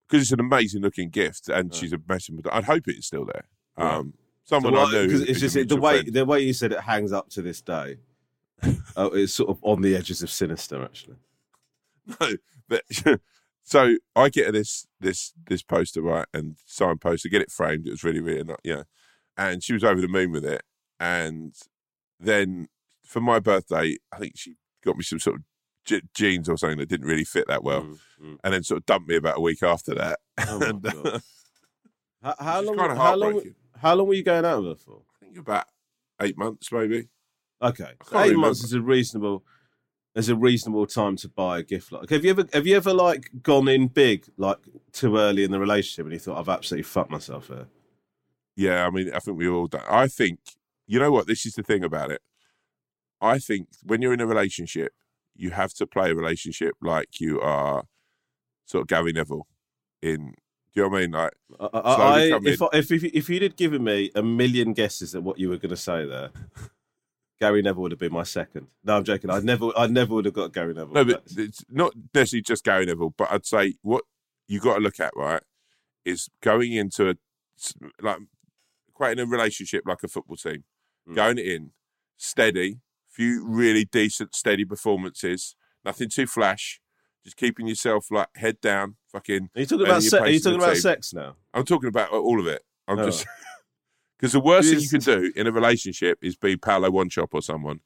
Because 0.09 0.23
it's 0.25 0.33
an 0.33 0.41
amazing 0.41 0.83
looking 0.83 1.11
gift, 1.11 1.49
and 1.49 1.75
she's 1.75 1.93
a 1.93 1.99
massive. 2.09 2.35
I'd 2.51 2.65
hope 2.65 2.89
it 2.89 2.97
is 2.99 3.07
still 3.07 3.25
there. 3.27 3.45
Um, 3.77 4.15
Someone 4.45 4.73
So 4.73 4.79
I 4.79 4.83
what- 4.85 4.93
knew. 4.93 5.03
'cause 5.11 5.21
who's 5.21 5.29
it's 5.29 5.41
just 5.41 5.69
the 5.69 5.77
way 5.77 5.99
friend. 6.01 6.15
the 6.15 6.25
way 6.25 6.41
you 6.41 6.55
said 6.55 6.73
it 6.73 6.81
hangs 6.81 7.13
up 7.13 7.29
to 7.31 7.43
this 7.43 7.61
day. 7.61 7.99
uh, 8.97 9.11
it's 9.13 9.35
sort 9.35 9.51
of 9.51 9.59
on 9.63 9.83
the 9.83 9.95
edges 9.95 10.23
of 10.23 10.31
sinister, 10.31 10.83
actually. 10.83 11.17
No, 12.21 12.31
but 12.69 12.85
so 13.65 13.97
I 14.17 14.31
get 14.31 14.53
this 14.55 14.87
this 14.99 15.35
this 15.47 15.63
poster 15.63 16.01
right 16.01 16.27
and 16.33 16.57
signed 16.65 17.03
poster, 17.03 17.29
get 17.29 17.43
it 17.43 17.51
framed. 17.51 17.87
It 17.87 17.91
was 17.91 18.03
really 18.05 18.21
really 18.21 18.43
nice, 18.45 18.57
yeah. 18.65 18.85
And 19.37 19.63
she 19.63 19.75
was 19.75 19.85
over 19.85 20.01
the 20.01 20.09
moon 20.09 20.33
with 20.33 20.47
it. 20.47 20.63
And 20.99 21.55
then 22.19 22.69
for 23.05 23.21
my 23.21 23.39
birthday, 23.41 23.99
I 24.11 24.19
think 24.19 24.33
she 24.37 24.55
got 24.83 24.97
me 24.97 25.03
some 25.05 25.19
sort 25.21 25.37
of 25.37 25.43
je- 25.89 26.03
jeans 26.15 26.49
or 26.49 26.57
something 26.57 26.79
that 26.79 26.89
didn't 26.89 27.07
really 27.07 27.25
fit 27.25 27.47
that 27.49 27.65
well, 27.65 27.83
Mm, 27.83 27.99
mm. 28.23 28.39
and 28.45 28.55
then 28.55 28.63
sort 28.63 28.79
of 28.79 28.87
dumped 28.87 29.09
me 29.09 29.17
about 29.17 29.39
a 29.39 29.41
week 29.41 29.63
after 29.63 29.95
that. 29.95 30.19
Oh 30.47 30.61
and, 30.69 30.87
uh, 30.87 31.19
How, 32.23 32.35
how 32.39 32.61
long? 32.63 32.77
kinda 32.77 32.95
How 32.95 33.15
long? 33.17 33.43
How 33.81 33.95
long 33.95 34.09
were 34.09 34.15
you 34.15 34.23
going 34.25 34.45
out 34.45 34.63
with 34.63 34.71
her 34.73 34.77
for? 34.85 35.03
I 35.21 35.25
think 35.25 35.39
about 35.39 35.67
eight 36.21 36.37
months 36.37 36.71
maybe. 36.73 37.09
Okay, 37.63 37.93
so 38.05 38.19
eight 38.19 38.23
remember. 38.29 38.47
months 38.47 38.63
is 38.65 38.73
a 38.73 38.81
reasonable. 38.81 39.45
Is 40.15 40.29
a 40.29 40.35
reasonable 40.37 40.87
time 40.87 41.15
to 41.17 41.29
buy 41.29 41.59
a 41.61 41.63
gift 41.63 41.93
like. 41.93 42.11
Have 42.11 42.25
you 42.25 42.31
ever 42.31 42.45
have 42.53 42.67
you 42.67 42.75
ever 42.77 42.93
like 42.93 43.31
gone 43.43 43.69
in 43.69 43.87
big 43.89 44.27
like 44.37 44.59
too 44.93 45.17
early 45.17 45.45
in 45.45 45.53
the 45.53 45.61
relationship 45.61 46.07
and 46.07 46.13
you 46.13 46.19
thought 46.19 46.39
I've 46.39 46.49
absolutely 46.49 46.83
fucked 46.85 47.11
myself 47.11 47.47
here? 47.49 47.67
Yeah, 48.57 48.85
I 48.87 48.91
mean, 48.91 49.13
I 49.15 49.21
think 49.21 49.39
we've 49.39 49.53
all 49.53 49.69
done. 49.69 49.85
I 49.89 50.09
think 50.09 50.41
you 50.89 50.99
know 50.99 51.13
what? 51.13 51.29
This 51.29 51.47
is 51.47 51.55
the 51.55 51.63
thing 51.63 51.85
about 51.85 52.11
it. 52.11 52.21
I 53.21 53.39
think 53.39 53.69
when 53.85 54.03
you're 54.03 54.13
in 54.15 54.21
a 54.21 54.27
relationship, 54.27 54.93
you 55.39 55.51
have 55.53 55.73
to 55.75 55.87
play 55.87 56.11
a 56.11 56.15
relationship 56.15 56.75
like 56.83 57.21
you 57.21 57.41
are 57.41 57.85
sort 58.67 58.83
of 58.83 58.89
Gary 58.89 59.13
Neville. 59.13 59.47
In 60.03 60.35
do 60.75 60.81
you 60.81 60.83
know 60.83 60.89
what 60.91 60.99
I 60.99 61.01
mean? 61.01 61.11
Like, 61.13 61.33
I, 61.59 61.67
I, 61.79 62.41
if. 62.45 62.61
I, 62.63 62.69
if 62.75 62.91
if 62.93 63.05
if 63.05 63.29
you'd 63.31 63.43
have 63.43 63.57
given 63.57 63.83
me 63.85 64.11
a 64.15 64.23
million 64.23 64.75
guesses 64.75 65.15
at 65.15 65.23
what 65.23 65.39
you 65.39 65.49
were 65.49 65.57
going 65.57 65.71
to 65.71 65.77
say 65.77 66.05
there, 66.05 66.31
Gary 67.41 67.63
Neville 67.63 67.83
would 67.83 67.93
have 67.93 67.99
been 67.99 68.13
my 68.13 68.25
second. 68.25 68.67
No, 68.85 68.97
I'm 68.99 69.05
joking. 69.05 69.31
I 69.31 69.39
never, 69.41 69.71
I 69.77 69.87
never 69.87 70.15
would 70.15 70.25
have 70.27 70.35
got 70.35 70.53
Gary 70.53 70.75
Neville. 70.75 70.93
no, 70.93 71.05
but 71.05 71.23
it's 71.37 71.65
not 71.71 71.95
necessarily 72.15 72.43
just 72.43 72.65
Gary 72.65 72.85
Neville. 72.85 73.15
But 73.17 73.31
I'd 73.33 73.47
say 73.47 73.75
what 73.83 74.05
you 74.47 74.61
got 74.61 74.75
to 74.75 74.81
look 74.81 75.01
at 75.01 75.13
right 75.17 75.43
is 76.05 76.29
going 76.43 76.73
into 76.73 77.11
a 77.11 77.15
like 78.03 78.19
creating 78.95 79.25
a 79.25 79.27
relationship 79.27 79.85
like 79.87 80.03
a 80.03 80.09
football 80.09 80.37
team, 80.37 80.65
Mm. 81.09 81.15
going 81.15 81.39
in 81.39 81.71
steady, 82.19 82.81
few 83.19 83.45
really 83.45 83.85
decent 83.85 84.35
steady 84.35 84.65
performances, 84.65 85.57
nothing 85.85 86.09
too 86.09 86.27
flash, 86.27 86.81
just 87.25 87.37
keeping 87.37 87.67
yourself 87.67 88.07
like 88.13 88.29
head 88.37 88.61
down, 88.61 88.95
fucking 89.13 89.51
are 89.57 89.61
you 89.61 89.67
talking 89.67 89.87
about 89.87 90.03
se- 90.05 90.19
are 90.19 90.29
you 90.29 90.39
talking 90.41 90.59
about 90.61 90.73
team. 90.75 90.81
sex 90.83 91.13
now? 91.13 91.35
I'm 91.53 91.65
talking 91.65 91.89
about 91.89 92.11
all 92.13 92.39
of 92.39 92.47
it. 92.47 92.63
I'm 92.87 92.99
Oh. 93.01 93.05
just 93.07 93.27
because 94.19 94.33
the 94.33 94.41
worst 94.41 94.71
thing 94.71 94.81
you 94.81 94.89
can 94.89 95.01
do 95.01 95.33
in 95.35 95.47
a 95.49 95.53
relationship 95.53 96.19
is 96.23 96.37
be 96.37 96.57
Paulo 96.57 96.91
Wanchope 96.91 97.29
or 97.33 97.43
someone. 97.43 97.81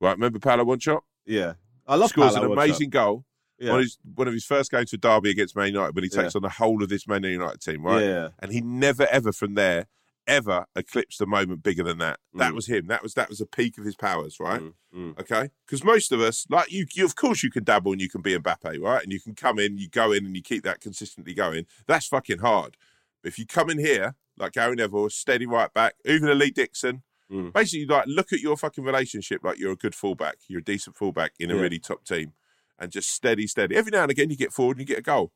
Right? 0.00 0.12
Remember 0.12 0.38
Paulo 0.38 0.64
Wanchope? 0.64 1.00
Yeah, 1.24 1.54
I 1.86 1.94
love 1.94 2.10
that. 2.10 2.14
Scores 2.14 2.34
Paolo 2.34 2.46
an 2.46 2.52
amazing 2.52 2.90
goal. 2.90 3.24
Yeah. 3.58 3.70
One, 3.70 3.80
of 3.80 3.84
his, 3.84 3.98
one 4.14 4.28
of 4.28 4.34
his 4.34 4.44
first 4.44 4.70
games 4.70 4.90
for 4.90 4.98
Derby 4.98 5.30
against 5.30 5.56
Man 5.56 5.68
United 5.68 5.94
when 5.94 6.04
he 6.04 6.10
takes 6.10 6.36
on 6.36 6.42
the 6.42 6.50
whole 6.50 6.82
of 6.82 6.90
this 6.90 7.08
Man 7.08 7.22
United 7.22 7.62
team, 7.62 7.82
right? 7.82 8.04
Yeah, 8.04 8.28
And 8.40 8.52
he 8.52 8.60
never 8.60 9.06
ever 9.10 9.32
from 9.32 9.54
there 9.54 9.86
ever 10.26 10.66
eclipsed 10.74 11.20
a 11.20 11.26
moment 11.26 11.62
bigger 11.62 11.82
than 11.82 11.98
that. 11.98 12.18
That 12.34 12.52
Mm. 12.52 12.56
was 12.56 12.66
him. 12.66 12.86
That 12.86 13.02
was 13.02 13.14
that 13.14 13.28
was 13.28 13.38
the 13.38 13.46
peak 13.46 13.78
of 13.78 13.84
his 13.84 13.96
powers, 13.96 14.38
right? 14.40 14.60
Mm, 14.62 14.74
mm. 14.94 15.20
Okay, 15.20 15.50
because 15.66 15.84
most 15.84 16.12
of 16.12 16.20
us, 16.20 16.46
like 16.50 16.70
you, 16.70 16.86
you, 16.94 17.04
of 17.04 17.14
course, 17.16 17.42
you 17.42 17.50
can 17.50 17.64
dabble 17.64 17.92
and 17.92 18.00
you 18.00 18.08
can 18.08 18.22
be 18.22 18.36
Mbappe, 18.36 18.80
right? 18.80 19.02
And 19.02 19.12
you 19.12 19.20
can 19.20 19.34
come 19.34 19.58
in, 19.58 19.78
you 19.78 19.88
go 19.88 20.12
in, 20.12 20.26
and 20.26 20.36
you 20.36 20.42
keep 20.42 20.62
that 20.64 20.80
consistently 20.80 21.34
going. 21.34 21.66
That's 21.86 22.06
fucking 22.08 22.38
hard. 22.38 22.76
But 23.22 23.28
if 23.28 23.38
you 23.38 23.46
come 23.46 23.70
in 23.70 23.78
here 23.78 24.14
like 24.38 24.52
Gary 24.52 24.74
Neville, 24.76 25.08
steady 25.10 25.46
right 25.46 25.72
back, 25.72 25.94
even 26.04 26.36
Lee 26.38 26.50
Dixon, 26.50 27.02
Mm. 27.30 27.52
basically, 27.52 27.86
like 27.86 28.04
look 28.06 28.32
at 28.32 28.38
your 28.40 28.56
fucking 28.56 28.84
relationship 28.84 29.42
like 29.42 29.58
you're 29.58 29.72
a 29.72 29.76
good 29.76 29.94
fullback, 29.96 30.36
you're 30.46 30.60
a 30.60 30.64
decent 30.64 30.96
fullback 30.96 31.32
in 31.40 31.50
a 31.50 31.54
Yeah. 31.56 31.60
really 31.62 31.80
top 31.80 32.04
team, 32.04 32.34
and 32.78 32.92
just 32.92 33.10
steady, 33.10 33.46
steady. 33.48 33.74
Every 33.74 33.90
now 33.90 34.02
and 34.02 34.10
again, 34.12 34.30
you 34.30 34.36
get 34.36 34.52
forward 34.52 34.76
and 34.78 34.86
you 34.88 34.94
get 34.94 35.00
a 35.00 35.02
goal. 35.02 35.32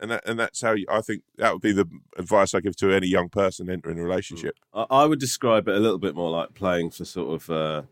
And 0.00 0.12
that, 0.12 0.22
and 0.26 0.38
that's 0.38 0.60
how 0.60 0.72
you, 0.72 0.86
I 0.88 1.00
think 1.00 1.22
that 1.36 1.52
would 1.52 1.62
be 1.62 1.72
the 1.72 1.88
advice 2.16 2.54
I 2.54 2.60
give 2.60 2.76
to 2.76 2.92
any 2.92 3.08
young 3.08 3.28
person 3.28 3.68
entering 3.68 3.98
a 3.98 4.02
relationship. 4.02 4.56
I, 4.72 4.86
I 4.90 5.04
would 5.06 5.18
describe 5.18 5.66
it 5.68 5.74
a 5.74 5.80
little 5.80 5.98
bit 5.98 6.14
more 6.14 6.30
like 6.30 6.54
playing 6.54 6.90
for 6.90 7.04
sort 7.04 7.34
of 7.34 7.50
uh, 7.50 7.82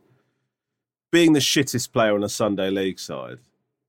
being 1.11 1.33
the 1.33 1.41
shittest 1.41 1.93
player 1.93 2.15
on 2.15 2.23
a 2.23 2.29
Sunday 2.29 2.71
league 2.71 3.01
side. 3.01 3.39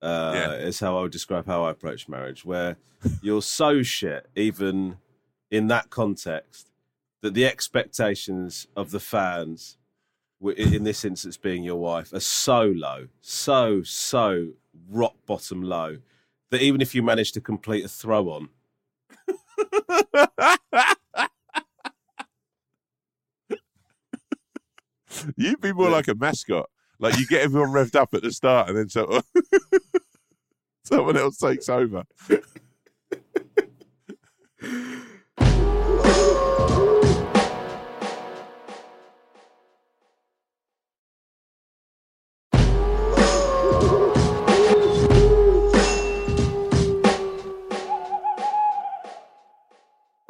Uh, 0.02 0.32
Yeah. 0.36 0.52
Is 0.54 0.80
how 0.80 0.98
I 0.98 1.02
would 1.02 1.12
describe 1.12 1.46
how 1.48 1.64
I 1.64 1.72
approach 1.72 2.08
marriage, 2.08 2.46
where 2.46 2.78
you're 3.22 3.42
so 3.42 3.84
shit, 3.84 4.28
even 4.36 4.98
in 5.50 5.68
that 5.68 5.90
context, 5.90 6.72
that 7.22 7.34
the 7.34 7.46
expectations 7.46 8.68
of 8.76 8.92
the 8.92 9.00
fans, 9.00 9.78
in 10.56 10.84
this 10.84 11.04
instance 11.04 11.38
being 11.38 11.64
your 11.64 11.80
wife, 11.80 12.14
are 12.14 12.20
so 12.20 12.62
low, 12.76 13.08
so 13.22 13.82
so 13.84 14.50
rock 14.90 15.16
bottom 15.26 15.64
low, 15.64 15.98
that 16.52 16.62
even 16.62 16.82
if 16.82 16.94
you 16.96 17.04
manage 17.04 17.32
to 17.34 17.42
complete 17.42 17.84
a 17.86 17.88
throw 17.88 18.30
on, 18.30 18.50
You'd 25.36 25.62
be 25.62 25.74
more 25.74 25.86
Yeah. 25.90 25.92
like 25.96 26.08
a 26.08 26.16
mascot. 26.16 26.70
Like 27.00 27.18
you 27.18 27.26
get 27.28 27.42
everyone 27.42 27.70
revved 27.72 27.96
up 27.96 28.14
at 28.14 28.24
the 28.24 28.32
start, 28.32 28.70
and 28.70 28.78
then 28.78 28.88
of 29.10 29.24
someone 30.84 31.16
else 31.18 31.38
takes 31.38 31.70
over. 31.70 32.04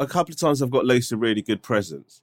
A 0.09 0.13
couple 0.13 0.31
of 0.33 0.39
times 0.39 0.61
I've 0.61 0.69
got 0.71 0.85
Lisa 0.85 1.17
really 1.17 1.41
good 1.41 1.61
presents. 1.61 2.21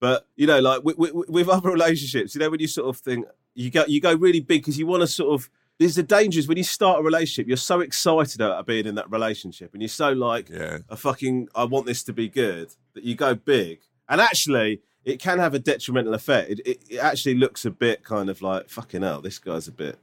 But 0.00 0.26
you 0.36 0.46
know, 0.46 0.60
like 0.60 0.84
with, 0.84 0.98
with, 0.98 1.12
with 1.28 1.48
other 1.48 1.70
relationships, 1.70 2.34
you 2.34 2.40
know, 2.40 2.50
when 2.50 2.60
you 2.60 2.66
sort 2.68 2.88
of 2.88 2.96
think 2.98 3.26
you 3.54 3.70
go 3.70 3.84
you 3.86 4.00
go 4.00 4.14
really 4.14 4.40
big 4.40 4.62
because 4.62 4.78
you 4.78 4.86
want 4.86 5.02
to 5.02 5.06
sort 5.06 5.34
of. 5.34 5.50
There's 5.76 5.96
the 5.96 6.04
dangers 6.04 6.46
when 6.46 6.56
you 6.56 6.62
start 6.62 7.00
a 7.00 7.02
relationship. 7.02 7.48
You're 7.48 7.56
so 7.56 7.80
excited 7.80 8.40
about 8.40 8.64
being 8.64 8.86
in 8.86 8.94
that 8.94 9.10
relationship, 9.10 9.72
and 9.72 9.82
you're 9.82 9.88
so 9.88 10.12
like, 10.12 10.48
Yeah. 10.48 10.78
a 10.88 10.96
fucking, 10.96 11.48
I 11.52 11.64
want 11.64 11.84
this 11.86 12.04
to 12.04 12.12
be 12.12 12.28
good 12.28 12.68
that 12.94 13.02
you 13.02 13.16
go 13.16 13.34
big, 13.34 13.80
and 14.08 14.20
actually, 14.20 14.82
it 15.04 15.18
can 15.18 15.40
have 15.40 15.52
a 15.52 15.58
detrimental 15.58 16.14
effect. 16.14 16.48
It, 16.50 16.60
it, 16.64 16.78
it 16.90 16.98
actually 16.98 17.34
looks 17.34 17.64
a 17.64 17.72
bit 17.72 18.04
kind 18.04 18.30
of 18.30 18.40
like 18.40 18.70
fucking 18.70 19.02
hell. 19.02 19.20
This 19.20 19.40
guy's 19.40 19.66
a 19.66 19.72
bit, 19.72 19.98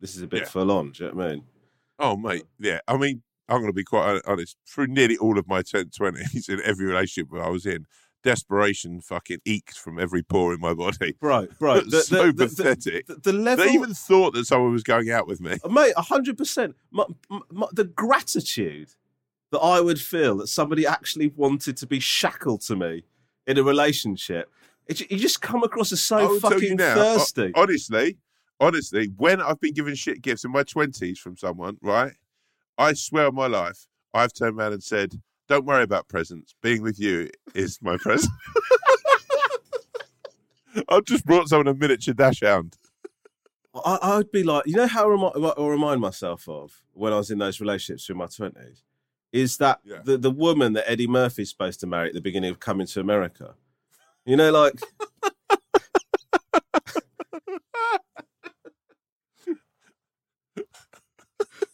this 0.00 0.16
is 0.16 0.22
a 0.22 0.26
bit 0.26 0.40
Yeah. 0.42 0.48
full 0.48 0.72
on. 0.72 0.90
Do 0.90 1.04
you 1.04 1.10
know 1.10 1.16
what 1.16 1.26
I 1.26 1.30
mean? 1.30 1.44
Oh, 2.00 2.16
mate. 2.16 2.44
Yeah. 2.58 2.80
I 2.88 2.96
mean, 2.96 3.22
I'm 3.48 3.58
going 3.58 3.68
to 3.68 3.72
be 3.72 3.84
quite 3.84 4.20
honest. 4.26 4.56
Through 4.66 4.88
nearly 4.88 5.16
all 5.16 5.38
of 5.38 5.46
my 5.48 5.62
10, 5.62 5.86
20s, 5.86 6.48
in 6.48 6.60
every 6.64 6.86
relationship 6.86 7.28
I 7.34 7.50
was 7.50 7.66
in, 7.66 7.86
desperation 8.22 9.00
fucking 9.00 9.40
eked 9.44 9.76
from 9.76 9.98
every 9.98 10.22
pore 10.22 10.54
in 10.54 10.60
my 10.60 10.74
body. 10.74 11.16
Right, 11.20 11.48
bro, 11.58 11.76
It's 11.76 12.08
so 12.08 12.32
pathetic. 12.32 13.06
The, 13.06 13.16
the 13.16 13.32
level, 13.32 13.64
They 13.64 13.72
even 13.72 13.94
thought 13.94 14.34
that 14.34 14.46
someone 14.46 14.72
was 14.72 14.82
going 14.82 15.10
out 15.10 15.26
with 15.26 15.40
me. 15.40 15.58
Uh, 15.64 15.68
mate, 15.68 15.92
hundred 15.96 16.38
percent. 16.38 16.76
The 16.92 17.84
gratitude 17.84 18.90
that 19.50 19.58
I 19.58 19.80
would 19.80 20.00
feel 20.00 20.36
that 20.38 20.46
somebody 20.46 20.86
actually 20.86 21.28
wanted 21.28 21.76
to 21.78 21.86
be 21.86 22.00
shackled 22.00 22.62
to 22.62 22.76
me 22.76 23.04
in 23.46 23.58
a 23.58 23.62
relationship, 23.62 24.50
it, 24.86 25.10
you 25.10 25.18
just 25.18 25.42
come 25.42 25.62
across 25.62 25.92
as 25.92 26.00
so 26.00 26.28
will 26.28 26.40
tell 26.40 26.52
you 26.54 26.60
fucking 26.60 26.76
now, 26.76 26.94
thirsty. 26.94 27.52
honestly, 27.54 28.18
honestly, 28.60 29.10
when 29.16 29.42
I've 29.42 29.60
been 29.60 29.74
given 29.74 29.94
shit 29.94 30.22
gifts 30.22 30.44
in 30.44 30.52
my 30.52 30.62
20s 30.62 31.18
from 31.18 31.36
someone, 31.36 31.76
right? 31.82 32.12
I 32.78 32.92
swear 32.94 33.26
on 33.28 33.34
my 33.34 33.46
life, 33.46 33.86
I've 34.14 34.32
turned 34.32 34.58
around 34.58 34.72
and 34.72 34.82
said, 34.82 35.20
don't 35.48 35.64
worry 35.64 35.82
about 35.82 36.08
presents. 36.08 36.54
Being 36.62 36.82
with 36.82 36.98
you 37.00 37.28
is 37.54 37.78
my 37.82 37.96
present. 37.98 38.32
I've 40.88 41.04
just 41.04 41.26
brought 41.26 41.48
someone 41.48 41.68
a 41.68 41.74
miniature 41.74 42.14
dachshund. 42.14 42.76
I, 43.74 43.98
I 44.02 44.16
would 44.18 44.32
be 44.32 44.42
like, 44.42 44.66
you 44.66 44.76
know 44.76 44.86
how 44.86 45.04
I 45.04 45.08
remi- 45.10 45.40
what 45.40 45.58
I 45.58 45.66
remind 45.66 46.00
myself 46.00 46.48
of 46.48 46.82
when 46.92 47.12
I 47.12 47.16
was 47.16 47.30
in 47.30 47.38
those 47.38 47.60
relationships 47.60 48.06
through 48.06 48.16
my 48.16 48.26
twenties 48.26 48.82
is 49.32 49.56
that 49.58 49.80
Yeah. 49.84 50.00
the 50.04 50.18
the 50.18 50.30
woman 50.30 50.72
that 50.74 50.90
Eddie 50.90 51.06
Murphy's 51.06 51.50
supposed 51.50 51.80
to 51.80 51.86
marry 51.86 52.08
at 52.08 52.14
the 52.14 52.20
beginning 52.20 52.50
of 52.50 52.60
Coming 52.60 52.86
to 52.88 53.00
America. 53.00 53.54
You 54.24 54.36
know, 54.36 54.50
like 54.50 54.74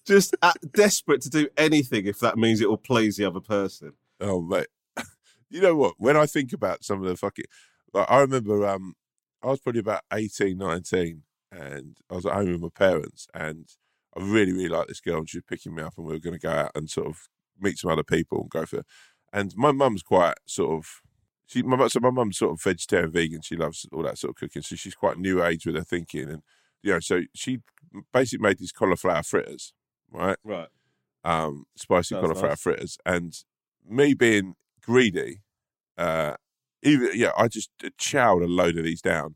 just 0.08 0.34
at, 0.42 0.56
desperate 0.72 1.20
to 1.22 1.30
do 1.30 1.48
anything 1.56 2.06
if 2.06 2.18
that 2.20 2.38
means 2.38 2.60
it 2.60 2.68
will 2.68 2.78
please 2.78 3.16
the 3.16 3.26
other 3.26 3.40
person. 3.40 3.92
Oh, 4.20 4.40
mate. 4.40 4.66
You 5.50 5.62
know 5.62 5.76
what? 5.76 5.94
When 5.96 6.14
I 6.14 6.26
think 6.26 6.52
about 6.52 6.84
some 6.84 7.02
of 7.02 7.08
the 7.08 7.16
fucking. 7.16 7.46
Like, 7.94 8.10
I 8.10 8.20
remember 8.20 8.66
um, 8.66 8.94
I 9.42 9.46
was 9.46 9.60
probably 9.60 9.80
about 9.80 10.02
18, 10.12 10.58
19, 10.58 11.22
and 11.50 11.96
I 12.10 12.14
was 12.14 12.26
at 12.26 12.34
home 12.34 12.52
with 12.52 12.60
my 12.60 12.68
parents, 12.74 13.28
and 13.32 13.66
I 14.14 14.22
really, 14.22 14.52
really 14.52 14.68
liked 14.68 14.88
this 14.88 15.00
girl, 15.00 15.20
and 15.20 15.30
she 15.30 15.38
was 15.38 15.44
picking 15.48 15.74
me 15.74 15.82
up, 15.82 15.94
and 15.96 16.06
we 16.06 16.12
were 16.12 16.20
going 16.20 16.38
to 16.38 16.46
go 16.46 16.50
out 16.50 16.72
and 16.74 16.90
sort 16.90 17.06
of 17.06 17.28
meet 17.58 17.78
some 17.78 17.90
other 17.90 18.02
people 18.02 18.42
and 18.42 18.50
go 18.50 18.66
for. 18.66 18.82
And 19.32 19.54
my 19.56 19.72
mum's 19.72 20.02
quite 20.02 20.34
sort 20.46 20.78
of. 20.78 21.00
she 21.46 21.62
my 21.62 21.86
so 21.88 22.00
my 22.00 22.10
mum's 22.10 22.36
sort 22.36 22.52
of 22.52 22.62
vegetarian 22.62 23.10
vegan. 23.10 23.40
She 23.40 23.56
loves 23.56 23.86
all 23.90 24.02
that 24.02 24.18
sort 24.18 24.32
of 24.32 24.36
cooking, 24.36 24.60
so 24.60 24.76
she's 24.76 24.94
quite 24.94 25.18
new 25.18 25.42
age 25.42 25.64
with 25.64 25.76
her 25.76 25.82
thinking, 25.82 26.28
and 26.28 26.42
you 26.82 26.92
know, 26.92 27.00
so 27.00 27.22
she 27.34 27.60
basically 28.12 28.42
made 28.42 28.58
these 28.58 28.72
cauliflower 28.72 29.22
fritters, 29.22 29.72
right? 30.10 30.36
Right. 30.44 30.68
um, 31.24 31.66
spicy 31.76 32.14
Sounds 32.14 32.22
cauliflower 32.22 32.50
nice. 32.50 32.60
fritters. 32.60 32.98
And 33.04 33.34
me 33.88 34.14
being 34.14 34.54
greedy, 34.82 35.40
uh, 35.96 36.34
even 36.82 37.10
yeah, 37.14 37.32
I 37.36 37.48
just 37.48 37.70
chowed 38.00 38.42
a 38.42 38.46
load 38.46 38.76
of 38.78 38.84
these 38.84 39.02
down, 39.02 39.34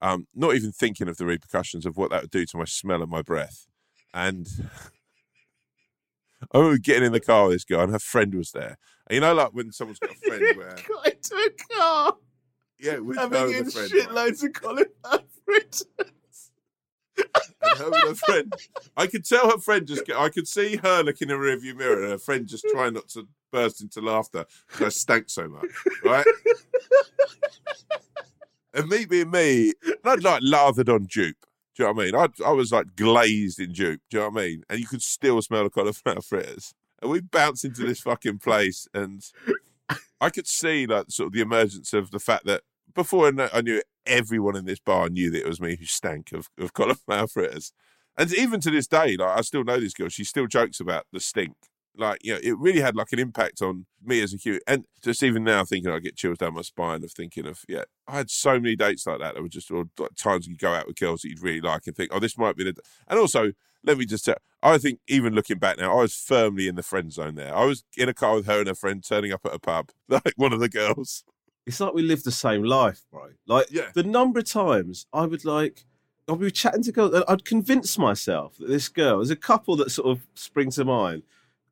um, 0.00 0.26
not 0.34 0.54
even 0.54 0.72
thinking 0.72 1.08
of 1.08 1.16
the 1.16 1.26
repercussions 1.26 1.86
of 1.86 1.96
what 1.96 2.10
that 2.10 2.22
would 2.22 2.30
do 2.30 2.44
to 2.46 2.56
my 2.56 2.64
smell 2.64 3.02
and 3.02 3.10
my 3.10 3.22
breath. 3.22 3.66
And 4.12 4.48
I 6.52 6.58
remember 6.58 6.78
getting 6.78 7.04
in 7.04 7.12
the 7.12 7.20
car 7.20 7.44
with 7.44 7.54
this 7.54 7.64
girl, 7.64 7.82
and 7.82 7.92
her 7.92 7.98
friend 7.98 8.34
was 8.34 8.50
there. 8.50 8.76
And 9.06 9.14
you 9.14 9.20
know, 9.20 9.32
like 9.34 9.50
when 9.52 9.72
someone's 9.72 9.98
got 10.00 10.10
a 10.10 10.14
friend 10.28 10.56
where 10.56 10.74
Got 10.88 11.06
into 11.06 11.34
a 11.36 11.74
car, 11.74 12.16
yeah, 12.80 12.98
with 12.98 13.16
having 13.16 13.54
in 13.54 13.64
the 13.64 13.70
friend, 13.70 13.92
right? 13.92 14.08
shitloads 14.08 14.44
of 14.44 14.52
cauliflower 14.52 15.22
fritters. 15.44 15.84
her 17.76 18.08
her 18.08 18.14
friend. 18.14 18.52
I 18.96 19.06
could 19.06 19.24
tell 19.24 19.50
her 19.50 19.58
friend 19.58 19.86
just. 19.86 20.10
I 20.10 20.28
could 20.28 20.48
see 20.48 20.76
her 20.76 21.02
looking 21.02 21.30
in 21.30 21.40
the 21.40 21.44
rearview 21.44 21.76
mirror, 21.76 22.02
and 22.02 22.12
her 22.12 22.18
friend 22.18 22.46
just 22.46 22.66
trying 22.70 22.94
not 22.94 23.08
to 23.10 23.28
burst 23.50 23.82
into 23.82 24.00
laughter 24.00 24.46
because 24.68 24.86
I 24.86 24.88
stank 24.88 25.30
so 25.30 25.48
much, 25.48 25.66
right? 26.04 26.26
and 28.74 28.88
me 28.88 29.04
being 29.04 29.30
me, 29.30 29.72
I'd 30.04 30.24
like 30.24 30.42
lathered 30.42 30.88
on 30.88 31.04
dupe. 31.04 31.36
Do 31.74 31.84
you 31.84 31.86
know 31.86 31.92
what 31.92 32.02
I 32.02 32.04
mean? 32.04 32.14
I, 32.44 32.48
I 32.48 32.52
was 32.52 32.72
like 32.72 32.96
glazed 32.96 33.58
in 33.60 33.72
dupe. 33.72 34.00
Do 34.10 34.18
you 34.18 34.22
know 34.22 34.28
what 34.28 34.42
I 34.42 34.46
mean? 34.46 34.62
And 34.68 34.78
you 34.78 34.86
could 34.86 35.02
still 35.02 35.40
smell 35.40 35.64
the 35.64 35.70
cauliflower 35.70 36.20
fritters. 36.22 36.74
And 37.00 37.10
we 37.10 37.20
bounced 37.20 37.64
into 37.64 37.84
this 37.84 38.00
fucking 38.00 38.38
place, 38.38 38.86
and 38.94 39.22
I 40.20 40.30
could 40.30 40.46
see 40.46 40.86
like 40.86 41.06
sort 41.08 41.28
of 41.28 41.32
the 41.32 41.40
emergence 41.40 41.92
of 41.92 42.10
the 42.10 42.20
fact 42.20 42.46
that 42.46 42.62
before 42.94 43.28
I 43.28 43.32
kn- 43.32 43.50
I 43.52 43.60
knew 43.60 43.78
it, 43.78 43.86
everyone 44.06 44.56
in 44.56 44.64
this 44.64 44.80
bar 44.80 45.08
knew 45.08 45.30
that 45.30 45.40
it 45.40 45.48
was 45.48 45.60
me 45.60 45.76
who 45.76 45.84
stank 45.84 46.32
of, 46.32 46.48
of 46.58 46.72
cauliflower 46.74 47.26
fritters. 47.26 47.72
And 48.16 48.32
even 48.34 48.60
to 48.60 48.70
this 48.70 48.86
day, 48.86 49.16
like 49.16 49.38
I 49.38 49.40
still 49.42 49.64
know 49.64 49.80
this 49.80 49.94
girl. 49.94 50.08
She 50.08 50.24
still 50.24 50.46
jokes 50.46 50.80
about 50.80 51.06
the 51.12 51.20
stink. 51.20 51.56
Like, 51.94 52.20
you 52.24 52.32
know, 52.32 52.40
it 52.42 52.58
really 52.58 52.80
had 52.80 52.96
like 52.96 53.12
an 53.12 53.18
impact 53.18 53.60
on 53.60 53.84
me 54.02 54.22
as 54.22 54.32
a 54.32 54.38
human. 54.38 54.60
And 54.66 54.84
just 55.02 55.22
even 55.22 55.44
now 55.44 55.64
thinking 55.64 55.90
I 55.90 55.98
get 55.98 56.16
chills 56.16 56.38
down 56.38 56.54
my 56.54 56.62
spine 56.62 57.04
of 57.04 57.12
thinking 57.12 57.46
of, 57.46 57.60
yeah, 57.68 57.84
I 58.08 58.16
had 58.16 58.30
so 58.30 58.58
many 58.58 58.76
dates 58.76 59.06
like 59.06 59.20
that 59.20 59.34
that 59.34 59.42
were 59.42 59.48
just 59.48 59.70
or 59.70 59.84
like 59.98 60.14
times 60.16 60.46
you 60.46 60.56
go 60.56 60.72
out 60.72 60.86
with 60.86 60.98
girls 60.98 61.22
that 61.22 61.28
you'd 61.28 61.42
really 61.42 61.60
like 61.60 61.86
and 61.86 61.94
think, 61.94 62.10
oh, 62.12 62.18
this 62.18 62.38
might 62.38 62.56
be 62.56 62.64
the 62.64 62.74
and 63.08 63.18
also 63.18 63.52
let 63.84 63.98
me 63.98 64.06
just 64.06 64.24
tell 64.24 64.36
I 64.62 64.78
think 64.78 65.00
even 65.08 65.34
looking 65.34 65.58
back 65.58 65.78
now, 65.78 65.98
I 65.98 66.02
was 66.02 66.14
firmly 66.14 66.68
in 66.68 66.76
the 66.76 66.82
friend 66.84 67.12
zone 67.12 67.34
there. 67.34 67.54
I 67.54 67.64
was 67.64 67.84
in 67.96 68.08
a 68.08 68.14
car 68.14 68.36
with 68.36 68.46
her 68.46 68.60
and 68.60 68.68
her 68.68 68.74
friend 68.74 69.02
turning 69.06 69.32
up 69.32 69.44
at 69.44 69.54
a 69.54 69.58
pub, 69.58 69.90
like 70.08 70.34
one 70.36 70.52
of 70.52 70.60
the 70.60 70.68
girls. 70.68 71.24
It's 71.66 71.78
like 71.80 71.94
we 71.94 72.02
live 72.02 72.22
the 72.24 72.32
same 72.32 72.64
life, 72.64 73.02
bro. 73.10 73.28
Like 73.46 73.68
Yeah. 73.70 73.90
the 73.94 74.02
number 74.02 74.40
of 74.40 74.46
times 74.46 75.06
I 75.12 75.26
would 75.26 75.44
like, 75.44 75.84
I'd 76.28 76.40
be 76.40 76.50
chatting 76.50 76.82
to 76.84 76.92
girls, 76.92 77.14
and 77.14 77.24
I'd 77.28 77.44
convince 77.44 77.98
myself 77.98 78.56
that 78.58 78.68
this 78.68 78.88
girl, 78.88 79.18
there's 79.18 79.30
a 79.30 79.36
couple 79.36 79.76
that 79.76 79.90
sort 79.90 80.08
of 80.08 80.26
spring 80.34 80.70
to 80.72 80.84
mind, 80.84 81.22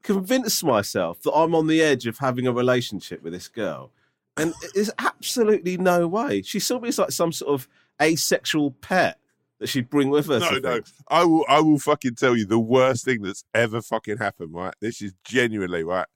convince 0.02 0.62
myself 0.62 1.22
that 1.22 1.32
I'm 1.32 1.54
on 1.54 1.66
the 1.66 1.82
edge 1.82 2.06
of 2.06 2.18
having 2.18 2.46
a 2.46 2.52
relationship 2.52 3.22
with 3.22 3.32
this 3.32 3.48
girl. 3.48 3.90
And 4.36 4.54
there's 4.74 4.90
absolutely 4.98 5.76
no 5.76 6.06
way. 6.08 6.42
She 6.42 6.60
saw 6.60 6.78
me 6.80 6.88
as 6.88 6.98
like 6.98 7.10
some 7.10 7.32
sort 7.32 7.52
of 7.52 7.68
asexual 8.00 8.70
pet 8.80 9.18
that 9.58 9.68
she'd 9.68 9.90
bring 9.90 10.08
with 10.08 10.26
her. 10.28 10.38
No, 10.38 10.50
no. 10.52 10.74
things. 10.74 10.92
I 11.08 11.24
will 11.24 11.44
I 11.48 11.60
will 11.60 11.78
fucking 11.78 12.14
tell 12.14 12.36
you 12.36 12.46
the 12.46 12.58
worst 12.58 13.04
thing 13.04 13.22
that's 13.22 13.44
ever 13.52 13.82
fucking 13.82 14.16
happened, 14.18 14.54
right? 14.54 14.74
This 14.80 15.02
is 15.02 15.12
genuinely 15.24 15.84
right. 15.84 16.06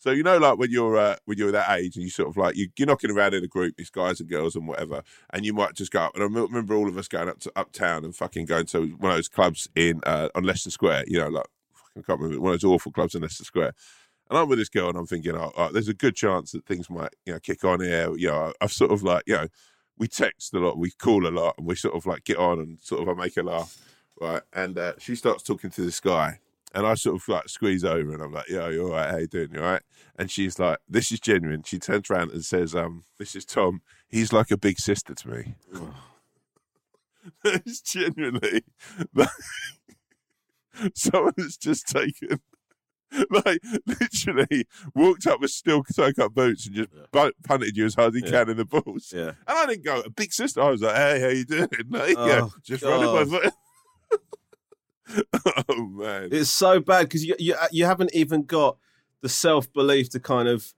So 0.00 0.10
you 0.12 0.22
know, 0.22 0.38
like 0.38 0.58
when 0.58 0.70
you're 0.70 0.96
uh, 0.96 1.16
when 1.26 1.36
you're 1.36 1.52
that 1.52 1.70
age 1.78 1.94
and 1.96 2.02
you 2.02 2.10
sort 2.10 2.30
of 2.30 2.36
like 2.38 2.56
you, 2.56 2.68
you're 2.76 2.86
knocking 2.86 3.10
around 3.10 3.34
in 3.34 3.44
a 3.44 3.46
group, 3.46 3.76
these 3.76 3.90
guys 3.90 4.18
and 4.18 4.28
girls 4.28 4.56
and 4.56 4.66
whatever, 4.66 5.02
and 5.28 5.44
you 5.44 5.52
might 5.52 5.74
just 5.74 5.92
go 5.92 6.00
up. 6.00 6.14
And 6.14 6.24
I 6.24 6.26
remember 6.26 6.74
all 6.74 6.88
of 6.88 6.96
us 6.96 7.06
going 7.06 7.28
up 7.28 7.38
to 7.40 7.52
uptown 7.54 8.04
and 8.04 8.16
fucking 8.16 8.46
going 8.46 8.64
to 8.66 8.86
one 8.98 9.12
of 9.12 9.18
those 9.18 9.28
clubs 9.28 9.68
in 9.76 10.00
uh, 10.06 10.30
on 10.34 10.44
Leicester 10.44 10.70
Square. 10.70 11.04
You 11.06 11.18
know, 11.20 11.28
like 11.28 11.46
I 11.98 12.00
can't 12.00 12.18
remember 12.18 12.40
one 12.40 12.54
of 12.54 12.60
those 12.60 12.70
awful 12.70 12.92
clubs 12.92 13.14
in 13.14 13.20
Leicester 13.20 13.44
Square. 13.44 13.74
And 14.30 14.38
I'm 14.38 14.48
with 14.48 14.58
this 14.58 14.68
girl, 14.70 14.88
and 14.88 14.96
I'm 14.96 15.06
thinking, 15.06 15.34
oh, 15.36 15.52
oh, 15.56 15.70
there's 15.70 15.88
a 15.88 15.94
good 15.94 16.14
chance 16.14 16.52
that 16.52 16.64
things 16.64 16.88
might, 16.88 17.12
you 17.26 17.32
know, 17.32 17.40
kick 17.40 17.64
on 17.64 17.80
here. 17.80 18.16
You 18.16 18.28
know, 18.28 18.52
I've 18.60 18.72
sort 18.72 18.92
of 18.92 19.02
like, 19.02 19.24
you 19.26 19.34
know, 19.34 19.48
we 19.98 20.08
text 20.08 20.54
a 20.54 20.60
lot, 20.60 20.78
we 20.78 20.92
call 20.92 21.26
a 21.26 21.28
lot, 21.28 21.56
and 21.58 21.66
we 21.66 21.74
sort 21.74 21.94
of 21.94 22.06
like 22.06 22.24
get 22.24 22.38
on 22.38 22.58
and 22.58 22.78
sort 22.80 23.02
of 23.02 23.08
I 23.08 23.20
make 23.20 23.34
her 23.34 23.42
laugh, 23.42 23.76
right? 24.18 24.40
And 24.52 24.78
uh, 24.78 24.94
she 24.98 25.14
starts 25.14 25.42
talking 25.42 25.70
to 25.70 25.82
this 25.82 26.00
guy, 26.00 26.38
and 26.74 26.86
I 26.86 26.94
sort 26.94 27.16
of 27.16 27.28
like 27.28 27.48
squeeze 27.48 27.84
over, 27.84 28.12
and 28.12 28.22
I'm 28.22 28.32
like, 28.32 28.48
"Yo, 28.48 28.68
you 28.68 28.84
all 28.86 28.92
right? 28.92 29.10
How 29.10 29.16
you 29.18 29.26
doing? 29.26 29.48
You 29.52 29.60
all 29.60 29.70
right?" 29.72 29.82
And 30.18 30.30
she's 30.30 30.58
like, 30.58 30.78
"This 30.88 31.10
is 31.12 31.20
genuine." 31.20 31.62
She 31.64 31.78
turns 31.78 32.10
around 32.10 32.30
and 32.32 32.44
says, 32.44 32.74
"Um, 32.74 33.04
this 33.18 33.34
is 33.36 33.44
Tom. 33.44 33.82
He's 34.08 34.32
like 34.32 34.50
a 34.50 34.56
big 34.56 34.78
sister 34.78 35.14
to 35.14 35.28
me." 35.28 35.54
it's 37.44 37.80
genuinely 37.80 38.64
like, 39.14 39.28
someone 40.94 41.34
has 41.38 41.56
just 41.56 41.86
taken. 41.88 42.40
Like 43.28 43.58
literally 43.86 44.68
walked 44.94 45.26
up 45.26 45.40
with 45.40 45.50
steel 45.50 45.82
toe 45.82 46.12
cut 46.12 46.32
boots 46.32 46.66
and 46.68 46.76
just 46.76 46.90
bu- 47.10 47.32
punted 47.42 47.76
you 47.76 47.84
as 47.86 47.96
hard 47.96 48.14
as 48.14 48.20
he 48.22 48.24
Yeah. 48.24 48.30
can 48.44 48.50
in 48.50 48.56
the 48.58 48.64
balls. 48.64 49.12
Yeah. 49.12 49.30
And 49.30 49.34
I 49.48 49.66
didn't 49.66 49.84
go, 49.84 49.98
a 50.02 50.10
big 50.10 50.32
sister. 50.32 50.60
I 50.62 50.70
was 50.70 50.80
like, 50.80 50.94
hey, 50.94 51.20
how 51.20 51.26
you 51.26 51.44
doing? 51.44 51.68
Like, 51.88 52.10
yeah, 52.16 52.42
Oh, 52.44 52.52
just 52.62 52.84
running 52.84 53.12
my 53.12 53.24
foot. 53.24 53.52
oh, 55.68 55.86
man. 55.86 56.28
It's 56.32 56.50
so 56.50 56.80
bad 56.80 57.02
because 57.02 57.24
you, 57.24 57.34
you 57.38 57.54
you 57.72 57.84
haven't 57.84 58.14
even 58.14 58.44
got 58.44 58.76
the 59.22 59.28
self 59.28 59.72
belief 59.72 60.10
to 60.10 60.20
kind 60.20 60.48
of 60.48 60.72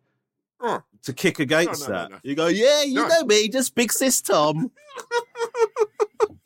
Oh, 0.64 0.80
to 1.02 1.12
kick 1.12 1.40
against 1.40 1.88
no, 1.88 1.94
no, 1.94 2.00
that. 2.02 2.10
no. 2.12 2.18
You 2.22 2.34
go, 2.36 2.46
yeah, 2.46 2.82
you 2.82 2.94
No. 2.94 3.08
know 3.08 3.24
me, 3.24 3.48
just 3.48 3.74
big 3.74 3.92
sis 3.92 4.22
Tom. 4.22 4.70
well, 6.20 6.38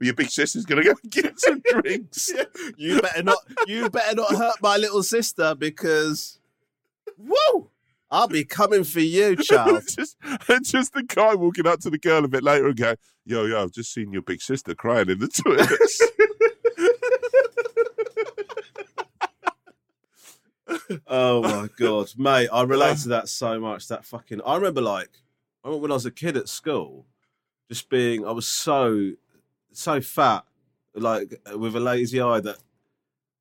your 0.00 0.14
big 0.14 0.28
sister's 0.30 0.64
going 0.66 0.82
to 0.82 0.88
go 0.88 0.94
and 1.02 1.10
get 1.12 1.38
some 1.40 1.62
drinks. 1.80 2.32
you 2.76 3.00
better 3.00 3.22
not, 3.22 3.38
you 3.66 3.88
better 3.90 4.14
not 4.16 4.34
hurt 4.34 4.56
my 4.60 4.76
little 4.76 5.02
sister 5.04 5.54
because, 5.54 6.40
whoa, 7.16 7.70
I'll 8.10 8.28
be 8.28 8.44
coming 8.44 8.84
for 8.84 9.00
you, 9.00 9.36
child. 9.42 9.84
just, 9.88 10.16
and 10.48 10.64
just 10.64 10.94
the 10.94 11.02
guy 11.02 11.34
walking 11.34 11.66
up 11.66 11.80
to 11.80 11.90
the 11.90 11.98
girl 11.98 12.24
a 12.24 12.28
bit 12.28 12.42
later 12.42 12.66
and 12.66 12.76
going, 12.76 12.96
yo, 13.24 13.44
yo, 13.44 13.62
I've 13.62 13.72
just 13.72 13.92
seen 13.92 14.12
your 14.12 14.22
big 14.22 14.40
sister 14.40 14.74
crying 14.74 15.10
in 15.10 15.18
the 15.18 15.28
toilets. 15.28 16.02
oh 21.06 21.42
my 21.42 21.68
god, 21.78 22.08
mate, 22.16 22.48
I 22.52 22.62
relate 22.62 22.90
um, 22.90 22.96
to 22.96 23.08
that 23.10 23.28
so 23.28 23.60
much. 23.60 23.88
That 23.88 24.04
fucking, 24.04 24.40
I 24.44 24.56
remember 24.56 24.80
like, 24.80 25.10
I 25.62 25.68
remember 25.68 25.82
when 25.82 25.90
I 25.90 25.94
was 25.94 26.06
a 26.06 26.10
kid 26.10 26.36
at 26.36 26.48
school, 26.48 27.06
just 27.68 27.90
being, 27.90 28.26
I 28.26 28.30
was 28.30 28.48
so, 28.48 29.12
so 29.72 30.00
fat, 30.00 30.44
like 30.94 31.40
with 31.54 31.76
a 31.76 31.80
lazy 31.80 32.20
eye 32.20 32.40
that, 32.40 32.56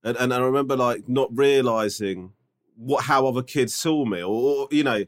and 0.04 0.18
and 0.18 0.34
I 0.34 0.40
remember 0.40 0.76
like 0.76 1.10
not 1.10 1.30
realizing 1.36 2.34
what 2.78 3.04
how 3.06 3.28
other 3.28 3.44
kids 3.44 3.76
saw 3.76 4.06
me, 4.06 4.22
or, 4.22 4.26
or 4.64 4.68
you 4.72 4.84
know, 4.84 5.04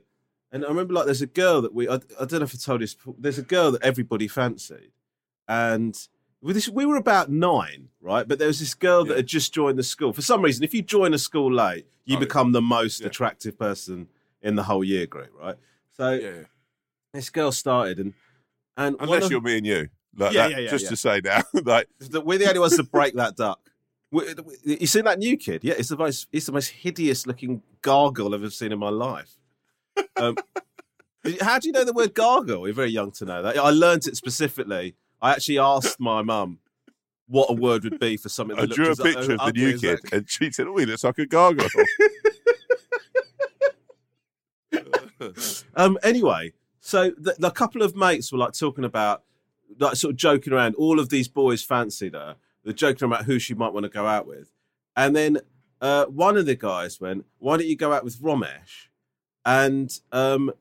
and 0.51 0.65
I 0.65 0.67
remember 0.67 0.93
like 0.93 1.05
there's 1.05 1.22
a 1.22 1.28
girl 1.28 1.61
that 1.61 1.74
we, 1.74 1.88
I, 1.88 1.95
I 1.95 2.26
don't 2.26 2.34
know 2.39 2.43
if 2.43 2.53
I 2.55 2.57
told 2.57 2.82
you, 2.82 2.88
this 2.88 2.97
there's 3.17 3.38
a 3.38 3.43
girl 3.43 3.72
that 3.72 3.84
everybody 3.84 4.28
fancied, 4.28 4.91
and. 5.47 5.95
we 6.41 6.86
were 6.86 6.95
about 6.95 7.30
nine, 7.30 7.89
right? 7.99 8.26
But 8.26 8.39
there 8.39 8.47
was 8.47 8.59
this 8.61 8.74
girl 8.74 9.03
that 9.03 9.11
Yeah. 9.11 9.17
had 9.17 9.28
just 9.28 9.53
joined 9.53 9.78
the 9.78 9.84
school. 9.84 10.13
For 10.13 10.22
some 10.22 10.41
reason, 10.41 10.63
if 10.63 10.74
you 10.74 10.82
join 10.82 11.13
a 11.13 11.17
school 11.17 11.51
late, 11.53 11.86
you 12.05 12.15
Oh, 12.15 12.20
become 12.22 12.53
the 12.53 12.61
most 12.61 13.01
yeah. 13.01 13.07
attractive 13.07 13.59
person 13.59 14.07
in 14.41 14.55
the 14.55 14.63
whole 14.63 14.82
year 14.86 15.05
group, 15.05 15.32
right? 15.38 15.57
So 15.97 16.11
yeah. 16.13 16.43
this 17.13 17.30
girl 17.30 17.51
started, 17.51 17.99
and 17.99 18.13
and 18.78 18.95
Unless 19.01 19.26
of- 19.26 19.32
you're 19.32 19.41
me 19.41 19.57
and 19.57 19.65
you. 19.67 19.89
Like 20.15 20.34
Yeah, 20.34 20.47
that, 20.47 20.51
yeah, 20.51 20.57
yeah, 20.59 20.70
just 20.72 20.86
yeah. 20.86 20.89
to 20.91 20.95
say 20.95 21.22
now, 21.24 21.43
like, 21.65 21.88
the- 21.99 22.22
we're 22.22 22.38
the 22.39 22.47
only 22.47 22.59
ones 22.61 22.78
to 22.78 22.84
break 22.84 23.15
that 23.15 23.36
duck. 23.36 23.68
You 24.12 24.88
seen 24.88 25.05
that 25.05 25.20
new 25.20 25.38
kid? 25.38 25.64
Yeah, 25.64 25.76
it's 25.78 25.89
the 25.89 25.97
most 25.97 26.28
it's 26.32 26.47
the 26.47 26.51
most 26.51 26.70
hideous 26.70 27.28
looking 27.28 27.62
gargle 27.82 28.34
I've 28.34 28.41
ever 28.41 28.49
seen 28.49 28.72
in 28.72 28.80
my 28.80 28.89
life. 28.89 29.36
Um, 30.16 30.36
how 31.41 31.60
do 31.60 31.68
you 31.68 31.74
know 31.74 31.84
the 31.84 31.93
word 31.93 32.16
gargle? 32.16 32.68
You're 32.68 32.74
very 32.74 32.89
young 32.89 33.12
to 33.12 33.26
know 33.26 33.43
that. 33.43 33.57
I 33.57 33.70
learnt 33.70 34.07
it 34.07 34.18
specifically. 34.18 34.95
I 35.22 35.32
actually 35.32 35.60
asked 35.60 35.99
my 35.99 36.22
mum 36.24 36.60
what 37.28 37.51
a 37.51 37.53
word 37.53 37.84
would 37.84 37.99
be 37.99 38.18
for 38.18 38.30
something. 38.30 38.57
I 38.57 38.66
drew 38.66 38.91
a 38.91 38.95
picture 38.95 39.34
of 39.34 39.45
the 39.45 39.51
new 39.53 39.78
kid, 39.78 39.99
that. 40.03 40.14
and 40.14 40.30
she 40.30 40.51
said, 40.51 40.68
"Oh, 40.68 40.78
he 40.78 40.86
looks 40.86 41.03
like 41.03 41.20
a 41.20 41.26
gargoyle." 41.26 41.68
Um. 45.76 45.97
Anyway, 46.01 46.53
so 46.80 47.12
the, 47.18 47.36
the 47.38 47.51
couple 47.51 47.82
of 47.82 47.95
mates 47.95 48.32
were 48.32 48.38
like 48.38 48.53
talking 48.53 48.86
about, 48.86 49.24
like 49.78 49.95
sort 49.95 50.12
of 50.12 50.18
joking 50.18 50.53
around. 50.53 50.76
All 50.76 50.99
of 50.99 51.10
these 51.10 51.28
boys 51.28 51.62
fancied 51.62 52.14
her. 52.14 52.38
They're 52.64 52.74
joking 52.74 53.05
about 53.05 53.26
who 53.26 53.39
she 53.39 53.53
might 53.53 53.74
want 53.74 53.86
to 53.86 53.89
go 53.89 54.05
out 54.05 54.28
with, 54.28 54.51
and 54.95 55.16
then 55.16 55.39
uh, 55.82 56.05
one 56.05 56.38
of 56.38 56.45
the 56.45 56.55
guys 56.55 56.99
went, 56.99 57.26
"Why 57.38 57.57
don't 57.57 57.68
you 57.68 57.76
go 57.78 57.93
out 57.93 58.03
with 58.03 58.22
Romesh?" 58.22 58.88
And 59.45 59.89
um, 60.12 60.51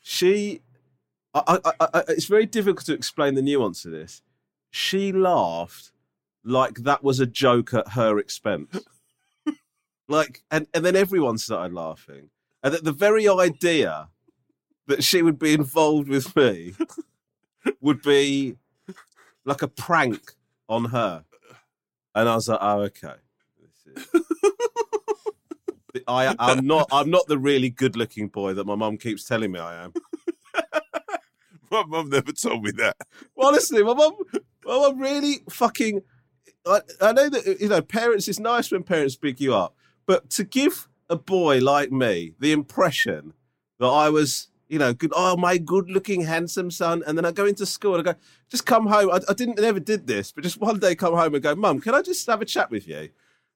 she, 0.00 0.60
I, 1.34 1.58
I, 1.64 1.70
I, 1.80 1.88
I- 1.94 2.04
it's 2.08 2.26
very 2.26 2.46
difficult 2.46 2.84
to 2.86 2.94
explain 2.94 3.34
the 3.34 3.42
nuance 3.42 3.84
of 3.84 3.92
this. 3.92 4.22
She 4.70 5.12
laughed 5.12 5.92
like 6.44 6.76
that 6.84 7.02
was 7.02 7.20
a 7.20 7.26
joke 7.26 7.72
at 7.74 7.92
her 7.92 8.18
expense. 8.18 8.78
like, 10.08 10.42
and, 10.50 10.66
and 10.74 10.84
then 10.84 10.96
everyone 10.96 11.38
started 11.38 11.74
laughing. 11.74 12.30
And 12.62 12.74
the, 12.74 12.78
the 12.78 12.92
very 12.92 13.28
idea 13.28 14.08
that 14.86 15.04
she 15.04 15.22
would 15.22 15.38
be 15.38 15.52
involved 15.54 16.08
with 16.08 16.34
me 16.36 16.74
would 17.80 18.02
be 18.02 18.56
like 19.44 19.62
a 19.62 19.68
prank 19.68 20.32
on 20.68 20.86
her. 20.86 21.24
And 22.18 22.28
I 22.28 22.34
was 22.34 22.48
like, 22.48 22.58
oh, 22.60 22.80
okay. 22.80 23.14
I, 26.08 26.34
I'm 26.38 26.66
not. 26.66 26.88
I'm 26.90 27.10
not 27.10 27.28
the 27.28 27.38
really 27.38 27.70
good-looking 27.70 28.28
boy 28.28 28.54
that 28.54 28.66
my 28.66 28.74
mum 28.74 28.98
keeps 28.98 29.24
telling 29.24 29.52
me 29.52 29.60
I 29.60 29.84
am. 29.84 29.92
My 31.70 31.84
mum 31.84 32.08
never 32.08 32.32
told 32.32 32.64
me 32.64 32.70
that. 32.78 32.96
Well, 33.36 33.48
Honestly, 33.48 33.82
my 33.82 33.92
mum, 33.92 34.14
my 34.64 34.78
mum 34.78 34.98
really 34.98 35.40
fucking. 35.50 36.00
I, 36.64 36.80
I 37.02 37.12
know 37.12 37.28
that 37.28 37.60
you 37.60 37.68
know 37.68 37.82
parents. 37.82 38.26
It's 38.26 38.38
nice 38.38 38.72
when 38.72 38.84
parents 38.84 39.16
big 39.16 39.38
you 39.38 39.54
up, 39.54 39.76
but 40.06 40.30
to 40.30 40.44
give 40.44 40.88
a 41.10 41.16
boy 41.16 41.58
like 41.58 41.92
me 41.92 42.32
the 42.40 42.52
impression 42.52 43.34
that 43.80 43.86
I 43.86 44.08
was, 44.08 44.48
you 44.68 44.78
know, 44.78 44.92
good. 44.92 45.12
Oh, 45.14 45.36
my 45.36 45.58
good-looking, 45.58 46.22
handsome 46.22 46.70
son, 46.70 47.02
and 47.06 47.16
then 47.16 47.24
I 47.24 47.32
go 47.32 47.46
into 47.46 47.66
school 47.66 47.96
and 47.96 48.08
I 48.08 48.12
go, 48.12 48.18
just 48.48 48.66
come 48.66 48.86
home. 48.86 49.10
I, 49.10 49.20
I 49.28 49.34
didn't 49.34 49.58
never 49.60 49.80
did 49.80 50.06
this, 50.06 50.32
but 50.32 50.44
just 50.44 50.60
one 50.60 50.78
day 50.78 50.94
come 50.94 51.14
home 51.14 51.34
and 51.34 51.42
go, 51.42 51.54
Mum, 51.54 51.80
can 51.80 51.94
I 51.94 52.02
just 52.02 52.26
have 52.26 52.42
a 52.42 52.44
chat 52.44 52.70
with 52.70 52.86
you? 52.86 53.10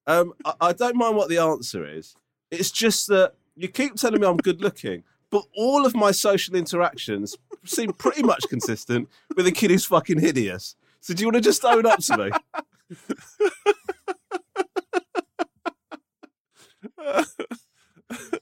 Um, 0.06 0.32
I, 0.44 0.54
I 0.60 0.72
don't 0.72 0.96
mind 0.96 1.16
what 1.16 1.28
the 1.28 1.38
answer 1.38 1.86
is. 1.86 2.16
It's 2.50 2.70
just 2.70 3.06
that 3.08 3.34
you 3.54 3.68
keep 3.68 3.94
telling 3.96 4.20
me 4.20 4.26
I'm 4.26 4.36
good-looking. 4.36 5.04
But 5.30 5.44
all 5.56 5.86
of 5.86 5.94
my 5.94 6.10
social 6.10 6.54
interactions 6.54 7.36
seem 7.64 7.94
pretty 7.94 8.22
much 8.22 8.44
consistent 8.50 9.08
with 9.34 9.46
a 9.46 9.52
kid 9.52 9.70
who's 9.70 9.86
fucking 9.86 10.20
hideous. 10.20 10.76
So 11.00 11.14
do 11.14 11.22
you 11.22 11.26
want 11.28 11.36
to 11.36 11.40
just 11.40 11.64
own 11.64 11.86
up 11.86 12.00
to 12.00 12.16
me? 12.18 12.30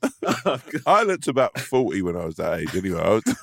I 0.87 1.03
looked 1.03 1.29
about 1.29 1.59
40 1.59 2.03
when 2.03 2.17
I 2.17 2.25
was 2.25 2.37
that 2.37 2.61
age, 2.61 2.75
anyway. 2.77 3.01
I 3.01 3.09
was, 3.11 3.37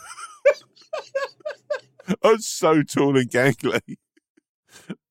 I 2.23 2.31
was 2.31 2.47
so 2.47 2.83
tall 2.83 3.17
and 3.17 3.29
gangly. 3.29 3.97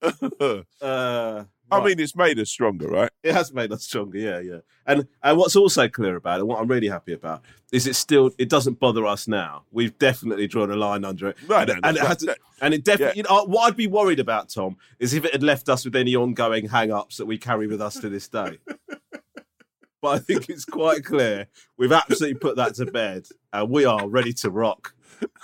Uh, 0.81 1.45
I 1.71 1.79
right. 1.79 1.87
mean, 1.87 2.01
it's 2.01 2.15
made 2.15 2.39
us 2.39 2.49
stronger, 2.49 2.87
right? 2.87 3.11
it 3.23 3.35
has 3.35 3.53
made 3.53 3.73
us 3.73 3.83
stronger. 3.83 4.19
Yeah, 4.19 4.39
yeah. 4.39 4.59
And 4.87 5.09
and 5.23 5.37
what's 5.37 5.57
also 5.57 5.89
clear 5.89 6.15
about 6.17 6.39
it, 6.39 6.47
what 6.47 6.61
I'm 6.61 6.69
really 6.69 6.89
happy 6.89 7.13
about, 7.13 7.43
is 7.73 7.87
it 7.87 7.97
still 7.97 8.31
it 8.39 8.49
doesn't 8.49 8.79
bother 8.79 9.05
us 9.05 9.27
now. 9.27 9.65
We've 9.73 9.97
definitely 9.99 10.47
drawn 10.47 10.71
a 10.71 10.77
line 10.77 11.05
under 11.05 11.29
it. 11.29 11.37
No, 11.49 11.57
and, 11.57 11.69
no, 11.69 11.75
and 11.83 11.97
it 11.97 12.01
has 12.01 12.25
right. 12.25 12.37
to, 12.37 12.65
and 12.65 12.73
it 12.73 12.85
definitely. 12.85 13.17
You 13.17 13.25
know, 13.25 13.45
what 13.45 13.67
I'd 13.67 13.77
be 13.77 13.89
worried 13.89 14.21
about, 14.21 14.49
Tom, 14.49 14.77
is 15.01 15.13
if 15.13 15.25
it 15.25 15.33
had 15.33 15.43
left 15.43 15.69
us 15.69 15.85
with 15.85 15.97
any 15.97 16.15
ongoing 16.15 16.69
hang-ups 16.69 17.17
that 17.17 17.27
we 17.27 17.37
carry 17.37 17.67
with 17.67 17.83
us 17.83 17.99
to 18.01 18.09
this 18.09 18.29
day. 18.29 18.59
But 20.01 20.09
I 20.09 20.19
think 20.19 20.49
it's 20.49 20.65
quite 20.65 21.05
clear 21.05 21.49
we've 21.77 21.93
absolutely 21.93 22.39
put 22.39 22.57
that 22.57 22.75
to 22.77 22.87
bed, 22.87 23.27
and 23.53 23.71
we 23.71 23.85
are 23.85 24.09
ready 24.09 24.33
to 24.35 24.51
rock. 24.51 24.95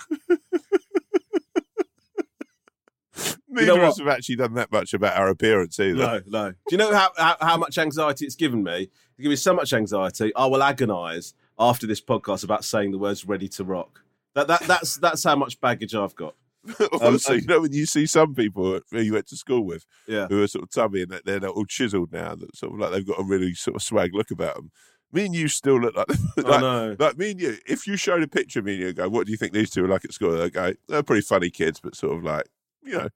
Neither 3.47 3.67
know 3.67 3.75
of 3.75 3.89
us 3.89 3.99
have 3.99 4.07
actually 4.07 4.37
done 4.37 4.55
that 4.55 4.71
much 4.71 4.93
about 4.95 5.15
our 5.15 5.27
appearance 5.27 5.79
either. 5.79 5.95
No, 5.95 6.21
no. 6.25 6.51
Do 6.51 6.57
you 6.71 6.77
know 6.77 6.91
how, 6.91 7.11
how, 7.15 7.37
how 7.39 7.57
much 7.57 7.77
anxiety 7.77 8.25
it's 8.25 8.35
given 8.35 8.63
me? 8.63 8.83
It's 8.83 9.17
given 9.17 9.29
me 9.29 9.35
so 9.35 9.53
much 9.53 9.73
anxiety. 9.73 10.33
I 10.35 10.47
will 10.47 10.61
agonise 10.63 11.33
after 11.59 11.85
this 11.85 12.01
podcast 12.01 12.43
about 12.43 12.65
saying 12.65 12.91
the 12.91 12.97
words 12.97 13.25
"ready 13.25 13.47
to 13.49 13.63
rock." 13.63 14.03
That 14.33 14.47
that 14.47 14.61
that's 14.61 14.97
that's 14.97 15.23
how 15.23 15.35
much 15.35 15.61
baggage 15.61 15.93
I've 15.93 16.15
got. 16.15 16.35
um, 17.01 17.17
you 17.29 17.41
know, 17.45 17.61
when 17.61 17.73
you 17.73 17.85
see 17.85 18.05
some 18.05 18.33
people 18.33 18.79
who 18.91 19.01
you 19.01 19.13
went 19.13 19.27
to 19.27 19.35
school 19.35 19.65
with 19.65 19.85
Yeah, 20.07 20.27
who 20.27 20.41
are 20.41 20.47
sort 20.47 20.63
of 20.63 20.71
tubby 20.71 21.01
and 21.01 21.11
that 21.11 21.25
they're 21.25 21.47
all 21.49 21.65
chiseled 21.65 22.11
now, 22.13 22.35
that 22.35 22.55
sort 22.55 22.73
of 22.73 22.79
like 22.79 22.91
they've 22.91 23.05
got 23.07 23.19
a 23.19 23.23
really 23.23 23.53
sort 23.53 23.75
of 23.75 23.81
swag 23.81 24.13
look 24.13 24.31
about 24.31 24.55
them. 24.55 24.71
Me 25.11 25.25
and 25.25 25.35
you 25.35 25.47
still 25.47 25.79
look 25.79 25.95
like, 25.95 26.07
I 26.09 26.41
like, 26.41 26.61
know. 26.61 26.95
like 26.97 27.17
me 27.17 27.31
and 27.31 27.41
you. 27.41 27.57
If 27.67 27.85
you 27.85 27.97
showed 27.97 28.23
a 28.23 28.27
picture 28.27 28.59
of 28.59 28.65
me 28.65 28.73
and 28.75 28.81
you 28.81 28.93
go, 28.93 29.09
"What 29.09 29.25
do 29.25 29.31
you 29.31 29.37
think 29.37 29.53
these 29.53 29.69
two 29.69 29.83
are 29.83 29.87
like 29.89 30.05
at 30.05 30.13
school?" 30.13 30.31
They 30.31 30.49
go, 30.49 30.73
"They're 30.87 31.03
pretty 31.03 31.21
funny 31.21 31.49
kids, 31.49 31.79
but 31.79 31.95
sort 31.95 32.17
of 32.17 32.23
like, 32.23 32.45
you 32.81 32.93
know, 32.93 33.09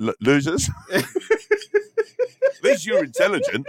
l- 0.00 0.14
losers." 0.20 0.70
at 0.92 1.04
least 2.62 2.86
you're 2.86 3.04
intelligent. 3.04 3.66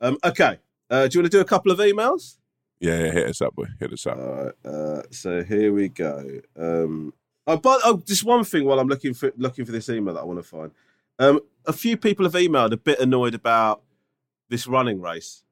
Um, 0.00 0.18
okay. 0.24 0.58
Uh, 0.90 1.08
do 1.08 1.16
you 1.18 1.22
want 1.22 1.32
to 1.32 1.36
do 1.38 1.40
a 1.40 1.44
couple 1.44 1.72
of 1.72 1.78
emails? 1.78 2.36
Yeah, 2.80 3.04
yeah, 3.04 3.10
hit 3.12 3.28
us 3.28 3.40
up, 3.40 3.54
boy. 3.54 3.66
Hit 3.80 3.92
us 3.92 4.06
up. 4.06 4.18
All 4.18 4.44
right. 4.44 4.54
Uh, 4.64 5.02
so 5.10 5.42
here 5.42 5.72
we 5.72 5.88
go. 5.88 6.40
Um, 6.56 7.14
oh, 7.46 7.56
but 7.56 7.80
oh, 7.84 8.02
just 8.06 8.24
one 8.24 8.44
thing 8.44 8.64
while 8.64 8.78
I'm 8.78 8.88
looking 8.88 9.14
for 9.14 9.32
looking 9.36 9.64
for 9.64 9.72
this 9.72 9.88
email 9.88 10.14
that 10.14 10.20
I 10.20 10.24
want 10.24 10.38
to 10.38 10.42
find. 10.42 10.70
Um, 11.18 11.40
a 11.66 11.72
few 11.72 11.96
people 11.96 12.26
have 12.26 12.34
emailed 12.34 12.72
a 12.72 12.76
bit 12.76 13.00
annoyed 13.00 13.34
about 13.34 13.82
this 14.50 14.66
running 14.66 15.00
race 15.00 15.42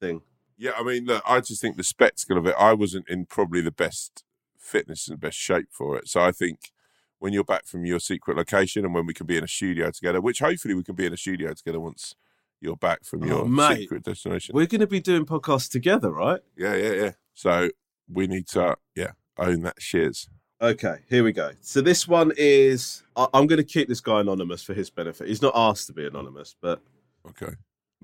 thing. 0.00 0.22
Yeah, 0.56 0.72
I 0.76 0.82
mean, 0.82 1.04
look, 1.04 1.22
I 1.26 1.40
just 1.40 1.60
think 1.60 1.76
the 1.76 1.84
spectacle 1.84 2.38
of 2.38 2.46
it. 2.46 2.54
I 2.58 2.72
wasn't 2.72 3.08
in 3.08 3.26
probably 3.26 3.60
the 3.60 3.70
best 3.70 4.24
fitness 4.58 5.08
and 5.08 5.20
best 5.20 5.38
shape 5.38 5.68
for 5.70 5.96
it. 5.98 6.08
So 6.08 6.20
I 6.20 6.32
think 6.32 6.72
when 7.18 7.32
you're 7.32 7.44
back 7.44 7.66
from 7.66 7.84
your 7.84 8.00
secret 8.00 8.36
location 8.36 8.84
and 8.84 8.94
when 8.94 9.06
we 9.06 9.14
can 9.14 9.26
be 9.26 9.36
in 9.36 9.44
a 9.44 9.48
studio 9.48 9.90
together, 9.90 10.20
which 10.20 10.38
hopefully 10.38 10.74
we 10.74 10.82
can 10.82 10.94
be 10.94 11.06
in 11.06 11.12
a 11.12 11.18
studio 11.18 11.52
together 11.52 11.80
once 11.80 12.14
you're 12.60 12.76
back 12.76 13.04
from 13.04 13.22
Oh, 13.24 13.26
your 13.26 13.48
mate. 13.48 13.78
secret 13.78 14.02
destination. 14.04 14.54
We're 14.54 14.66
going 14.66 14.80
to 14.80 14.86
be 14.86 15.00
doing 15.00 15.24
podcasts 15.24 15.70
together, 15.70 16.10
right? 16.10 16.40
yeah, 16.56 16.74
yeah, 16.74 16.92
yeah. 16.92 17.10
So 17.34 17.70
we 18.12 18.26
need 18.26 18.46
to, 18.48 18.76
yeah, 18.94 19.12
own 19.38 19.62
that 19.62 19.80
shiz. 19.80 20.28
Okay, 20.62 20.98
here 21.08 21.24
we 21.24 21.32
go. 21.32 21.52
So 21.62 21.80
this 21.80 22.06
one 22.06 22.32
is 22.36 23.02
I- 23.16 23.28
I'm 23.32 23.46
going 23.46 23.56
to 23.58 23.64
keep 23.64 23.88
this 23.88 24.00
guy 24.02 24.20
anonymous 24.20 24.62
for 24.62 24.74
his 24.74 24.90
benefit. 24.90 25.26
He's 25.28 25.40
not 25.40 25.52
asked 25.56 25.86
to 25.86 25.94
be 25.94 26.06
anonymous, 26.06 26.54
but 26.60 26.82
Okay. 27.26 27.54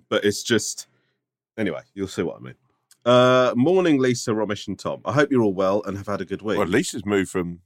but 0.09 0.25
it's 0.25 0.43
just 0.43 0.87
anyway. 1.59 1.83
You'll 1.95 2.09
see 2.09 2.23
what 2.23 2.37
I 2.37 2.41
mean. 2.41 2.55
Uh, 3.05 3.53
morning, 3.57 3.99
Lisa, 4.01 4.31
Romesh, 4.33 4.67
and 4.69 4.79
Tom. 4.79 5.01
I 5.05 5.13
hope 5.13 5.31
you're 5.31 5.43
all 5.43 5.53
well 5.55 5.83
and 5.85 5.97
have 5.99 6.07
had 6.07 6.21
a 6.23 6.25
good 6.25 6.41
week. 6.43 6.59
Well, 6.59 6.67
Lisa's 6.67 7.05
moved 7.05 7.31
from, 7.31 7.61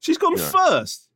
She's 0.00 0.18
gone 0.18 0.36
Yeah. 0.36 0.50
first. 0.50 1.08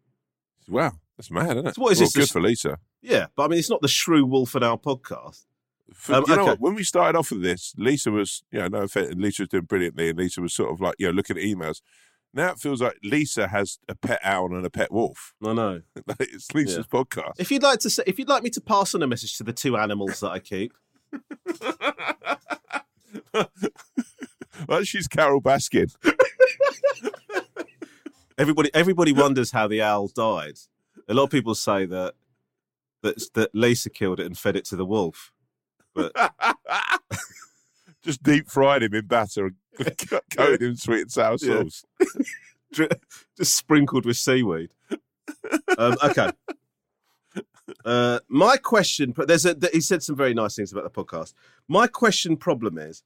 wow, 0.68 0.92
that's 1.20 1.30
mad, 1.30 1.56
isn't 1.56 1.66
it? 1.66 1.74
So 1.74 1.82
what 1.82 1.92
is 1.92 1.98
well, 1.98 2.06
this, 2.06 2.14
Good 2.14 2.22
this- 2.22 2.30
for 2.30 2.40
Lisa. 2.40 2.78
Yeah, 3.02 3.26
but 3.36 3.44
I 3.44 3.48
mean, 3.48 3.58
it's 3.58 3.68
not 3.70 3.82
the 3.82 3.88
Shrew 3.88 4.24
Wolf 4.24 4.54
and 4.54 4.64
Owl 4.64 4.78
podcast. 4.78 5.44
For, 5.92 6.14
Um, 6.14 6.24
you 6.28 6.36
know 6.36 6.44
what? 6.46 6.60
When 6.60 6.74
we 6.74 6.82
started 6.82 7.18
off 7.18 7.30
with 7.30 7.42
this, 7.42 7.74
Lisa 7.76 8.10
was, 8.10 8.42
you 8.50 8.58
know, 8.60 8.68
no 8.68 8.78
offense, 8.82 9.10
and 9.10 9.20
Lisa 9.20 9.42
was 9.42 9.48
doing 9.48 9.64
brilliantly, 9.64 10.08
and 10.10 10.18
Lisa 10.18 10.40
was 10.40 10.54
sort 10.54 10.70
of 10.72 10.80
like, 10.80 10.94
you 10.98 11.06
know, 11.06 11.12
looking 11.12 11.36
at 11.36 11.42
emails. 11.42 11.82
Now 12.32 12.52
it 12.52 12.58
feels 12.58 12.80
like 12.80 12.96
Lisa 13.02 13.48
has 13.48 13.78
a 13.88 13.94
pet 13.94 14.20
owl 14.22 14.54
and 14.54 14.64
a 14.64 14.70
pet 14.70 14.92
wolf. 14.92 15.34
I 15.44 15.52
know. 15.52 15.82
It's 16.20 16.54
Lisa's 16.54 16.86
podcast. 16.86 17.34
If 17.38 17.50
you'd 17.50 17.62
like 17.62 17.80
to, 17.80 17.90
say, 17.90 18.04
if 18.06 18.18
you'd 18.18 18.28
like 18.28 18.42
me 18.42 18.50
to 18.50 18.60
pass 18.60 18.94
on 18.94 19.02
a 19.02 19.06
message 19.06 19.36
to 19.38 19.44
the 19.44 19.52
two 19.52 19.76
animals 19.76 20.20
that 20.20 20.30
I 20.30 20.38
keep, 20.38 20.72
well, 24.68 24.84
she's 24.84 25.08
Carole 25.08 25.40
Baskin. 25.42 25.92
everybody 28.38 28.70
everybody 28.72 29.12
wonders 29.12 29.50
how 29.50 29.66
the 29.68 29.82
owl 29.82 30.08
died. 30.08 30.54
A 31.10 31.14
lot 31.14 31.24
of 31.24 31.30
people 31.30 31.54
say 31.54 31.84
that 31.86 32.14
that 33.02 33.20
that 33.34 33.54
Lisa 33.54 33.90
killed 33.90 34.20
it 34.20 34.26
and 34.26 34.38
fed 34.38 34.56
it 34.56 34.64
to 34.66 34.76
the 34.76 34.86
wolf. 34.86 35.32
But 35.94 36.12
Just 38.02 38.22
deep 38.22 38.48
fried 38.48 38.82
him 38.82 38.94
in 38.94 39.06
batter 39.06 39.46
and 39.46 39.54
coated 40.36 40.62
him 40.62 40.70
in 40.70 40.76
sweet 40.76 41.02
and 41.02 41.12
sour 41.12 41.38
sauce. 41.38 41.84
just 42.72 43.56
sprinkled 43.56 44.06
with 44.06 44.16
seaweed. 44.16 44.70
Um, 45.76 45.96
okay. 46.02 46.30
Uh, 47.84 48.20
my 48.28 48.56
question, 48.56 49.14
there's 49.16 49.46
a, 49.46 49.56
he 49.72 49.80
said 49.80 50.02
some 50.02 50.16
very 50.16 50.34
nice 50.34 50.56
things 50.56 50.72
about 50.72 50.84
the 50.84 50.90
podcast. 50.90 51.34
My 51.68 51.86
question 51.86 52.36
problem 52.36 52.78
is, 52.78 53.02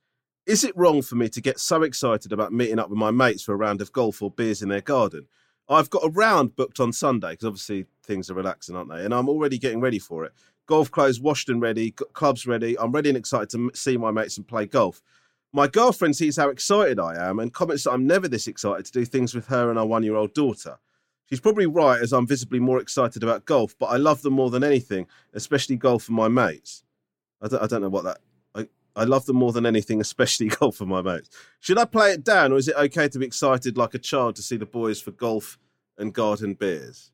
is 0.46 0.64
it 0.64 0.76
wrong 0.76 1.02
for 1.02 1.16
me 1.16 1.28
to 1.30 1.40
get 1.40 1.58
so 1.58 1.82
excited 1.82 2.32
about 2.32 2.52
meeting 2.52 2.78
up 2.78 2.88
with 2.88 2.98
my 2.98 3.10
mates 3.10 3.42
for 3.42 3.52
a 3.52 3.56
round 3.56 3.80
of 3.80 3.92
golf 3.92 4.22
or 4.22 4.30
beers 4.30 4.62
in 4.62 4.68
their 4.68 4.80
garden? 4.80 5.26
I've 5.68 5.90
got 5.90 6.04
a 6.04 6.10
round 6.10 6.56
booked 6.56 6.80
on 6.80 6.92
Sunday 6.92 7.30
because 7.30 7.46
obviously 7.46 7.86
things 8.02 8.30
are 8.30 8.34
relaxing, 8.34 8.76
aren't 8.76 8.90
they? 8.90 9.04
And 9.04 9.14
I'm 9.14 9.28
already 9.28 9.58
getting 9.58 9.80
ready 9.80 9.98
for 9.98 10.24
it. 10.24 10.32
Golf 10.66 10.90
clothes 10.90 11.20
washed 11.20 11.48
and 11.48 11.60
ready, 11.60 11.90
clubs 11.90 12.46
ready. 12.46 12.78
I'm 12.78 12.92
ready 12.92 13.10
and 13.10 13.18
excited 13.18 13.50
to 13.50 13.70
see 13.74 13.96
my 13.96 14.10
mates 14.10 14.36
and 14.36 14.46
play 14.46 14.66
golf. 14.66 15.02
My 15.52 15.68
girlfriend 15.68 16.16
sees 16.16 16.36
how 16.36 16.48
excited 16.48 16.98
I 16.98 17.28
am 17.28 17.38
and 17.38 17.52
comments 17.52 17.84
that 17.84 17.92
I'm 17.92 18.06
never 18.06 18.28
this 18.28 18.48
excited 18.48 18.86
to 18.86 18.92
do 18.92 19.04
things 19.04 19.34
with 19.34 19.46
her 19.46 19.70
and 19.70 19.78
our 19.78 19.86
one 19.86 20.02
year 20.02 20.16
old 20.16 20.34
daughter. 20.34 20.78
She's 21.30 21.40
probably 21.40 21.66
right, 21.66 22.00
as 22.00 22.12
I'm 22.12 22.26
visibly 22.26 22.60
more 22.60 22.80
excited 22.80 23.22
about 23.22 23.46
golf, 23.46 23.74
but 23.78 23.86
I 23.86 23.96
love 23.96 24.22
them 24.22 24.34
more 24.34 24.50
than 24.50 24.64
anything, 24.64 25.06
especially 25.32 25.76
golf 25.76 26.08
and 26.08 26.16
my 26.16 26.28
mates. 26.28 26.84
I 27.40 27.48
don't, 27.48 27.62
I 27.62 27.66
don't 27.66 27.82
know 27.82 27.88
what 27.88 28.04
that. 28.04 28.18
I, 28.96 29.04
love 29.04 29.26
them 29.26 29.36
more 29.36 29.52
than 29.52 29.66
anything, 29.66 30.00
especially 30.00 30.48
golf 30.60 30.76
for 30.76 30.86
my 30.86 31.02
mates. 31.02 31.30
Should 31.60 31.78
I 31.78 31.84
play 31.84 32.12
it 32.12 32.24
down, 32.24 32.52
or 32.52 32.56
is 32.56 32.68
it 32.68 32.76
okay 32.76 33.08
to 33.08 33.18
be 33.18 33.26
excited 33.26 33.76
like 33.76 33.94
a 33.94 33.98
child 33.98 34.36
to 34.36 34.42
see 34.42 34.56
the 34.56 34.66
boys 34.66 35.00
for 35.00 35.10
golf 35.10 35.58
and 35.98 36.12
garden 36.12 36.54
beers? 36.54 37.12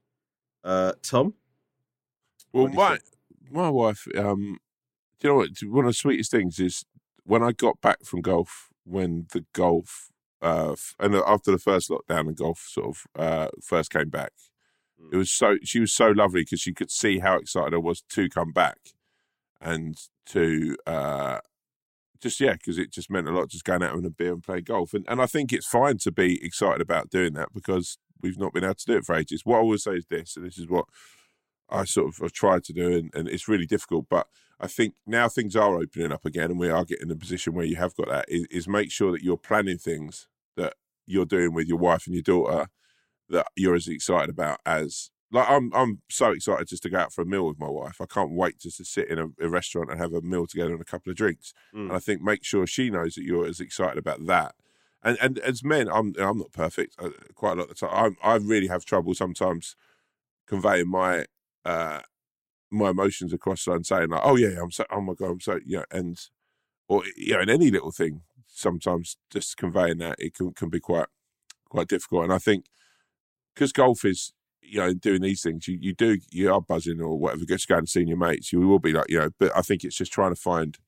Uh, 0.62 0.92
Tom? 1.02 1.34
Well, 2.52 2.66
do 2.66 2.72
you 2.72 2.78
my 2.78 2.98
my 3.50 3.70
wife, 3.70 4.06
um, 4.16 4.58
do 5.18 5.28
you 5.28 5.30
know 5.30 5.36
what? 5.36 5.50
One 5.62 5.84
of 5.84 5.90
the 5.90 5.94
sweetest 5.94 6.30
things 6.30 6.58
is 6.58 6.84
when 7.24 7.42
I 7.42 7.52
got 7.52 7.80
back 7.80 8.04
from 8.04 8.20
golf, 8.20 8.68
when 8.84 9.26
the 9.32 9.44
golf, 9.52 10.10
uh, 10.42 10.76
and 10.98 11.14
after 11.14 11.50
the 11.50 11.58
first 11.58 11.90
lockdown 11.90 12.28
and 12.28 12.36
golf 12.36 12.66
sort 12.68 12.88
of 12.88 13.06
uh, 13.16 13.48
first 13.62 13.90
came 13.90 14.08
back, 14.08 14.32
Mm. 15.00 15.14
it 15.14 15.16
was 15.16 15.30
so 15.30 15.56
she 15.64 15.80
was 15.80 15.92
so 15.92 16.08
lovely 16.08 16.42
because 16.42 16.60
she 16.60 16.72
could 16.72 16.90
see 16.90 17.18
how 17.18 17.36
excited 17.36 17.74
I 17.74 17.78
was 17.78 18.02
to 18.10 18.28
come 18.28 18.52
back 18.52 18.78
and 19.60 19.96
to 20.26 20.76
uh, 20.86 21.38
just 22.20 22.40
yeah, 22.40 22.52
because 22.52 22.78
it 22.78 22.92
just 22.92 23.10
meant 23.10 23.28
a 23.28 23.32
lot 23.32 23.48
just 23.48 23.64
going 23.64 23.82
out 23.82 23.94
on 23.94 24.04
a 24.04 24.10
beer 24.10 24.32
and 24.32 24.42
playing 24.42 24.64
golf. 24.64 24.94
And 24.94 25.04
and 25.08 25.20
I 25.20 25.26
think 25.26 25.52
it's 25.52 25.66
fine 25.66 25.98
to 25.98 26.12
be 26.12 26.44
excited 26.44 26.80
about 26.80 27.10
doing 27.10 27.34
that 27.34 27.52
because 27.54 27.98
we've 28.22 28.38
not 28.38 28.52
been 28.52 28.64
able 28.64 28.74
to 28.74 28.86
do 28.86 28.96
it 28.96 29.04
for 29.04 29.14
ages. 29.14 29.42
What 29.44 29.58
I 29.58 29.62
would 29.62 29.80
say 29.80 29.92
is 29.92 30.06
this, 30.06 30.36
and 30.36 30.46
this 30.46 30.58
is 30.58 30.68
what 30.68 30.86
I 31.68 31.84
sort 31.84 32.08
of 32.08 32.18
have 32.18 32.32
tried 32.32 32.64
to 32.64 32.72
do, 32.72 32.92
and, 32.92 33.10
and 33.14 33.28
it's 33.28 33.48
really 33.48 33.66
difficult. 33.66 34.06
But 34.08 34.26
I 34.58 34.66
think 34.66 34.94
now 35.06 35.28
things 35.28 35.56
are 35.56 35.76
opening 35.76 36.12
up 36.12 36.24
again, 36.24 36.50
and 36.50 36.58
we 36.58 36.68
are 36.68 36.84
getting 36.84 37.08
in 37.08 37.16
a 37.16 37.18
position 37.18 37.54
where 37.54 37.64
you 37.64 37.76
have 37.76 37.94
got 37.94 38.08
that. 38.08 38.26
Is, 38.28 38.46
is 38.50 38.68
make 38.68 38.90
sure 38.90 39.12
that 39.12 39.22
you're 39.22 39.36
planning 39.36 39.78
things 39.78 40.28
that 40.56 40.74
you're 41.06 41.26
doing 41.26 41.54
with 41.54 41.66
your 41.66 41.78
wife 41.78 42.06
and 42.06 42.14
your 42.14 42.22
daughter 42.22 42.68
that 43.28 43.46
you're 43.56 43.74
as 43.74 43.88
excited 43.88 44.28
about 44.28 44.58
as 44.66 45.10
like 45.32 45.48
I'm 45.48 45.72
I'm 45.74 46.00
so 46.08 46.32
excited 46.32 46.68
just 46.68 46.82
to 46.84 46.90
go 46.90 46.98
out 46.98 47.12
for 47.12 47.22
a 47.22 47.26
meal 47.26 47.46
with 47.46 47.58
my 47.58 47.68
wife. 47.68 48.00
I 48.00 48.06
can't 48.06 48.32
wait 48.32 48.58
just 48.58 48.78
to 48.78 48.84
sit 48.84 49.08
in 49.08 49.18
a, 49.18 49.26
a 49.40 49.48
restaurant 49.48 49.90
and 49.90 50.00
have 50.00 50.12
a 50.12 50.22
meal 50.22 50.46
together 50.46 50.72
and 50.72 50.80
a 50.80 50.84
couple 50.84 51.10
of 51.10 51.16
drinks. 51.16 51.52
Mm. 51.74 51.82
And 51.82 51.92
I 51.92 51.98
think 51.98 52.20
make 52.20 52.44
sure 52.44 52.66
she 52.66 52.90
knows 52.90 53.14
that 53.14 53.24
you're 53.24 53.46
as 53.46 53.60
excited 53.60 53.98
about 53.98 54.26
that. 54.26 54.54
And 55.02 55.16
and 55.20 55.38
as 55.38 55.64
men, 55.64 55.88
I'm 55.88 56.14
I'm 56.18 56.38
not 56.38 56.52
perfect. 56.52 56.96
uh, 56.98 57.10
Quite 57.34 57.52
a 57.52 57.54
lot 57.56 57.70
of 57.70 57.78
the 57.78 57.86
time, 57.86 58.16
I 58.22 58.32
I 58.32 58.36
really 58.36 58.66
have 58.66 58.84
trouble 58.84 59.14
sometimes 59.14 59.76
conveying 60.46 60.88
my 60.88 61.26
uh 61.64 62.00
my 62.70 62.90
emotions 62.90 63.32
across 63.32 63.66
and 63.66 63.86
saying 63.86 64.10
like, 64.10 64.22
oh 64.24 64.36
yeah, 64.36 64.60
I'm 64.60 64.70
so 64.70 64.84
oh 64.90 65.00
my 65.00 65.14
god, 65.14 65.30
I'm 65.30 65.40
so 65.40 65.60
yeah, 65.64 65.84
and 65.90 66.18
or 66.88 67.04
you 67.16 67.34
know, 67.34 67.40
in 67.40 67.50
any 67.50 67.70
little 67.70 67.92
thing, 67.92 68.22
sometimes 68.46 69.16
just 69.30 69.56
conveying 69.56 69.98
that 69.98 70.16
it 70.18 70.34
can 70.34 70.52
can 70.52 70.68
be 70.68 70.80
quite 70.80 71.06
quite 71.68 71.88
difficult. 71.88 72.24
And 72.24 72.32
I 72.32 72.38
think 72.38 72.66
because 73.54 73.72
golf 73.72 74.04
is 74.04 74.32
you 74.62 74.78
know 74.78 74.92
doing 74.94 75.22
these 75.22 75.42
things, 75.42 75.66
you 75.68 75.78
you 75.80 75.94
do 75.94 76.18
you 76.30 76.52
are 76.52 76.60
buzzing 76.60 77.00
or 77.00 77.18
whatever, 77.18 77.44
just 77.44 77.68
go 77.68 77.76
and 77.76 77.88
seeing 77.88 78.08
your 78.08 78.16
mates, 78.16 78.52
you 78.52 78.60
will 78.60 78.78
be 78.78 78.92
like 78.92 79.08
you 79.08 79.18
know. 79.18 79.30
But 79.38 79.56
I 79.56 79.62
think 79.62 79.84
it's 79.84 79.96
just 79.96 80.12
trying 80.12 80.34
to 80.34 80.40
find 80.40 80.78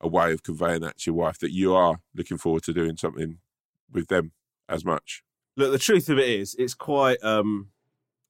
a 0.00 0.08
way 0.08 0.32
of 0.32 0.42
conveying 0.42 0.82
that 0.82 0.98
to 0.98 1.10
your 1.10 1.16
wife 1.16 1.38
that 1.38 1.52
you 1.52 1.74
are 1.74 2.00
looking 2.14 2.38
forward 2.38 2.62
to 2.64 2.72
doing 2.72 2.96
something 2.96 3.38
with 3.90 4.08
them 4.08 4.32
as 4.68 4.84
much. 4.84 5.22
Look, 5.56 5.72
the 5.72 5.78
truth 5.78 6.08
of 6.08 6.18
it 6.18 6.28
is, 6.28 6.54
it's 6.58 6.74
quite 6.74 7.22
um, 7.22 7.68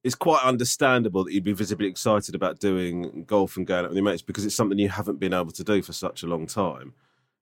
it's 0.03 0.15
quite 0.15 0.43
understandable 0.43 1.25
that 1.25 1.33
you'd 1.33 1.43
be 1.43 1.53
visibly 1.53 1.87
excited 1.87 2.35
about 2.35 2.59
doing 2.59 3.25
golf 3.25 3.57
and 3.57 3.67
going 3.67 3.83
out 3.83 3.89
with 3.89 3.97
your 3.97 4.05
mates 4.05 4.21
because 4.21 4.45
it's 4.45 4.55
something 4.55 4.79
you 4.79 4.89
haven't 4.89 5.19
been 5.19 5.33
able 5.33 5.51
to 5.51 5.63
do 5.63 5.81
for 5.81 5.93
such 5.93 6.23
a 6.23 6.27
long 6.27 6.47
time. 6.47 6.93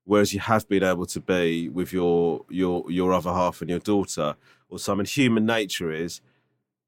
Whereas 0.04 0.34
you 0.34 0.40
have 0.40 0.68
been 0.68 0.84
able 0.84 1.06
to 1.08 1.20
be 1.20 1.70
with 1.70 1.94
your 1.94 2.46
your 2.50 2.90
your 2.90 3.14
other 3.14 3.32
half 3.32 3.62
and 3.62 3.70
your 3.70 3.80
daughter 3.80 4.36
or 4.70 4.80
someone. 4.80 5.06
Human 5.06 5.46
nature 5.46 5.92
is 5.92 6.22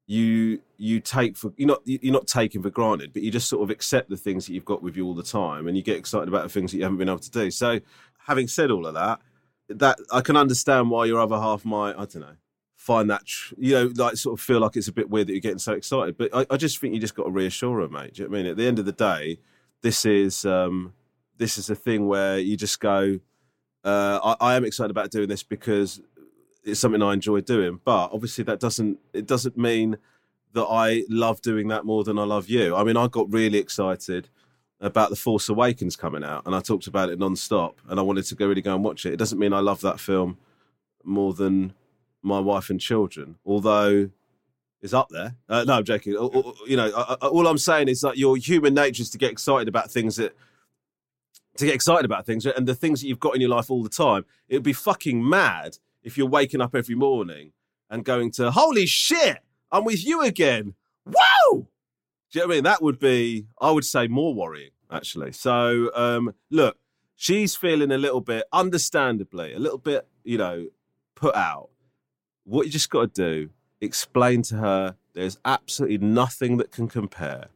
you 0.08 0.58
you 0.78 1.00
take 1.00 1.36
for 1.36 1.52
you're 1.58 1.68
not 1.68 1.82
you're 1.84 2.12
not 2.12 2.26
taking 2.26 2.62
for 2.62 2.70
granted, 2.70 3.12
but 3.12 3.22
you 3.22 3.30
just 3.30 3.46
sort 3.46 3.62
of 3.62 3.70
accept 3.70 4.08
the 4.08 4.16
things 4.16 4.46
that 4.46 4.54
you've 4.54 4.64
got 4.64 4.82
with 4.82 4.96
you 4.96 5.06
all 5.06 5.14
the 5.14 5.22
time, 5.22 5.68
and 5.68 5.76
you 5.76 5.82
get 5.82 5.98
excited 5.98 6.28
about 6.28 6.44
the 6.44 6.48
things 6.48 6.72
that 6.72 6.78
you 6.78 6.82
haven't 6.82 6.98
been 6.98 7.10
able 7.10 7.18
to 7.18 7.30
do. 7.30 7.50
So, 7.50 7.78
having 8.26 8.48
said 8.48 8.70
all 8.70 8.86
of 8.86 8.94
that, 8.94 9.20
that 9.68 9.98
I 10.10 10.22
can 10.22 10.34
understand 10.34 10.90
why 10.90 11.04
your 11.04 11.20
other 11.20 11.38
half 11.38 11.64
might 11.64 11.92
I 11.92 12.06
don't 12.06 12.20
know 12.20 12.36
find 12.74 13.10
that 13.10 13.22
you 13.58 13.74
know 13.74 13.92
like 13.96 14.16
sort 14.16 14.38
of 14.38 14.42
feel 14.42 14.60
like 14.60 14.76
it's 14.76 14.88
a 14.88 14.92
bit 14.92 15.10
weird 15.10 15.26
that 15.26 15.32
you're 15.32 15.40
getting 15.40 15.58
so 15.58 15.74
excited. 15.74 16.16
But 16.16 16.34
I, 16.34 16.46
I 16.50 16.56
just 16.56 16.78
think 16.78 16.94
you 16.94 17.00
just 17.00 17.14
got 17.14 17.24
to 17.24 17.30
reassure 17.30 17.80
her, 17.80 17.88
mate. 17.88 18.18
You 18.18 18.26
know 18.26 18.34
I 18.34 18.42
mean? 18.42 18.46
At 18.50 18.56
the 18.56 18.66
end 18.66 18.78
of 18.78 18.86
the 18.86 18.92
day, 18.92 19.38
this 19.82 20.06
is 20.06 20.46
um 20.46 20.94
this 21.36 21.58
is 21.58 21.68
a 21.68 21.74
thing 21.74 22.06
where 22.08 22.38
you 22.38 22.56
just 22.56 22.80
go. 22.80 23.20
Uh, 23.84 24.34
I, 24.40 24.52
I 24.52 24.56
am 24.56 24.64
excited 24.64 24.90
about 24.90 25.10
doing 25.10 25.28
this 25.28 25.42
because 25.42 26.00
it's 26.68 26.80
something 26.80 27.02
I 27.02 27.14
enjoy 27.14 27.40
doing. 27.40 27.80
But 27.84 28.10
obviously, 28.12 28.44
that 28.44 28.60
doesn't 28.60 28.98
it 29.12 29.26
doesn't 29.26 29.56
mean 29.56 29.96
that 30.52 30.64
I 30.64 31.04
love 31.08 31.40
doing 31.42 31.68
that 31.68 31.84
more 31.84 32.04
than 32.04 32.18
I 32.18 32.24
love 32.24 32.48
you. 32.48 32.74
I 32.74 32.84
mean, 32.84 32.96
I 32.96 33.06
got 33.06 33.32
really 33.32 33.58
excited 33.58 34.28
about 34.80 35.10
the 35.10 35.16
Force 35.16 35.48
Awakens 35.48 35.96
coming 35.96 36.24
out, 36.24 36.46
and 36.46 36.54
I 36.54 36.60
talked 36.60 36.86
about 36.86 37.10
it 37.10 37.18
non-stop, 37.18 37.80
and 37.88 37.98
I 37.98 38.02
wanted 38.02 38.24
to 38.26 38.34
go 38.34 38.46
really 38.46 38.62
go 38.62 38.74
and 38.74 38.84
watch 38.84 39.04
it. 39.04 39.12
It 39.12 39.18
doesn't 39.18 39.38
mean 39.38 39.52
I 39.52 39.60
love 39.60 39.80
that 39.80 40.00
film 40.00 40.38
more 41.04 41.34
than 41.34 41.74
my 42.22 42.38
wife 42.38 42.70
and 42.70 42.80
children, 42.80 43.36
although 43.44 44.10
it's 44.80 44.94
up 44.94 45.08
there. 45.10 45.34
Uh, 45.48 45.64
no, 45.66 45.74
I'm 45.74 45.84
joking. 45.84 46.12
You 46.12 46.76
know, 46.76 46.90
all 46.90 47.46
I'm 47.46 47.58
saying 47.58 47.88
is 47.88 48.00
that 48.02 48.16
your 48.16 48.36
human 48.36 48.74
nature 48.74 49.02
is 49.02 49.10
to 49.10 49.18
get 49.18 49.32
excited 49.32 49.68
about 49.68 49.90
things 49.90 50.16
that 50.16 50.36
to 51.56 51.66
get 51.66 51.74
excited 51.74 52.04
about 52.04 52.24
things 52.24 52.46
and 52.46 52.66
the 52.66 52.74
things 52.74 53.00
that 53.00 53.08
you've 53.08 53.18
got 53.18 53.34
in 53.34 53.40
your 53.40 53.50
life 53.50 53.70
all 53.70 53.82
the 53.82 53.88
time. 53.88 54.24
It 54.48 54.54
would 54.54 54.62
be 54.62 54.72
fucking 54.72 55.28
mad 55.28 55.78
if 56.08 56.16
you're 56.16 56.26
waking 56.26 56.62
up 56.62 56.74
every 56.74 56.94
morning 56.94 57.52
and 57.90 58.02
going 58.02 58.30
to, 58.32 58.50
holy 58.50 58.86
shit, 58.86 59.38
I'm 59.70 59.84
with 59.84 60.04
you 60.04 60.22
again. 60.22 60.74
Whoa! 61.04 61.68
Do 62.30 62.38
you 62.38 62.40
know 62.40 62.46
what 62.46 62.52
I 62.52 62.56
mean? 62.56 62.64
That 62.64 62.82
would 62.82 62.98
be, 62.98 63.46
I 63.60 63.70
would 63.70 63.84
say, 63.84 64.08
more 64.08 64.34
worrying, 64.34 64.70
actually. 64.90 65.32
So, 65.32 65.90
um, 65.94 66.34
look, 66.50 66.78
she's 67.14 67.54
feeling 67.54 67.92
a 67.92 67.98
little 67.98 68.22
bit, 68.22 68.46
understandably, 68.54 69.52
a 69.52 69.58
little 69.58 69.78
bit, 69.78 70.08
you 70.24 70.38
know, 70.38 70.68
put 71.14 71.36
out. 71.36 71.68
What 72.44 72.64
you 72.64 72.72
just 72.72 72.88
got 72.88 73.14
to 73.14 73.22
do, 73.22 73.50
explain 73.82 74.40
to 74.44 74.56
her 74.56 74.96
there's 75.12 75.38
absolutely 75.44 75.98
nothing 75.98 76.56
that 76.56 76.70
can 76.70 76.88
compare 76.88 77.48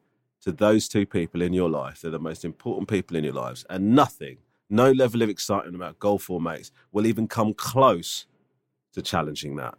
to 0.42 0.52
those 0.52 0.88
two 0.88 1.06
people 1.06 1.40
in 1.40 1.54
your 1.54 1.70
life. 1.70 2.02
They're 2.02 2.10
the 2.10 2.18
most 2.18 2.44
important 2.44 2.88
people 2.88 3.16
in 3.16 3.24
your 3.24 3.32
lives, 3.32 3.64
and 3.70 3.94
nothing, 3.94 4.36
no 4.68 4.92
level 4.92 5.22
of 5.22 5.30
excitement 5.30 5.74
about 5.74 5.98
golf 5.98 6.28
or 6.28 6.38
mates 6.38 6.70
will 6.92 7.06
even 7.06 7.26
come 7.26 7.54
close 7.54 8.26
to 8.92 9.02
challenging 9.02 9.56
that. 9.56 9.74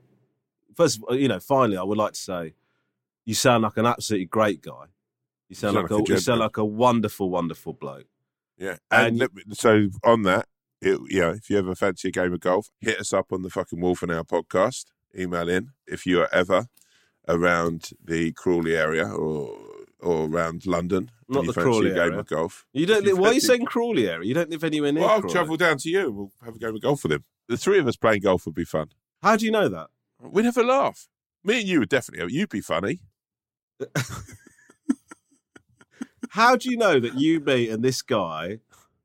First, 0.75 1.01
you 1.11 1.27
know, 1.27 1.39
finally, 1.39 1.77
I 1.77 1.83
would 1.83 1.97
like 1.97 2.13
to 2.13 2.19
say, 2.19 2.53
you 3.25 3.33
sound 3.33 3.63
like 3.63 3.77
an 3.77 3.85
absolutely 3.85 4.25
great 4.25 4.61
guy. 4.61 4.85
You 5.49 5.55
sound, 5.55 5.75
sound 5.75 5.83
like, 5.83 5.91
like 5.91 6.09
a 6.09 6.11
a, 6.11 6.15
you 6.15 6.19
sound 6.21 6.39
like 6.39 6.57
a 6.57 6.65
wonderful, 6.65 7.29
wonderful 7.29 7.73
bloke. 7.73 8.07
Yeah, 8.57 8.77
And 8.91 9.07
and, 9.07 9.19
let 9.19 9.33
me- 9.35 9.43
so 9.51 9.89
on 10.03 10.23
that, 10.23 10.47
it, 10.81 10.99
you 11.09 11.21
know, 11.21 11.29
if 11.31 11.49
you 11.49 11.57
ever 11.57 11.75
fancy 11.75 12.09
a 12.09 12.11
game 12.11 12.33
of 12.33 12.39
golf, 12.39 12.69
hit 12.79 12.99
us 12.99 13.13
up 13.13 13.31
on 13.31 13.41
the 13.43 13.49
fucking 13.49 13.79
Wolf 13.79 14.01
and 14.03 14.11
Owl 14.11 14.23
podcast. 14.25 14.85
Email 15.17 15.47
in 15.47 15.69
if 15.87 16.05
you 16.07 16.19
are 16.21 16.29
ever 16.33 16.65
around 17.27 17.91
the 18.03 18.31
Crawley 18.33 18.75
area 18.75 19.07
or 19.07 19.55
or 19.99 20.25
around 20.27 20.65
London. 20.65 21.11
Not 21.29 21.45
you 21.45 21.53
the 21.53 21.61
Crawley 21.61 21.91
a 21.91 21.93
game 21.93 22.01
area. 22.03 22.19
of 22.19 22.27
golf. 22.27 22.65
You 22.73 22.85
don't. 22.85 23.05
Live, 23.05 23.17
why 23.17 23.29
are 23.29 23.33
you 23.33 23.39
saying 23.39 23.65
Crawley 23.65 24.09
area? 24.09 24.27
You 24.27 24.33
don't 24.33 24.49
live 24.49 24.63
anywhere 24.63 24.91
near. 24.91 25.03
Well, 25.03 25.11
I'll 25.11 25.19
Crawley. 25.21 25.33
travel 25.33 25.57
down 25.57 25.77
to 25.77 25.89
you. 25.89 26.11
We'll 26.11 26.31
have 26.43 26.55
a 26.55 26.59
game 26.59 26.75
of 26.75 26.81
golf 26.81 27.03
with 27.03 27.11
him. 27.13 27.23
The 27.47 27.57
three 27.57 27.79
of 27.79 27.87
us 27.87 27.95
playing 27.95 28.21
golf 28.21 28.45
would 28.45 28.55
be 28.55 28.65
fun. 28.65 28.89
How 29.23 29.35
do 29.37 29.45
you 29.45 29.51
know 29.51 29.69
that? 29.69 29.87
We'd 30.21 30.45
have 30.45 30.57
a 30.57 30.63
laugh. 30.63 31.07
Me 31.43 31.59
and 31.59 31.67
you 31.67 31.79
would 31.79 31.89
definitely. 31.89 32.33
You'd 32.33 32.49
be 32.49 32.61
funny. 32.61 32.99
How 36.31 36.55
do 36.55 36.69
you 36.69 36.77
know 36.77 36.99
that 36.99 37.15
you, 37.19 37.39
me, 37.39 37.69
and 37.69 37.83
this 37.83 38.01
guy 38.01 38.59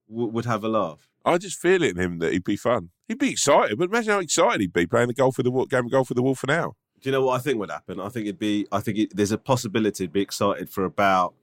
w- 0.09 0.29
would 0.31 0.45
have 0.47 0.65
a 0.65 0.69
laugh? 0.69 1.09
I 1.25 1.37
just 1.37 1.61
feel 1.61 1.83
it 1.83 1.97
in 1.97 2.03
him 2.03 2.19
that 2.21 2.33
he'd 2.33 2.45
be 2.45 2.57
fun. 2.57 2.91
He'd 3.07 3.19
be 3.19 3.31
excited, 3.31 3.79
but 3.79 3.91
imagine 3.91 4.13
how 4.15 4.21
excited 4.21 4.61
he'd 4.63 4.73
be 4.73 4.87
playing 4.87 5.09
the 5.09 5.15
golf 5.15 5.37
with 5.37 5.45
the 5.45 5.67
game 5.67 5.85
of 5.87 5.91
golf 5.91 6.09
with 6.09 6.17
the 6.17 6.23
Wolf 6.23 6.39
for 6.39 6.47
now. 6.47 6.75
Do 7.01 7.09
you 7.09 7.13
know 7.13 7.23
what 7.25 7.35
I 7.35 7.39
think 7.43 7.59
would 7.59 7.71
happen? 7.71 8.01
I 8.01 8.09
think 8.09 8.27
it'd 8.27 8.39
be. 8.39 8.67
I 8.73 8.81
think 8.81 8.99
it, 8.99 9.15
there's 9.17 9.31
a 9.33 9.39
possibility 9.39 10.05
he'd 10.05 10.13
be 10.13 10.23
excited 10.23 10.71
for 10.71 10.85
about. 10.85 11.35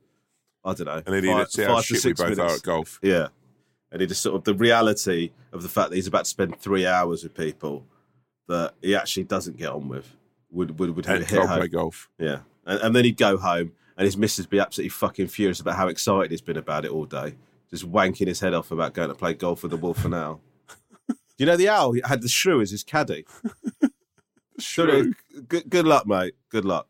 I 0.64 0.74
don't 0.74 0.86
know. 0.88 1.04
And 1.06 1.16
then 1.16 1.24
he'd 1.24 1.32
five- 1.32 1.50
see 1.52 1.64
how 1.64 1.82
shit 1.82 2.04
we 2.04 2.14
both 2.14 2.32
are 2.32 2.36
minutes. 2.36 2.58
at 2.58 2.64
golf. 2.64 3.00
Yeah, 3.04 3.28
and 3.92 4.02
he 4.02 4.08
just 4.08 4.22
sort 4.24 4.36
of 4.36 4.44
the 4.44 4.56
reality 4.56 5.32
of 5.54 5.62
the 5.62 5.70
fact 5.70 5.92
that 5.92 5.96
he's 5.96 6.08
about 6.08 6.26
to 6.26 6.30
spend 6.30 6.60
three 6.60 6.86
hours 6.88 7.24
with 7.24 7.36
people 7.36 7.86
that 8.48 8.74
he 8.82 8.96
actually 8.96 9.24
doesn't 9.24 9.58
get 9.58 9.70
on 9.70 9.88
with 9.88 10.16
would 10.52 10.80
would 10.80 10.96
would 10.96 11.06
And 11.08 11.24
hit 11.26 11.40
home. 11.40 11.58
play 11.58 11.68
golf. 11.68 12.10
Yeah, 12.20 12.40
and, 12.66 12.80
and 12.82 12.96
then 12.96 13.04
he'd 13.06 13.18
go 13.18 13.38
home, 13.38 13.72
and 13.98 14.06
his 14.06 14.18
missus 14.18 14.46
be 14.46 14.60
absolutely 14.60 14.90
fucking 14.90 15.28
furious 15.28 15.60
about 15.60 15.76
how 15.76 15.88
excited 15.88 16.32
he's 16.32 16.42
been 16.42 16.58
about 16.58 16.86
it 16.86 16.92
all 16.92 17.06
day, 17.06 17.36
just 17.70 17.90
wanking 17.92 18.28
his 18.28 18.40
head 18.40 18.54
off 18.54 18.72
about 18.72 18.94
going 18.94 19.10
to 19.10 19.16
play 19.16 19.34
golf 19.34 19.64
with 19.64 19.72
the 19.72 19.78
wolf 19.78 20.04
and 20.06 20.14
owl. 20.16 20.42
You 21.38 21.46
know 21.46 21.58
the 21.58 21.68
owl 21.70 21.96
had 22.06 22.22
the 22.22 22.30
shrew 22.30 22.62
as 22.62 22.72
his 22.72 22.84
caddy? 22.84 23.26
True. 24.62 25.14
Good, 25.50 25.70
good 25.70 25.86
luck, 25.86 26.08
mate. 26.08 26.34
Good 26.50 26.64
luck. 26.64 26.88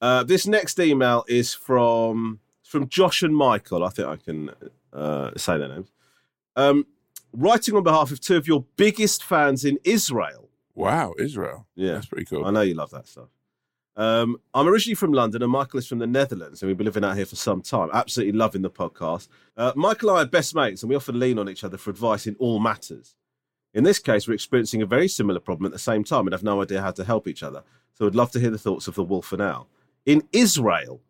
Uh, 0.00 0.24
this 0.24 0.46
next 0.46 0.78
email 0.80 1.24
is 1.28 1.54
from 1.54 2.40
from 2.64 2.88
Josh 2.88 3.22
and 3.22 3.36
Michael. 3.36 3.84
I 3.84 3.88
think 3.90 4.08
I 4.08 4.16
can 4.16 4.50
uh, 4.92 5.30
say 5.36 5.58
their 5.58 5.68
names. 5.68 5.90
Um, 6.56 6.86
writing 7.32 7.76
on 7.76 7.82
behalf 7.82 8.10
of 8.10 8.20
two 8.20 8.36
of 8.36 8.46
your 8.46 8.64
biggest 8.76 9.22
fans 9.24 9.64
in 9.64 9.78
Israel. 9.84 10.48
Wow, 10.74 11.14
Israel. 11.18 11.66
Yeah. 11.74 11.94
That's 11.94 12.06
pretty 12.06 12.24
cool. 12.24 12.44
I 12.44 12.50
know 12.50 12.62
you 12.62 12.74
love 12.74 12.90
that 12.90 13.06
stuff. 13.06 13.28
Um, 13.94 14.38
I'm 14.54 14.66
originally 14.66 14.94
from 14.94 15.12
London, 15.12 15.42
and 15.42 15.52
Michael 15.52 15.78
is 15.78 15.86
from 15.86 15.98
the 15.98 16.06
Netherlands, 16.06 16.62
and 16.62 16.68
we've 16.68 16.78
been 16.78 16.86
living 16.86 17.04
out 17.04 17.16
here 17.16 17.26
for 17.26 17.36
some 17.36 17.60
time. 17.60 17.90
Absolutely 17.92 18.38
loving 18.38 18.62
the 18.62 18.70
podcast. 18.70 19.28
Uh, 19.56 19.72
Michael 19.76 20.10
and 20.10 20.18
I 20.18 20.22
are 20.22 20.26
best 20.26 20.54
mates, 20.54 20.82
and 20.82 20.88
we 20.88 20.96
often 20.96 21.18
lean 21.18 21.38
on 21.38 21.48
each 21.48 21.62
other 21.62 21.76
for 21.76 21.90
advice 21.90 22.26
in 22.26 22.34
all 22.38 22.58
matters. 22.58 23.16
In 23.74 23.84
this 23.84 23.98
case, 23.98 24.26
we're 24.26 24.34
experiencing 24.34 24.82
a 24.82 24.86
very 24.86 25.08
similar 25.08 25.40
problem 25.40 25.66
at 25.66 25.72
the 25.72 25.78
same 25.78 26.04
time 26.04 26.26
and 26.26 26.32
have 26.32 26.42
no 26.42 26.62
idea 26.62 26.80
how 26.80 26.90
to 26.92 27.04
help 27.04 27.28
each 27.28 27.42
other. 27.42 27.62
So 27.94 28.06
I'd 28.06 28.14
love 28.14 28.30
to 28.32 28.40
hear 28.40 28.50
the 28.50 28.58
thoughts 28.58 28.88
of 28.88 28.94
the 28.94 29.04
wolf 29.04 29.32
and 29.32 29.42
owl. 29.42 29.68
In 30.06 30.22
Israel, 30.32 31.00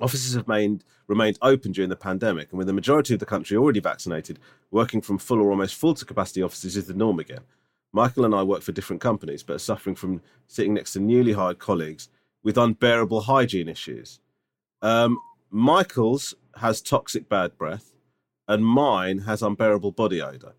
offices 0.00 0.34
have 0.34 0.48
remained, 0.48 1.38
open 1.42 1.72
during 1.72 1.90
the 1.90 1.96
pandemic, 1.96 2.50
and 2.50 2.58
with 2.58 2.66
the 2.66 2.72
majority 2.72 3.14
of 3.14 3.20
the 3.20 3.26
country 3.26 3.56
already 3.56 3.80
vaccinated, 3.80 4.38
working 4.70 5.00
from 5.00 5.18
full 5.18 5.40
or 5.40 5.50
almost 5.50 5.74
full 5.74 5.94
to 5.94 6.04
capacity 6.04 6.42
offices 6.42 6.76
is 6.76 6.86
the 6.86 6.94
norm 6.94 7.18
again. 7.18 7.40
Michael 7.92 8.24
and 8.24 8.34
I 8.34 8.42
work 8.42 8.62
for 8.62 8.72
different 8.72 9.00
companies, 9.00 9.42
but 9.42 9.54
are 9.54 9.58
suffering 9.58 9.96
from 9.96 10.20
sitting 10.48 10.74
next 10.74 10.92
to 10.92 11.00
newly 11.00 11.32
hired 11.32 11.58
colleagues 11.58 12.08
with 12.42 12.58
unbearable 12.58 13.22
hygiene 13.22 13.68
issues. 13.68 14.20
Um, 14.82 15.18
Michael's 15.50 16.34
has 16.56 16.82
toxic 16.82 17.28
bad 17.28 17.56
breath. 17.56 17.92
and 18.48 18.64
mine 18.64 19.18
has 19.18 19.42
unbearable 19.42 19.92
body 19.92 20.22
odor. 20.22 20.54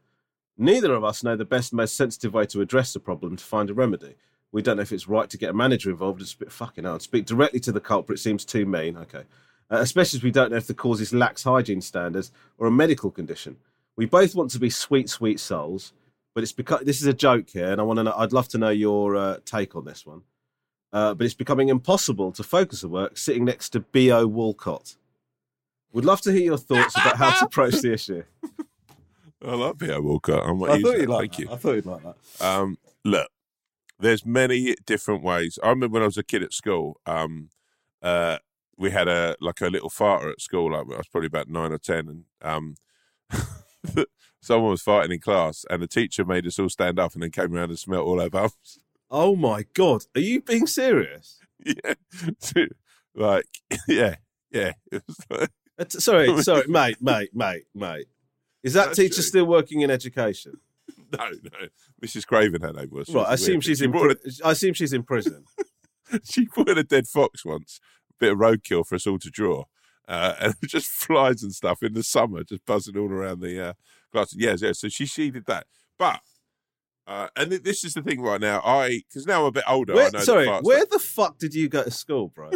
Neither 0.57 0.93
of 0.93 1.03
us 1.03 1.23
know 1.23 1.35
the 1.35 1.45
best, 1.45 1.71
most 1.71 1.95
sensitive 1.95 2.33
way 2.33 2.45
to 2.47 2.61
address 2.61 2.93
the 2.93 2.99
problem 2.99 3.35
to 3.35 3.43
find 3.43 3.69
a 3.69 3.73
remedy. 3.73 4.15
We 4.51 4.61
don't 4.61 4.77
know 4.77 4.83
if 4.83 4.91
it's 4.91 5.07
right 5.07 5.29
to 5.29 5.37
get 5.37 5.49
a 5.49 5.53
manager 5.53 5.89
involved 5.89 6.19
and 6.19 6.27
speak, 6.27 6.51
fucking 6.51 6.83
hell, 6.83 6.93
and 6.93 7.01
speak 7.01 7.25
directly 7.25 7.59
to 7.61 7.71
the 7.71 7.79
culprit 7.79 8.19
seems 8.19 8.45
too 8.45 8.65
mean. 8.65 8.97
Okay. 8.97 9.23
Uh, 9.69 9.79
especially 9.79 10.17
as 10.17 10.23
we 10.23 10.31
don't 10.31 10.51
know 10.51 10.57
if 10.57 10.67
the 10.67 10.73
cause 10.73 11.01
is 11.01 11.13
lax 11.13 11.43
hygiene 11.43 11.81
standards 11.81 12.31
or 12.57 12.67
a 12.67 12.71
medical 12.71 13.11
condition. 13.11 13.57
We 13.97 14.05
both 14.05 14.35
want 14.35 14.51
to 14.51 14.59
be 14.59 14.69
sweet, 14.69 15.09
sweet 15.09 15.39
souls, 15.39 15.91
but 16.33 16.43
it's 16.43 16.53
because 16.53 16.85
this 16.85 17.01
is 17.01 17.07
a 17.07 17.13
joke 17.13 17.49
here, 17.49 17.71
and 17.71 17.81
I 17.81 17.83
want 17.83 17.97
to 17.97 18.03
know. 18.03 18.13
I'd 18.15 18.31
love 18.31 18.47
to 18.49 18.57
know 18.57 18.69
your 18.69 19.15
uh, 19.15 19.37
take 19.43 19.75
on 19.75 19.85
this 19.85 20.05
one. 20.05 20.21
Uh, 20.93 21.13
but 21.13 21.25
it's 21.25 21.33
becoming 21.33 21.67
impossible 21.67 22.31
to 22.31 22.43
focus 22.43 22.81
the 22.81 22.87
work 22.87 23.17
sitting 23.17 23.43
next 23.43 23.69
to 23.69 23.81
B.O. 23.81 24.27
Walcott. 24.27 24.95
Would 25.91 26.05
love 26.05 26.21
to 26.21 26.31
hear 26.31 26.43
your 26.43 26.57
thoughts 26.57 26.95
about 26.95 27.17
how 27.17 27.37
to 27.39 27.45
approach 27.45 27.81
the 27.81 27.91
issue. 27.93 28.23
I 29.45 29.55
like 29.55 29.77
Peter 29.77 30.01
Walker. 30.01 30.41
I, 30.41 30.53
might 30.53 30.69
I 30.69 30.81
thought 30.81 30.97
you'd 30.97 31.09
like 31.09 31.19
Thank 31.19 31.31
that. 31.31 31.39
you. 31.39 31.51
I 31.51 31.55
thought 31.57 31.73
you'd 31.73 31.85
like 31.85 32.01
that. 32.03 32.45
Um, 32.45 32.77
look, 33.03 33.29
there's 33.99 34.25
many 34.25 34.75
different 34.85 35.23
ways. 35.23 35.57
I 35.63 35.69
remember 35.69 35.93
when 35.95 36.03
I 36.03 36.07
was 36.07 36.17
a 36.17 36.23
kid 36.23 36.43
at 36.43 36.53
school. 36.53 36.99
Um, 37.05 37.49
uh, 38.01 38.37
we 38.77 38.91
had 38.91 39.07
a 39.07 39.35
like 39.41 39.61
a 39.61 39.67
little 39.67 39.89
farter 39.89 40.31
at 40.31 40.41
school. 40.41 40.71
Like 40.71 40.81
I 40.93 40.97
was 40.97 41.07
probably 41.07 41.27
about 41.27 41.49
nine 41.49 41.71
or 41.71 41.79
ten, 41.79 42.07
and 42.07 42.23
um, 42.41 42.75
someone 44.41 44.71
was 44.71 44.81
fighting 44.81 45.11
in 45.11 45.19
class, 45.19 45.65
and 45.69 45.81
the 45.81 45.87
teacher 45.87 46.23
made 46.25 46.45
us 46.45 46.59
all 46.59 46.69
stand 46.69 46.99
up, 46.99 47.13
and 47.13 47.23
then 47.23 47.31
came 47.31 47.53
around 47.55 47.69
and 47.69 47.79
smelt 47.79 48.05
all 48.05 48.21
our 48.21 48.29
bums. 48.29 48.79
Oh 49.09 49.35
my 49.35 49.65
god, 49.73 50.03
are 50.15 50.21
you 50.21 50.41
being 50.41 50.67
serious? 50.67 51.39
yeah, 51.65 51.93
like 53.15 53.45
yeah, 53.87 54.15
yeah. 54.51 54.73
Like, 55.29 55.49
Uh, 55.79 55.85
sorry, 55.89 56.41
sorry, 56.43 56.67
mate, 56.67 56.97
mate, 57.01 57.29
mate, 57.35 57.65
mate. 57.73 58.07
Is 58.63 58.73
that 58.73 58.87
That's 58.87 58.97
teacher 58.97 59.15
true. 59.15 59.23
still 59.23 59.45
working 59.45 59.81
in 59.81 59.89
education? 59.91 60.59
no, 61.17 61.29
no. 61.29 61.67
Mrs. 62.03 62.25
Craven, 62.25 62.61
her 62.61 62.73
name 62.73 62.89
was. 62.91 63.09
Right, 63.09 63.25
I 63.27 63.31
a 63.31 63.33
assume 63.33 63.53
weird 63.55 63.63
she's 63.65 63.81
in. 63.81 63.91
Pri- 63.91 64.15
I 64.43 64.51
assume 64.51 64.73
she's 64.73 64.93
in 64.93 65.03
prison. 65.03 65.45
a, 66.11 66.19
she 66.23 66.45
brought 66.53 66.69
a 66.77 66.83
dead 66.83 67.07
fox 67.07 67.45
once, 67.45 67.79
a 68.09 68.13
bit 68.19 68.31
of 68.33 68.39
roadkill 68.39 68.85
for 68.85 68.95
us 68.95 69.07
all 69.07 69.19
to 69.19 69.29
draw, 69.29 69.63
uh, 70.07 70.33
and 70.39 70.55
just 70.67 70.87
flies 70.89 71.43
and 71.43 71.53
stuff 71.53 71.83
in 71.83 71.93
the 71.93 72.03
summer, 72.03 72.43
just 72.43 72.65
buzzing 72.65 72.97
all 72.97 73.11
around 73.11 73.41
the 73.41 73.69
uh, 73.69 73.73
class. 74.11 74.33
Yes, 74.35 74.61
yeah. 74.61 74.71
So 74.73 74.89
she 74.89 75.05
she 75.05 75.31
did 75.31 75.45
that, 75.47 75.67
but. 75.97 76.19
Uh, 77.09 77.29
and 77.37 77.51
th- 77.51 77.63
this 77.63 77.85
is 77.85 77.93
the 77.93 78.01
thing 78.01 78.19
right 78.21 78.41
now. 78.41 78.59
I 78.65 79.01
because 79.07 79.25
now 79.25 79.39
I'm 79.43 79.45
a 79.45 79.51
bit 79.53 79.63
older. 79.65 79.93
I 79.93 79.95
Where, 79.95 80.11
know 80.11 80.19
sorry, 80.19 80.45
farts 80.45 80.63
where 80.63 80.83
the 80.91 80.99
fuck 80.99 81.37
did 81.37 81.53
you 81.55 81.69
go 81.69 81.83
to 81.83 81.89
school, 81.89 82.27
bro? 82.35 82.51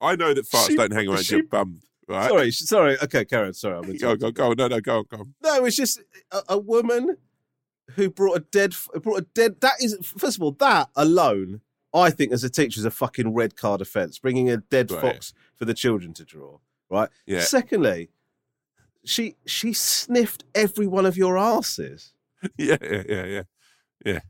I 0.00 0.14
know 0.16 0.34
that 0.34 0.44
farts 0.46 0.68
She- 0.68 0.76
don't 0.76 0.92
hang 0.92 1.08
around 1.08 1.24
she- 1.24 1.36
your 1.36 1.44
bum, 1.46 1.80
right? 2.08 2.28
sorry, 2.28 2.50
sorry. 2.52 2.96
Okay, 3.02 3.24
Karen, 3.24 3.52
sorry. 3.54 3.78
I'm 3.78 3.96
Go, 3.96 4.16
go, 4.16 4.30
go. 4.30 4.52
No, 4.52 4.68
no, 4.68 4.80
go, 4.80 5.02
go. 5.04 5.26
No, 5.42 5.64
it's 5.64 5.76
just 5.76 6.00
a, 6.30 6.42
a 6.50 6.58
woman 6.58 7.16
who 7.94 8.10
brought 8.10 8.36
a 8.36 8.40
dead, 8.40 8.74
brought 9.02 9.20
a 9.20 9.26
dead. 9.34 9.60
That 9.60 9.74
is, 9.80 9.96
first 10.02 10.36
of 10.36 10.42
all, 10.42 10.52
that 10.52 10.88
alone, 10.96 11.60
I 11.94 12.10
think, 12.10 12.32
as 12.32 12.44
a 12.44 12.50
teacher, 12.50 12.78
is 12.80 12.84
a 12.84 12.90
fucking 12.90 13.32
red 13.34 13.56
card 13.56 13.80
offence. 13.80 14.18
Bringing 14.18 14.50
a 14.50 14.56
dead 14.58 14.90
Right. 14.90 15.00
fox 15.00 15.32
for 15.56 15.64
the 15.64 15.74
children 15.74 16.12
to 16.14 16.24
draw, 16.24 16.58
right? 16.90 17.08
Yeah. 17.26 17.40
Secondly, 17.40 18.10
she 19.04 19.36
she 19.46 19.72
sniffed 19.72 20.44
every 20.54 20.86
one 20.86 21.06
of 21.06 21.16
your 21.16 21.38
asses. 21.38 22.12
Yeah, 22.58 22.76
yeah, 22.82 23.02
yeah, 23.08 23.42
yeah. 24.04 24.20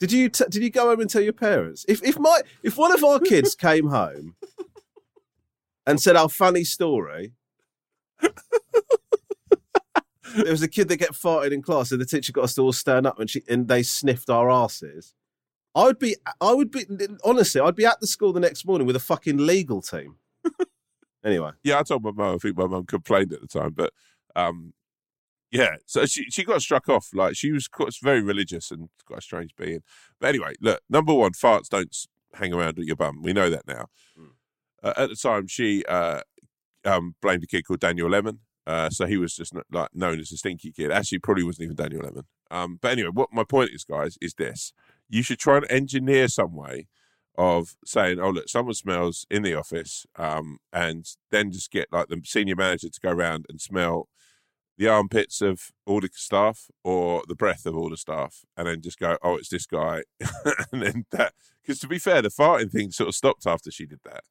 Did 0.00 0.12
you 0.12 0.28
t- 0.28 0.44
did 0.48 0.62
you 0.62 0.70
go 0.70 0.88
home 0.88 1.00
and 1.00 1.10
tell 1.10 1.20
your 1.22 1.32
parents? 1.32 1.84
If 1.88 2.02
if 2.02 2.18
my 2.18 2.40
if 2.62 2.76
one 2.76 2.92
of 2.92 3.02
our 3.02 3.18
kids 3.20 3.54
came 3.68 3.88
home 3.88 4.36
and 5.86 6.00
said 6.00 6.16
our 6.16 6.28
funny 6.28 6.64
story, 6.64 7.32
there 10.34 10.50
was 10.50 10.62
a 10.62 10.68
kid 10.68 10.88
that 10.88 10.96
get 10.96 11.12
farted 11.12 11.52
in 11.52 11.62
class, 11.62 11.92
and 11.92 12.00
the 12.00 12.06
teacher 12.06 12.32
got 12.32 12.44
us 12.44 12.54
to 12.54 12.62
all 12.62 12.72
stand 12.72 13.06
up, 13.06 13.18
and 13.18 13.30
she 13.30 13.42
and 13.48 13.68
they 13.68 13.82
sniffed 13.82 14.30
our 14.30 14.50
asses. 14.50 15.14
I 15.74 15.84
would 15.84 15.98
be 15.98 16.16
I 16.40 16.52
would 16.52 16.70
be 16.70 16.84
honestly 17.24 17.60
I'd 17.60 17.74
be 17.74 17.86
at 17.86 18.00
the 18.00 18.06
school 18.06 18.32
the 18.32 18.40
next 18.40 18.64
morning 18.64 18.86
with 18.86 18.96
a 18.96 19.00
fucking 19.00 19.38
legal 19.38 19.82
team. 19.82 20.16
anyway, 21.24 21.50
Yeah, 21.62 21.78
I 21.78 21.82
told 21.82 22.04
my 22.04 22.12
mum. 22.12 22.36
I 22.36 22.38
think 22.38 22.56
my 22.56 22.66
mum 22.66 22.86
complained 22.86 23.32
at 23.32 23.40
the 23.40 23.48
time, 23.48 23.72
but 23.72 23.92
um, 24.36 24.72
yeah. 25.50 25.76
So 25.86 26.06
she 26.06 26.24
she 26.30 26.44
got 26.44 26.62
struck 26.62 26.88
off. 26.88 27.08
Like 27.12 27.36
she 27.36 27.52
was 27.52 27.68
quite, 27.68 27.94
very 28.02 28.22
religious 28.22 28.70
and 28.70 28.88
quite 29.04 29.20
a 29.20 29.22
strange 29.22 29.54
being. 29.56 29.82
But 30.20 30.28
anyway, 30.28 30.54
look. 30.60 30.80
Number 30.88 31.14
one, 31.14 31.32
farts 31.32 31.68
don't 31.68 31.94
hang 32.34 32.52
around 32.52 32.78
at 32.78 32.84
your 32.84 32.96
bum. 32.96 33.22
We 33.22 33.32
know 33.32 33.50
that 33.50 33.66
now. 33.66 33.86
Uh, 34.18 34.34
at 34.96 35.08
the 35.08 35.16
time, 35.16 35.46
she 35.46 35.84
uh, 35.86 36.20
um, 36.84 37.14
blamed 37.22 37.44
a 37.44 37.46
kid 37.46 37.62
called 37.66 37.80
Daniel 37.80 38.10
Lemon. 38.10 38.40
Uh, 38.66 38.88
so 38.88 39.06
he 39.06 39.16
was 39.16 39.34
just 39.34 39.52
like 39.70 39.90
known 39.94 40.18
as 40.18 40.32
a 40.32 40.36
stinky 40.36 40.72
kid. 40.72 40.90
Actually, 40.90 41.18
probably 41.18 41.44
wasn't 41.44 41.64
even 41.64 41.76
Daniel 41.76 42.02
Lemon. 42.02 42.24
Um, 42.50 42.78
but 42.80 42.92
anyway, 42.92 43.10
what 43.12 43.28
my 43.32 43.44
point 43.44 43.70
is, 43.72 43.84
guys, 43.84 44.16
is 44.20 44.34
this: 44.34 44.72
you 45.08 45.22
should 45.22 45.38
try 45.38 45.56
and 45.56 45.70
engineer 45.70 46.28
some 46.28 46.54
way 46.54 46.88
of 47.36 47.76
saying, 47.84 48.20
"Oh, 48.20 48.30
look, 48.30 48.48
someone 48.48 48.74
smells 48.74 49.26
in 49.30 49.42
the 49.42 49.54
office," 49.54 50.06
um, 50.16 50.58
and 50.72 51.04
then 51.30 51.52
just 51.52 51.70
get 51.70 51.88
like 51.92 52.08
the 52.08 52.20
senior 52.24 52.56
manager 52.56 52.88
to 52.88 53.00
go 53.00 53.10
around 53.10 53.44
and 53.50 53.60
smell 53.60 54.08
the 54.76 54.88
armpits 54.88 55.40
of 55.40 55.70
all 55.86 56.00
the 56.00 56.08
staff 56.12 56.68
or 56.82 57.22
the 57.28 57.36
breath 57.36 57.66
of 57.66 57.76
all 57.76 57.90
the 57.90 57.96
staff, 57.96 58.44
and 58.56 58.66
then 58.66 58.80
just 58.80 58.98
go, 58.98 59.18
"Oh, 59.22 59.36
it's 59.36 59.50
this 59.50 59.66
guy," 59.66 60.02
and 60.72 60.82
then 60.82 61.04
that. 61.10 61.34
Because 61.62 61.80
to 61.80 61.88
be 61.88 61.98
fair, 61.98 62.22
the 62.22 62.28
farting 62.28 62.70
thing 62.70 62.90
sort 62.90 63.08
of 63.08 63.14
stopped 63.14 63.46
after 63.46 63.70
she 63.70 63.86
did 63.86 64.00
that. 64.04 64.24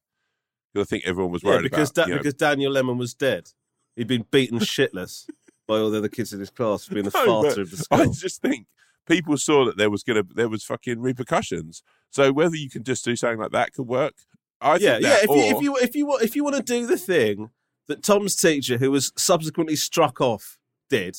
I 0.80 0.84
think 0.84 1.04
everyone 1.06 1.32
was 1.32 1.42
yeah, 1.42 1.50
worried 1.50 1.62
because 1.62 1.90
about 1.90 2.04
da- 2.04 2.08
you 2.08 2.14
know, 2.14 2.18
because 2.18 2.34
Daniel 2.34 2.72
Lemon 2.72 2.98
was 2.98 3.14
dead. 3.14 3.50
He'd 3.96 4.08
been 4.08 4.26
beaten 4.30 4.58
shitless 4.58 5.28
by 5.68 5.78
all 5.78 5.90
the 5.90 5.98
other 5.98 6.08
kids 6.08 6.32
in 6.32 6.40
his 6.40 6.50
class 6.50 6.84
for 6.84 6.94
being 6.94 7.04
the 7.04 7.10
No, 7.26 7.42
farter 7.42 7.58
of 7.58 7.70
the 7.70 7.76
school. 7.76 8.00
I 8.00 8.06
just 8.06 8.42
think 8.42 8.66
people 9.06 9.36
saw 9.36 9.64
that 9.66 9.76
there 9.76 9.90
was 9.90 10.02
gonna 10.02 10.24
there 10.34 10.48
was 10.48 10.64
fucking 10.64 11.00
repercussions. 11.00 11.82
So 12.10 12.32
whether 12.32 12.56
you 12.56 12.70
can 12.70 12.84
just 12.84 13.04
do 13.04 13.16
something 13.16 13.38
like 13.38 13.52
that 13.52 13.72
could 13.72 13.86
work. 13.86 14.14
I 14.60 14.76
yeah, 14.76 14.98
yeah. 14.98 15.00
that, 15.00 15.24
If 15.24 15.30
or, 15.30 15.36
you 15.36 15.44
if 15.44 15.62
you 15.62 15.76
if 15.76 15.96
you 15.96 16.06
want 16.06 16.22
if 16.22 16.36
you 16.36 16.44
want 16.44 16.56
to 16.56 16.62
do 16.62 16.86
the 16.86 16.96
thing 16.96 17.50
that 17.86 18.02
Tom's 18.02 18.34
teacher, 18.34 18.78
who 18.78 18.90
was 18.90 19.12
subsequently 19.16 19.76
struck 19.76 20.20
off, 20.20 20.58
did, 20.88 21.16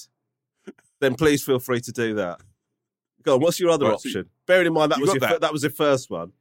then 1.00 1.16
please 1.16 1.44
feel 1.44 1.60
free 1.60 1.80
to 1.82 1.92
do 1.92 2.16
that. 2.16 2.42
Go 3.24 3.36
on. 3.36 3.42
What's 3.42 3.60
your 3.60 3.70
other 3.70 3.86
Right, 3.86 4.00
so 4.00 4.10
option? 4.10 4.30
Bearing 4.48 4.68
in 4.68 4.74
mind 4.74 4.92
that 4.92 5.00
was 5.00 5.12
your, 5.14 5.20
that. 5.20 5.42
that 5.42 5.54
was 5.54 5.64
your 5.64 5.72
first 5.72 6.10
one, 6.10 6.32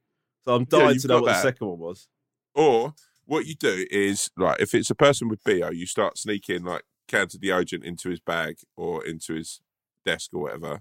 so 0.44 0.54
I'm 0.54 0.64
dying 0.64 0.94
you've 0.94 1.02
to 1.02 1.08
know 1.08 1.20
what 1.20 1.32
the 1.32 1.42
second 1.42 1.66
one 1.66 1.78
was. 1.78 2.08
Or 2.54 2.94
what 3.26 3.46
you 3.46 3.54
do 3.54 3.86
is 3.90 4.30
like 4.36 4.60
if 4.60 4.74
it's 4.74 4.90
a 4.90 4.94
person 4.94 5.28
with 5.28 5.42
bo, 5.44 5.70
you 5.70 5.86
start 5.86 6.18
sneaking 6.18 6.64
like 6.64 6.82
counter 7.08 7.38
deodorant 7.38 7.84
into 7.84 8.10
his 8.10 8.20
bag 8.20 8.56
or 8.76 9.04
into 9.04 9.34
his 9.34 9.60
desk 10.04 10.30
or 10.34 10.42
whatever, 10.42 10.80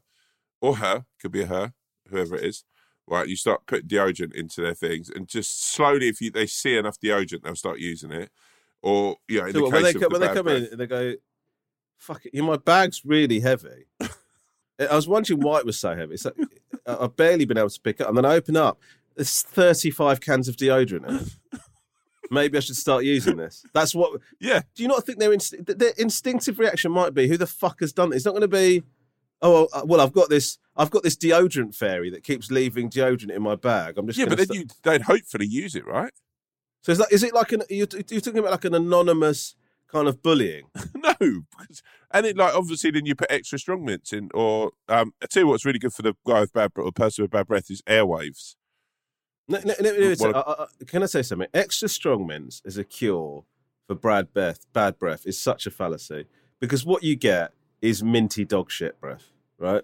or 0.61 0.77
her 0.77 1.05
could 1.21 1.31
be 1.31 1.43
her, 1.45 1.73
whoever 2.09 2.35
it 2.35 2.43
is. 2.43 2.63
Right, 3.05 3.27
you 3.27 3.35
start 3.35 3.65
putting 3.65 3.89
deodorant 3.89 4.33
into 4.33 4.61
their 4.61 4.73
things, 4.73 5.09
and 5.09 5.27
just 5.27 5.61
slowly, 5.61 6.07
if 6.07 6.21
you 6.21 6.31
they 6.31 6.47
see 6.47 6.77
enough 6.77 6.97
deodorant, 6.99 7.43
they'll 7.43 7.55
start 7.55 7.79
using 7.79 8.11
it. 8.11 8.29
Or 8.81 9.17
you 9.27 9.41
know, 9.41 9.47
in 9.47 9.51
So 9.53 9.57
the 9.59 9.63
what, 9.63 9.73
when 9.73 9.83
they 9.83 9.89
of 9.89 9.93
come, 9.95 10.01
the 10.01 10.09
when 10.09 10.21
they 10.21 10.33
come 10.33 10.47
in, 10.47 10.77
they 10.77 10.87
go, 10.87 11.13
"Fuck 11.97 12.21
it, 12.25 12.41
my 12.41 12.55
bag's 12.57 13.03
really 13.03 13.41
heavy." 13.41 13.87
I 14.79 14.95
was 14.95 15.07
wondering 15.07 15.41
why 15.41 15.59
it 15.59 15.65
was 15.65 15.79
so 15.79 15.95
heavy. 15.95 16.13
It's 16.15 16.25
like, 16.25 16.35
I- 16.87 16.97
I've 17.01 17.15
barely 17.15 17.45
been 17.45 17.57
able 17.57 17.69
to 17.69 17.81
pick 17.81 17.99
it 17.99 18.03
up, 18.03 18.09
and 18.09 18.17
then 18.17 18.25
I 18.25 18.35
open 18.35 18.55
up. 18.57 18.79
There's 19.15 19.41
35 19.41 20.21
cans 20.21 20.47
of 20.47 20.55
deodorant 20.55 21.07
in 21.07 21.15
it. 21.15 21.61
Maybe 22.31 22.57
I 22.57 22.61
should 22.61 22.75
start 22.75 23.03
using 23.03 23.37
this. 23.37 23.63
That's 23.73 23.93
what. 23.93 24.19
yeah, 24.39 24.61
Do 24.75 24.81
you 24.81 24.89
not 24.89 25.05
think 25.05 25.19
their 25.19 25.33
inst- 25.33 25.65
their 25.65 25.93
instinctive 25.97 26.57
reaction 26.57 26.91
might 26.91 27.13
be, 27.13 27.27
"Who 27.27 27.37
the 27.37 27.45
fuck 27.45 27.81
has 27.81 27.93
done 27.93 28.09
this?" 28.09 28.17
It's 28.17 28.25
not 28.25 28.31
going 28.31 28.41
to 28.41 28.47
be, 28.47 28.83
"Oh, 29.41 29.67
well, 29.85 30.01
uh, 30.01 30.03
I've 30.03 30.13
got 30.13 30.29
this. 30.29 30.57
I've 30.75 30.89
got 30.89 31.03
this 31.03 31.15
deodorant 31.15 31.75
fairy 31.75 32.09
that 32.09 32.23
keeps 32.23 32.49
leaving 32.49 32.89
deodorant 32.89 33.29
in 33.29 33.43
my 33.43 33.55
bag. 33.55 33.97
I'm 33.97 34.07
just 34.07 34.17
yeah, 34.17 34.25
but 34.25 34.37
then 34.37 34.47
st-" 34.47 34.59
you 34.59 34.65
they'd 34.81 35.03
hopefully 35.03 35.45
use 35.45 35.75
it, 35.75 35.85
right? 35.85 36.13
So 36.81 36.91
is 36.91 36.97
that 36.97 37.11
is 37.11 37.23
it 37.23 37.33
like 37.33 37.51
an 37.51 37.63
you're, 37.69 37.87
you're 38.09 38.21
talking 38.21 38.39
about 38.39 38.51
like 38.51 38.65
an 38.65 38.73
anonymous 38.73 39.55
kind 39.87 40.07
of 40.07 40.23
bullying? 40.23 40.63
no, 40.95 41.13
because, 41.19 41.83
and 42.09 42.25
it 42.25 42.35
like 42.35 42.55
obviously 42.55 42.89
then 42.91 43.05
you 43.05 43.15
put 43.15 43.31
extra 43.31 43.59
strong 43.59 43.85
mints 43.85 44.11
in, 44.11 44.29
or 44.33 44.71
um, 44.89 45.13
I 45.21 45.27
tell 45.27 45.43
you 45.43 45.47
what's 45.47 45.65
really 45.65 45.79
good 45.79 45.93
for 45.93 46.01
the 46.01 46.15
guy 46.25 46.41
with 46.41 46.53
bad 46.53 46.73
breath 46.73 46.85
or 46.85 46.91
person 46.91 47.23
with 47.23 47.31
bad 47.31 47.47
breath 47.47 47.69
is 47.69 47.81
airwaves. 47.83 48.55
No, 49.47 49.59
no, 49.65 49.73
no, 49.81 49.91
no, 49.97 50.15
What- 50.17 50.35
I- 50.35 50.39
I- 50.39 50.63
I- 50.63 50.85
can 50.85 51.03
I 51.03 51.05
say 51.07 51.21
something? 51.21 51.47
Extra 51.53 51.89
strong 51.89 52.25
mints 52.25 52.61
is 52.65 52.77
a 52.77 52.83
cure 52.83 53.43
for 53.87 53.95
bad 53.95 54.33
breath. 54.33 54.65
Bad 54.73 54.97
breath 54.97 55.25
is 55.25 55.39
such 55.41 55.67
a 55.67 55.71
fallacy 55.71 56.25
because 56.59 56.85
what 56.85 57.03
you 57.03 57.15
get 57.15 57.53
is 57.81 58.01
minty 58.01 58.45
dog 58.45 58.71
shit 58.71 58.99
breath, 59.01 59.31
right? 59.57 59.83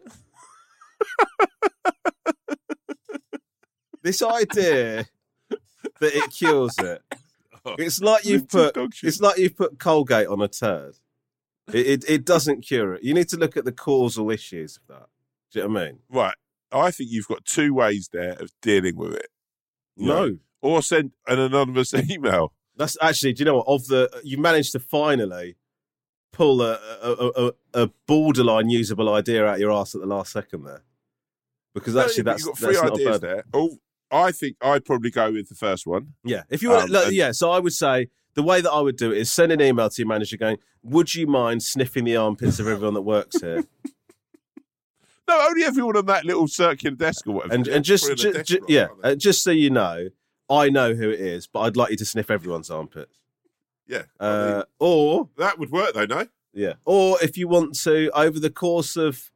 this 4.01 4.21
idea 4.21 5.05
that 5.49 6.15
it 6.15 6.31
cures 6.31 6.75
it. 6.79 7.01
Oh, 7.65 7.75
it's 7.77 8.01
like 8.01 8.23
you've 8.25 8.47
put 8.47 8.77
it's 9.03 9.19
like 9.19 9.37
you've 9.37 9.57
put 9.57 9.79
Colgate 9.79 10.27
on 10.27 10.41
a 10.41 10.47
turd. 10.47 10.95
It, 11.73 11.85
it 11.87 12.09
it 12.09 12.25
doesn't 12.25 12.61
cure 12.61 12.93
it. 12.95 13.03
You 13.03 13.13
need 13.13 13.27
to 13.29 13.37
look 13.37 13.57
at 13.57 13.65
the 13.65 13.71
causal 13.73 14.31
issues 14.31 14.77
of 14.77 14.87
that. 14.87 15.09
Do 15.51 15.59
you 15.59 15.67
know 15.67 15.73
what 15.73 15.81
I 15.81 15.85
mean? 15.87 15.99
Right, 16.09 16.35
I 16.71 16.91
think 16.91 17.09
you've 17.11 17.27
got 17.27 17.43
two 17.45 17.73
ways 17.73 18.09
there 18.13 18.33
of 18.39 18.51
dealing 18.61 18.95
with 18.95 19.13
it. 19.13 19.27
No. 20.07 20.37
or 20.61 20.81
send 20.81 21.11
an 21.27 21.39
anonymous 21.39 21.93
email. 22.09 22.53
That's 22.75 22.97
actually. 23.01 23.33
Do 23.33 23.41
you 23.41 23.45
know 23.45 23.57
what? 23.57 23.67
Of 23.67 23.87
the, 23.87 24.21
you 24.23 24.37
managed 24.37 24.71
to 24.73 24.79
finally 24.79 25.55
pull 26.31 26.61
a 26.61 26.79
a, 27.01 27.11
a, 27.47 27.51
a- 27.83 27.89
borderline 28.07 28.69
usable 28.69 29.13
idea 29.13 29.45
out 29.45 29.59
your 29.59 29.71
ass 29.71 29.95
at 29.95 30.01
the 30.01 30.07
last 30.07 30.31
second 30.31 30.63
there. 30.63 30.83
Because 31.73 31.95
actually, 31.95 32.23
but 32.23 32.31
that's 32.31 32.45
you've 32.45 32.55
got 32.55 32.57
three 32.57 32.73
that's 32.75 32.83
not 32.83 32.93
ideas 32.93 33.19
there. 33.19 33.43
Oh, 33.53 33.77
I 34.11 34.31
think 34.31 34.55
I'd 34.61 34.85
probably 34.85 35.11
go 35.11 35.31
with 35.31 35.49
the 35.49 35.55
first 35.55 35.85
one. 35.85 36.13
Yeah, 36.23 36.43
if 36.49 36.63
you 36.63 36.69
want, 36.69 36.85
Um, 36.85 36.89
look, 36.89 37.11
yeah. 37.11 37.31
So 37.31 37.51
I 37.51 37.59
would 37.59 37.73
say 37.73 38.07
the 38.33 38.43
way 38.43 38.61
that 38.61 38.71
I 38.71 38.79
would 38.79 38.95
do 38.97 39.11
it 39.11 39.17
is 39.19 39.31
send 39.31 39.51
an 39.51 39.61
email 39.61 39.89
to 39.89 40.01
your 40.01 40.07
manager 40.07 40.37
going, 40.37 40.57
"Would 40.83 41.13
you 41.15 41.27
mind 41.27 41.61
sniffing 41.63 42.05
the 42.05 42.15
armpits 42.15 42.59
of 42.59 42.67
everyone 42.67 42.93
that 42.95 43.01
works 43.01 43.39
here?" 43.41 43.65
No, 45.29 45.47
only 45.47 45.63
everyone 45.63 45.95
on 45.95 46.05
that 46.07 46.25
little 46.25 46.47
circular 46.47 46.95
desk 46.95 47.25
or 47.27 47.31
whatever. 47.35 47.53
and 47.55 47.67
and 47.67 47.85
just, 47.85 48.03
three 48.05 48.13
on 48.13 48.19
a 48.19 48.21
ju- 48.21 48.33
desk 48.33 48.45
ju- 48.47 48.57
roll, 48.59 48.69
yeah, 48.69 48.87
uh, 49.03 49.15
just 49.15 49.43
so 49.43 49.51
you 49.51 49.69
know, 49.69 50.09
I 50.49 50.69
know 50.69 50.93
who 50.95 51.09
it 51.09 51.19
is, 51.19 51.47
but 51.47 51.59
I'd 51.61 51.77
like 51.77 51.91
you 51.91 51.97
to 51.97 52.05
sniff 52.05 52.29
everyone's 52.31 52.69
armpits. 52.69 53.17
yeah. 53.87 54.03
I 54.19 54.25
mean, 54.25 54.53
Uh, 54.57 54.63
or 54.79 55.29
that 55.37 55.57
would 55.59 55.69
work 55.71 55.93
though, 55.93 56.05
no? 56.05 56.25
yeah, 56.53 56.73
or 56.85 57.17
if 57.21 57.37
you 57.37 57.47
want 57.47 57.75
to, 57.83 58.09
over 58.13 58.39
the 58.39 58.49
course 58.49 58.97
of 58.97 59.31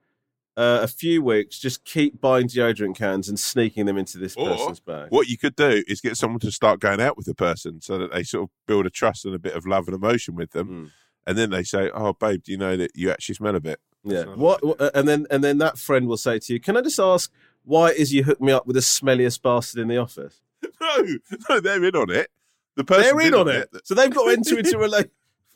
uh, 0.55 0.79
a 0.83 0.87
few 0.87 1.23
weeks, 1.23 1.57
just 1.59 1.83
keep 1.83 2.21
buying 2.21 2.47
deodorant 2.47 2.95
cans 2.95 3.27
and 3.27 3.39
sneaking 3.39 3.85
them 3.87 3.97
into 3.97 4.19
this 4.19 4.35
Or 4.35 4.49
person's 4.49 4.79
bag. 4.79 5.07
What 5.09 5.27
you 5.27 5.35
could 5.37 5.55
do 5.55 5.83
is 5.87 5.99
get 5.99 6.15
someone 6.15 6.39
to 6.41 6.51
start 6.51 6.79
going 6.79 7.01
out 7.01 7.17
with 7.17 7.25
the 7.25 7.33
person 7.33 7.81
so 7.81 7.97
that 7.97 8.11
they 8.13 8.21
sort 8.23 8.43
of 8.43 8.49
build 8.67 8.85
a 8.85 8.91
trust 8.91 9.25
and 9.25 9.33
a 9.33 9.39
bit 9.39 9.53
of 9.55 9.65
love 9.65 9.87
and 9.87 9.95
emotion 9.95 10.35
with 10.35 10.51
them. 10.51 10.67
Mm. 10.67 10.91
And 11.25 11.37
then 11.37 11.49
they 11.51 11.63
say, 11.63 11.89
Oh, 11.93 12.13
babe, 12.13 12.43
do 12.43 12.51
you 12.51 12.57
know 12.57 12.75
that 12.77 12.91
you 12.95 13.09
actually 13.11 13.35
smell 13.35 13.55
a 13.55 13.59
bit? 13.59 13.79
Yeah. 14.03 14.25
What? 14.25 14.63
what- 14.65 14.95
And 14.95 15.07
then 15.07 15.25
and 15.31 15.43
then 15.43 15.57
that 15.59 15.77
friend 15.77 16.07
will 16.07 16.17
say 16.17 16.37
to 16.39 16.53
you, 16.53 16.59
"Can 16.59 16.75
I 16.75 16.81
just 16.81 16.99
ask 16.99 17.31
why 17.63 17.91
is 17.91 18.13
you 18.13 18.23
hooked 18.25 18.41
me 18.41 18.51
up 18.51 18.67
with 18.67 18.75
the 18.75 18.81
smelliest 18.81 19.41
bastard 19.41 19.79
in 19.81 19.87
the 19.87 19.97
office?" 19.97 20.41
No, 20.81 21.05
no, 21.49 21.59
they're 21.61 21.83
in 21.85 21.95
on 21.95 22.09
it. 22.09 22.29
The 22.75 22.83
person 22.83 23.03
They're 23.17 23.27
in 23.27 23.33
on 23.33 23.47
it, 23.47 23.69
so 23.85 23.95
they've 23.95 24.13
got 24.13 24.25
to 24.25 24.31
enter 24.31 24.57
into 24.59 24.75
a 24.77 24.81
relation. 24.81 25.11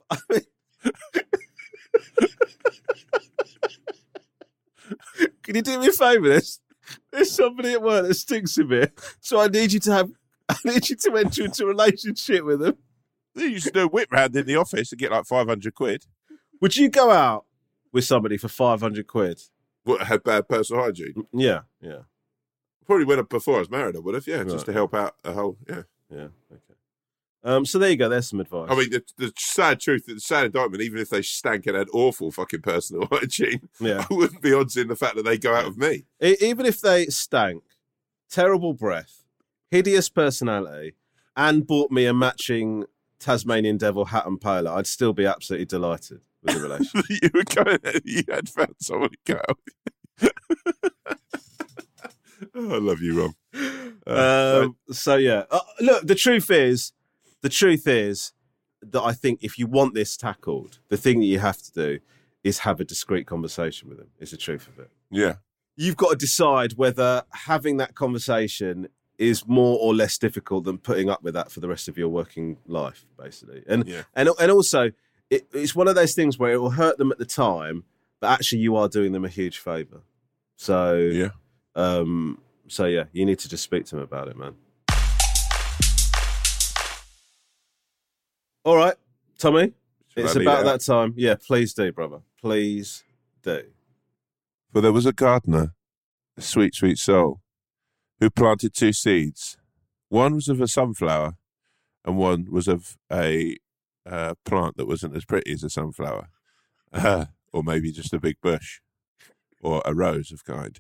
I 0.09 0.17
mean, 0.29 0.41
Can 5.43 5.55
you 5.55 5.61
do 5.61 5.79
me 5.79 5.87
a 5.87 5.91
favour? 5.91 6.29
There's, 6.29 6.59
there's 7.11 7.31
somebody 7.31 7.73
at 7.73 7.81
work 7.81 8.07
that 8.07 8.13
stinks 8.13 8.57
a 8.57 8.63
bit, 8.63 8.93
so 9.19 9.39
I 9.39 9.47
need 9.47 9.73
you 9.73 9.79
to 9.81 9.91
have. 9.93 10.11
I 10.49 10.55
need 10.63 10.89
you 10.89 10.95
to 10.95 11.17
enter 11.17 11.43
into 11.43 11.63
a 11.63 11.67
relationship 11.67 12.45
with 12.45 12.59
them. 12.61 12.77
They 13.37 13.47
used 13.47 13.65
to 13.67 13.71
do 13.71 13.85
a 13.85 13.87
whip 13.87 14.09
round 14.11 14.35
in 14.35 14.45
the 14.45 14.55
office 14.57 14.91
and 14.91 14.99
get 14.99 15.11
like 15.11 15.25
500 15.25 15.73
quid. 15.73 16.05
Would 16.61 16.75
you 16.75 16.89
go 16.89 17.11
out 17.11 17.45
with 17.93 18.03
somebody 18.03 18.37
for 18.37 18.47
five 18.47 18.81
hundred 18.81 19.07
quid? 19.07 19.39
What 19.83 20.01
had 20.07 20.23
bad 20.23 20.49
personal 20.49 20.83
hygiene? 20.83 21.27
Yeah, 21.31 21.61
yeah, 21.81 21.99
Probably 22.85 23.05
went 23.05 23.19
up 23.21 23.29
before 23.29 23.55
I 23.57 23.59
was 23.59 23.69
married, 23.69 23.95
I 23.95 23.99
would 23.99 24.15
have, 24.15 24.27
yeah, 24.27 24.37
Right. 24.37 24.49
just 24.49 24.65
to 24.65 24.73
help 24.73 24.93
out 24.93 25.15
a 25.23 25.31
whole, 25.33 25.57
yeah. 25.69 25.83
yeah. 26.09 26.27
Okay. 26.51 26.73
Um. 27.43 27.65
So 27.65 27.77
there 27.79 27.91
you 27.91 27.95
go. 27.95 28.09
There's 28.09 28.27
some 28.29 28.39
advice. 28.41 28.67
I 28.71 28.75
mean, 28.75 28.89
the, 28.89 29.03
the 29.17 29.31
sad 29.37 29.79
truth, 29.79 30.05
the 30.07 30.19
sad 30.19 30.47
indictment, 30.47 30.81
even 30.83 30.99
if 30.99 31.09
they 31.09 31.21
stank 31.21 31.67
and 31.67 31.77
had 31.77 31.87
awful 31.93 32.31
fucking 32.31 32.61
personal 32.61 33.07
hygiene, 33.11 33.69
yeah. 33.79 34.05
I 34.09 34.13
wouldn't 34.13 34.41
be 34.41 34.51
odds 34.53 34.75
in 34.75 34.87
the 34.87 34.95
fact 34.95 35.15
that 35.15 35.23
they 35.23 35.37
go 35.37 35.53
out 35.53 35.67
with 35.67 35.77
me. 35.77 36.05
Even 36.19 36.65
if 36.65 36.81
they 36.81 37.05
stank, 37.05 37.63
terrible 38.29 38.73
breath, 38.73 39.23
hideous 39.71 40.09
personality, 40.09 40.95
and 41.37 41.65
bought 41.67 41.91
me 41.91 42.05
a 42.05 42.13
matching 42.13 42.85
Tasmanian 43.19 43.77
devil 43.77 44.05
hat 44.05 44.25
and 44.25 44.39
polo, 44.39 44.75
I'd 44.75 44.87
still 44.87 45.13
be 45.13 45.25
absolutely 45.25 45.65
delighted 45.65 46.21
with 46.43 46.55
the 46.55 46.61
relationship. 46.61 47.05
you 47.23 47.29
were 47.33 47.43
going, 47.43 48.01
you 48.05 48.23
had 48.29 48.49
found 48.49 48.75
someone 48.79 49.09
to 49.09 49.33
go 49.33 49.41
oh, 52.55 52.75
I 52.75 52.77
love 52.77 53.01
you, 53.01 53.19
Rom. 53.21 53.35
Uh, 54.05 54.61
um, 54.63 54.77
so 54.91 55.15
yeah, 55.15 55.43
uh, 55.51 55.59
look, 55.79 56.05
the 56.07 56.15
truth 56.15 56.49
is, 56.49 56.93
the 57.41 57.49
truth 57.49 57.87
is 57.87 58.33
that 58.81 59.01
I 59.01 59.13
think 59.13 59.43
if 59.43 59.57
you 59.57 59.67
want 59.67 59.93
this 59.93 60.17
tackled, 60.17 60.79
the 60.89 60.97
thing 60.97 61.19
that 61.19 61.25
you 61.25 61.39
have 61.39 61.61
to 61.61 61.71
do 61.71 61.99
is 62.43 62.59
have 62.59 62.79
a 62.79 62.85
discreet 62.85 63.27
conversation 63.27 63.89
with 63.89 63.97
them. 63.97 64.09
Is 64.19 64.31
the 64.31 64.37
truth 64.37 64.67
of 64.67 64.79
it. 64.79 64.89
yeah. 65.11 65.35
you've 65.75 65.97
got 65.97 66.11
to 66.11 66.15
decide 66.15 66.73
whether 66.73 67.23
having 67.31 67.77
that 67.77 67.95
conversation 67.95 68.87
is 69.17 69.47
more 69.47 69.79
or 69.79 69.95
less 69.95 70.17
difficult 70.17 70.63
than 70.65 70.77
putting 70.77 71.09
up 71.09 71.23
with 71.23 71.33
that 71.33 71.51
for 71.51 71.59
the 71.59 71.67
rest 71.67 71.87
of 71.87 71.97
your 71.97 72.09
working 72.09 72.57
life, 72.67 73.05
basically. 73.17 73.63
And 73.67 73.87
Yeah. 73.87 74.03
and 74.15 74.29
and 74.39 74.51
also, 74.51 74.91
it, 75.29 75.47
it's 75.53 75.75
one 75.75 75.87
of 75.87 75.95
those 75.95 76.13
things 76.13 76.37
where 76.37 76.53
it 76.53 76.57
will 76.57 76.71
hurt 76.71 76.97
them 76.97 77.11
at 77.11 77.17
the 77.17 77.25
time, 77.25 77.83
but 78.19 78.31
actually, 78.31 78.59
you 78.59 78.75
are 78.75 78.87
doing 78.87 79.11
them 79.11 79.25
a 79.25 79.29
huge 79.29 79.57
favor. 79.59 80.01
So 80.55 80.95
Yeah. 80.95 81.29
um, 81.75 82.39
so 82.67 82.85
yeah, 82.85 83.05
you 83.11 83.25
need 83.25 83.39
to 83.39 83.49
just 83.49 83.63
speak 83.63 83.85
to 83.85 83.95
them 83.95 84.03
about 84.03 84.27
it, 84.27 84.37
man. 84.37 84.55
All 88.63 88.75
right, 88.75 88.95
Tommy, 89.37 89.73
it's 90.15 90.35
about 90.35 90.61
it 90.61 90.65
that 90.65 90.81
time. 90.81 91.13
Yeah, 91.15 91.35
please 91.35 91.73
do, 91.73 91.91
brother. 91.93 92.19
Please 92.41 93.03
do. 93.41 93.63
For 94.73 94.81
there 94.81 94.91
was 94.91 95.05
a 95.05 95.13
gardener, 95.13 95.73
a 96.35 96.41
sweet, 96.41 96.75
sweet 96.75 96.97
soul, 96.97 97.39
who 98.19 98.29
planted 98.29 98.73
two 98.73 98.93
seeds. 98.93 99.57
One 100.09 100.35
was 100.35 100.49
of 100.49 100.61
a 100.61 100.67
sunflower, 100.67 101.37
and 102.05 102.17
one 102.17 102.47
was 102.49 102.67
of 102.67 102.97
a 103.11 103.57
uh, 104.05 104.35
plant 104.45 104.77
that 104.77 104.87
wasn't 104.87 105.15
as 105.15 105.25
pretty 105.25 105.51
as 105.51 105.63
a 105.63 105.69
sunflower, 105.69 106.29
uh, 106.93 107.25
or 107.51 107.63
maybe 107.63 107.91
just 107.91 108.13
a 108.13 108.19
big 108.19 108.37
bush, 108.41 108.79
or 109.61 109.81
a 109.85 109.93
rose 109.93 110.31
of 110.31 110.45
kind. 110.45 110.79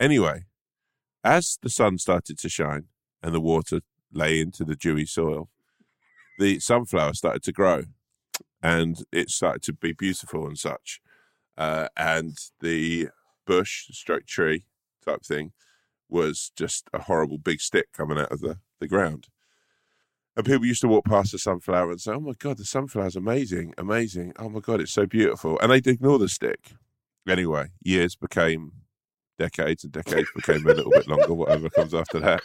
Anyway, 0.00 0.44
as 1.22 1.58
the 1.62 1.70
sun 1.70 1.98
started 1.98 2.38
to 2.38 2.48
shine 2.48 2.86
and 3.22 3.34
the 3.34 3.40
water 3.40 3.80
lay 4.12 4.40
into 4.40 4.64
the 4.64 4.74
dewy 4.74 5.06
soil, 5.06 5.48
the 6.38 6.58
sunflower 6.58 7.14
started 7.14 7.42
to 7.44 7.52
grow, 7.52 7.84
and 8.60 9.04
it 9.12 9.30
started 9.30 9.62
to 9.62 9.72
be 9.72 9.92
beautiful 9.92 10.46
and 10.46 10.58
such 10.58 11.00
uh, 11.56 11.88
and 11.96 12.36
the 12.60 13.08
bush 13.46 13.86
stroke 13.90 14.26
tree 14.26 14.64
type 15.04 15.22
thing 15.24 15.52
was 16.12 16.52
just 16.56 16.88
a 16.92 17.00
horrible 17.00 17.38
big 17.38 17.60
stick 17.60 17.86
coming 17.92 18.18
out 18.18 18.30
of 18.30 18.40
the, 18.40 18.58
the 18.80 18.86
ground. 18.86 19.28
And 20.36 20.46
people 20.46 20.66
used 20.66 20.80
to 20.82 20.88
walk 20.88 21.04
past 21.04 21.32
the 21.32 21.38
sunflower 21.38 21.90
and 21.90 22.00
say, 22.00 22.12
Oh 22.12 22.20
my 22.20 22.32
God, 22.38 22.58
the 22.58 22.64
sunflower's 22.64 23.16
amazing, 23.16 23.74
amazing. 23.76 24.32
Oh 24.38 24.48
my 24.48 24.60
God, 24.60 24.80
it's 24.80 24.92
so 24.92 25.06
beautiful. 25.06 25.58
And 25.60 25.72
they'd 25.72 25.86
ignore 25.86 26.18
the 26.18 26.28
stick. 26.28 26.72
Anyway, 27.28 27.68
years 27.82 28.16
became 28.16 28.72
decades 29.38 29.84
and 29.84 29.92
decades 29.92 30.28
became 30.34 30.66
a 30.66 30.74
little 30.74 30.90
bit 30.90 31.08
longer, 31.08 31.34
whatever 31.34 31.68
comes 31.68 31.94
after 31.94 32.20
that. 32.20 32.42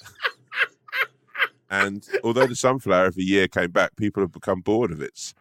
And 1.70 2.08
although 2.24 2.48
the 2.48 2.56
sunflower 2.56 3.08
every 3.08 3.24
year 3.24 3.48
came 3.48 3.72
back, 3.72 3.96
people 3.98 4.24
have 4.24 4.32
become 4.32 4.62
bored 4.62 4.92
of 4.92 5.02
its 5.02 5.34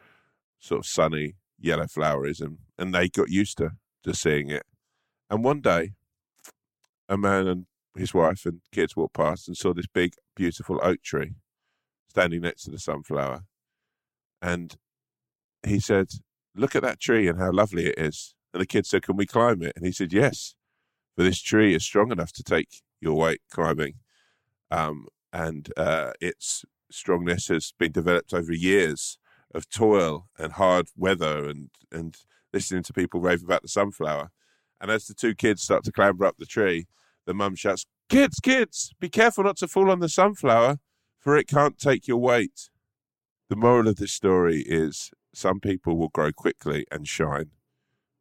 sort 0.59 0.81
of 0.81 0.87
sunny 0.87 1.35
yellow 1.59 1.85
flowerism, 1.85 2.59
and 2.79 2.95
they 2.95 3.09
got 3.09 3.31
used 3.31 3.59
to 3.59 3.72
to 4.03 4.14
seeing 4.14 4.51
it. 4.51 4.64
And 5.31 5.45
one 5.45 5.61
day, 5.61 5.93
a 7.09 7.16
man 7.16 7.47
and 7.47 7.66
his 7.97 8.14
wife 8.14 8.44
and 8.47 8.61
kids 8.72 8.97
walked 8.97 9.14
past 9.14 9.49
and 9.49 9.57
saw 9.57 9.72
this 9.72 9.86
big, 9.86 10.12
beautiful 10.34 10.78
oak 10.82 11.03
tree 11.03 11.34
standing 12.09 12.42
next 12.42 12.64
to 12.64 12.70
the 12.70 12.78
sunflower, 12.78 13.44
and 14.40 14.76
he 15.66 15.80
said, 15.80 16.09
"Look 16.55 16.76
at 16.76 16.82
that 16.82 17.01
tree 17.01 17.28
and 17.28 17.38
how 17.38 17.53
lovely 17.53 17.86
it 17.86 17.99
is." 17.99 18.34
And 18.53 18.61
the 18.61 18.66
kid 18.66 18.86
said, 18.86 19.03
"Can 19.03 19.16
we 19.16 19.26
climb 19.26 19.62
it?" 19.62 19.72
And 19.76 19.84
he 19.84 19.92
said, 19.92 20.12
"Yes, 20.12 20.55
for 21.14 21.22
this 21.22 21.40
tree 21.40 21.74
is 21.74 21.84
strong 21.84 22.12
enough 22.12 22.32
to 22.34 22.42
take 22.42 22.82
your 23.01 23.14
weight 23.14 23.42
climbing." 23.51 23.94
Um, 24.70 25.09
and 25.32 25.72
uh, 25.76 26.12
its 26.20 26.64
strongness 26.90 27.49
has 27.49 27.72
been 27.78 27.92
developed 27.92 28.32
over 28.32 28.53
years 28.53 29.18
of 29.55 29.68
toil 29.68 30.28
and 30.38 30.53
hard 30.53 30.88
weather 30.97 31.49
and 31.49 31.70
and 31.90 32.16
listening 32.53 32.82
to 32.82 32.92
people 32.92 33.20
rave 33.20 33.42
about 33.42 33.62
the 33.62 33.68
sunflower. 33.68 34.30
And 34.80 34.90
as 34.90 35.07
the 35.07 35.14
two 35.14 35.34
kids 35.34 35.62
start 35.62 35.84
to 35.84 35.92
clamber 35.92 36.24
up 36.24 36.36
the 36.38 36.47
tree, 36.47 36.86
the 37.27 37.35
mum 37.35 37.55
shouts, 37.55 37.85
"Kids, 38.09 38.41
kids, 38.41 38.93
be 39.01 39.09
careful 39.09 39.45
not 39.45 39.57
to 39.59 39.68
fall 39.68 39.91
on 39.91 40.01
the 40.01 40.09
sunflower, 40.09 40.79
for 41.18 41.37
it 41.37 41.49
can't 41.49 41.79
take 41.79 42.09
your 42.09 42.18
weight." 42.18 42.70
The 43.49 43.57
moral 43.57 43.89
of 43.89 43.97
this 43.97 44.12
story 44.12 44.62
is 44.66 45.11
some 45.35 45.61
people 45.61 45.97
will 45.97 46.09
grow 46.09 46.33
quickly 46.33 46.87
and 46.91 47.07
shine, 47.07 47.51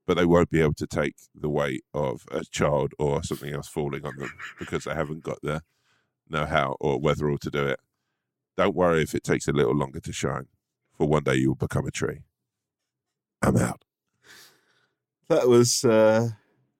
but 0.06 0.18
they 0.18 0.26
won't 0.26 0.52
be 0.52 0.62
able 0.62 0.74
to 0.74 0.88
take 0.88 1.16
the 1.34 1.50
weight 1.50 1.84
of 1.94 2.26
a 2.32 2.44
child 2.44 2.94
or 3.00 3.24
something 3.24 3.54
else 3.54 3.68
falling 3.68 4.06
on 4.06 4.18
them 4.18 4.34
because 4.60 4.84
they 4.84 4.94
haven't 4.94 5.24
got 5.24 5.42
the 5.42 5.62
know-how 6.30 6.76
or 6.80 7.00
wherewithal 7.00 7.38
to 7.40 7.50
do 7.50 7.66
it. 7.66 7.80
Don't 8.58 8.76
worry 8.76 9.02
if 9.02 9.16
it 9.16 9.24
takes 9.24 9.48
a 9.48 9.52
little 9.52 9.76
longer 9.76 10.00
to 10.00 10.14
shine, 10.14 10.48
for 10.98 11.08
one 11.08 11.24
day 11.24 11.36
you 11.36 11.50
will 11.50 11.56
become 11.56 11.86
a 11.86 11.92
tree. 11.92 12.24
I'm 13.42 13.58
out. 13.58 13.84
That 15.28 15.48
was 15.48 15.84
uh, 15.84 16.32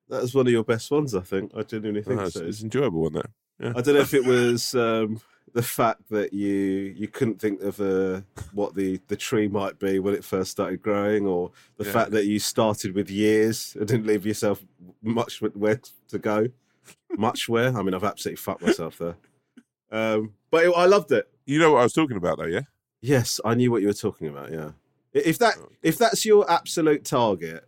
that 0.08 0.22
was 0.22 0.34
one 0.34 0.46
of 0.46 0.52
your 0.52 0.64
best 0.64 0.90
ones, 0.90 1.14
I 1.14 1.20
think. 1.20 1.52
I 1.56 1.62
genuinely 1.62 2.02
think 2.02 2.20
Oh, 2.20 2.28
so. 2.28 2.44
it's 2.44 2.62
enjoyable, 2.62 3.00
wasn't 3.02 3.24
it? 3.24 3.30
Yeah. 3.60 3.72
I 3.76 3.80
don't 3.80 3.94
know 3.94 4.00
if 4.00 4.14
it 4.14 4.24
was 4.26 4.74
um, 4.74 5.20
the 5.54 5.62
fact 5.62 6.02
that 6.10 6.32
you 6.32 6.54
you 6.94 7.08
couldn't 7.08 7.40
think 7.40 7.62
of 7.62 7.80
uh, 7.80 8.20
what 8.52 8.74
the, 8.74 9.00
the 9.08 9.16
tree 9.16 9.48
might 9.48 9.78
be 9.78 9.98
when 9.98 10.14
it 10.14 10.24
first 10.24 10.50
started 10.50 10.82
growing, 10.82 11.26
or 11.26 11.50
the 11.78 11.84
Yeah. 11.86 11.92
fact 11.92 12.10
that 12.12 12.26
you 12.26 12.38
started 12.38 12.94
with 12.94 13.10
years 13.10 13.74
and 13.78 13.88
didn't 13.88 14.06
leave 14.06 14.26
yourself 14.26 14.64
much 15.02 15.40
where 15.40 15.80
to 16.08 16.18
go. 16.18 16.48
Much 17.16 17.48
where? 17.48 17.76
I 17.76 17.82
mean, 17.82 17.94
I've 17.94 18.04
absolutely 18.04 18.36
fucked 18.36 18.62
myself 18.62 18.98
there. 18.98 19.16
Um, 19.90 20.34
but 20.50 20.64
it, 20.66 20.72
I 20.76 20.84
loved 20.86 21.10
it. 21.12 21.28
You 21.46 21.58
know 21.58 21.72
what 21.72 21.80
I 21.80 21.84
was 21.84 21.92
talking 21.92 22.16
about, 22.16 22.38
though, 22.38 22.46
yeah? 22.46 22.62
Yes, 23.00 23.40
I 23.44 23.54
knew 23.54 23.70
what 23.70 23.80
you 23.82 23.88
were 23.88 23.94
talking 23.94 24.28
about. 24.28 24.50
Yeah, 24.52 24.70
if 25.12 25.38
that 25.38 25.54
if 25.82 25.96
that's 25.96 26.26
your 26.26 26.48
absolute 26.50 27.04
target 27.04 27.64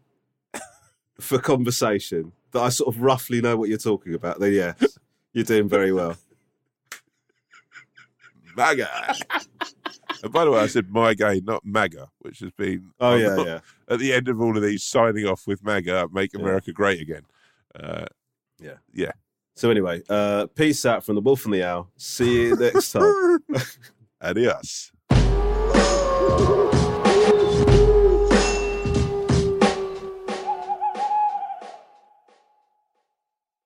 for 1.20 1.38
conversation, 1.38 2.32
that 2.52 2.62
I 2.62 2.68
sort 2.70 2.94
of 2.94 3.00
roughly 3.02 3.40
know 3.40 3.56
what 3.56 3.68
you're 3.68 3.78
talking 3.78 4.14
about, 4.14 4.40
then 4.40 4.52
yes, 4.52 4.98
you're 5.32 5.44
doing 5.44 5.68
very 5.68 5.92
well. 5.92 6.16
MAGA. 8.56 8.88
and 10.22 10.32
by 10.32 10.44
the 10.44 10.50
way, 10.50 10.60
I 10.60 10.66
said 10.66 10.90
my 10.90 11.14
gay, 11.14 11.40
not 11.44 11.64
MAGA, 11.64 12.08
which 12.20 12.40
has 12.40 12.50
been 12.52 12.90
Oh 13.00 13.14
I'm 13.14 13.20
yeah, 13.20 13.34
not- 13.36 13.46
yeah. 13.46 13.60
at 13.88 13.98
the 13.98 14.12
end 14.12 14.28
of 14.28 14.40
all 14.40 14.56
of 14.56 14.62
these 14.62 14.84
signing 14.84 15.26
off 15.26 15.46
with 15.46 15.62
MAGA, 15.64 16.08
make 16.12 16.32
Yeah. 16.32 16.40
America 16.40 16.72
great 16.72 17.00
again. 17.00 17.22
Uh, 17.74 18.06
Yeah. 18.60 18.76
yeah. 18.92 19.12
So 19.54 19.70
anyway, 19.70 20.02
uh, 20.08 20.46
peace 20.54 20.84
out 20.86 21.04
from 21.04 21.16
the 21.16 21.20
Wolf 21.20 21.44
and 21.44 21.54
the 21.54 21.64
Owl. 21.64 21.90
See 21.96 22.42
you 22.44 22.56
next 22.56 22.92
time. 22.92 23.38
Adios. 24.20 24.92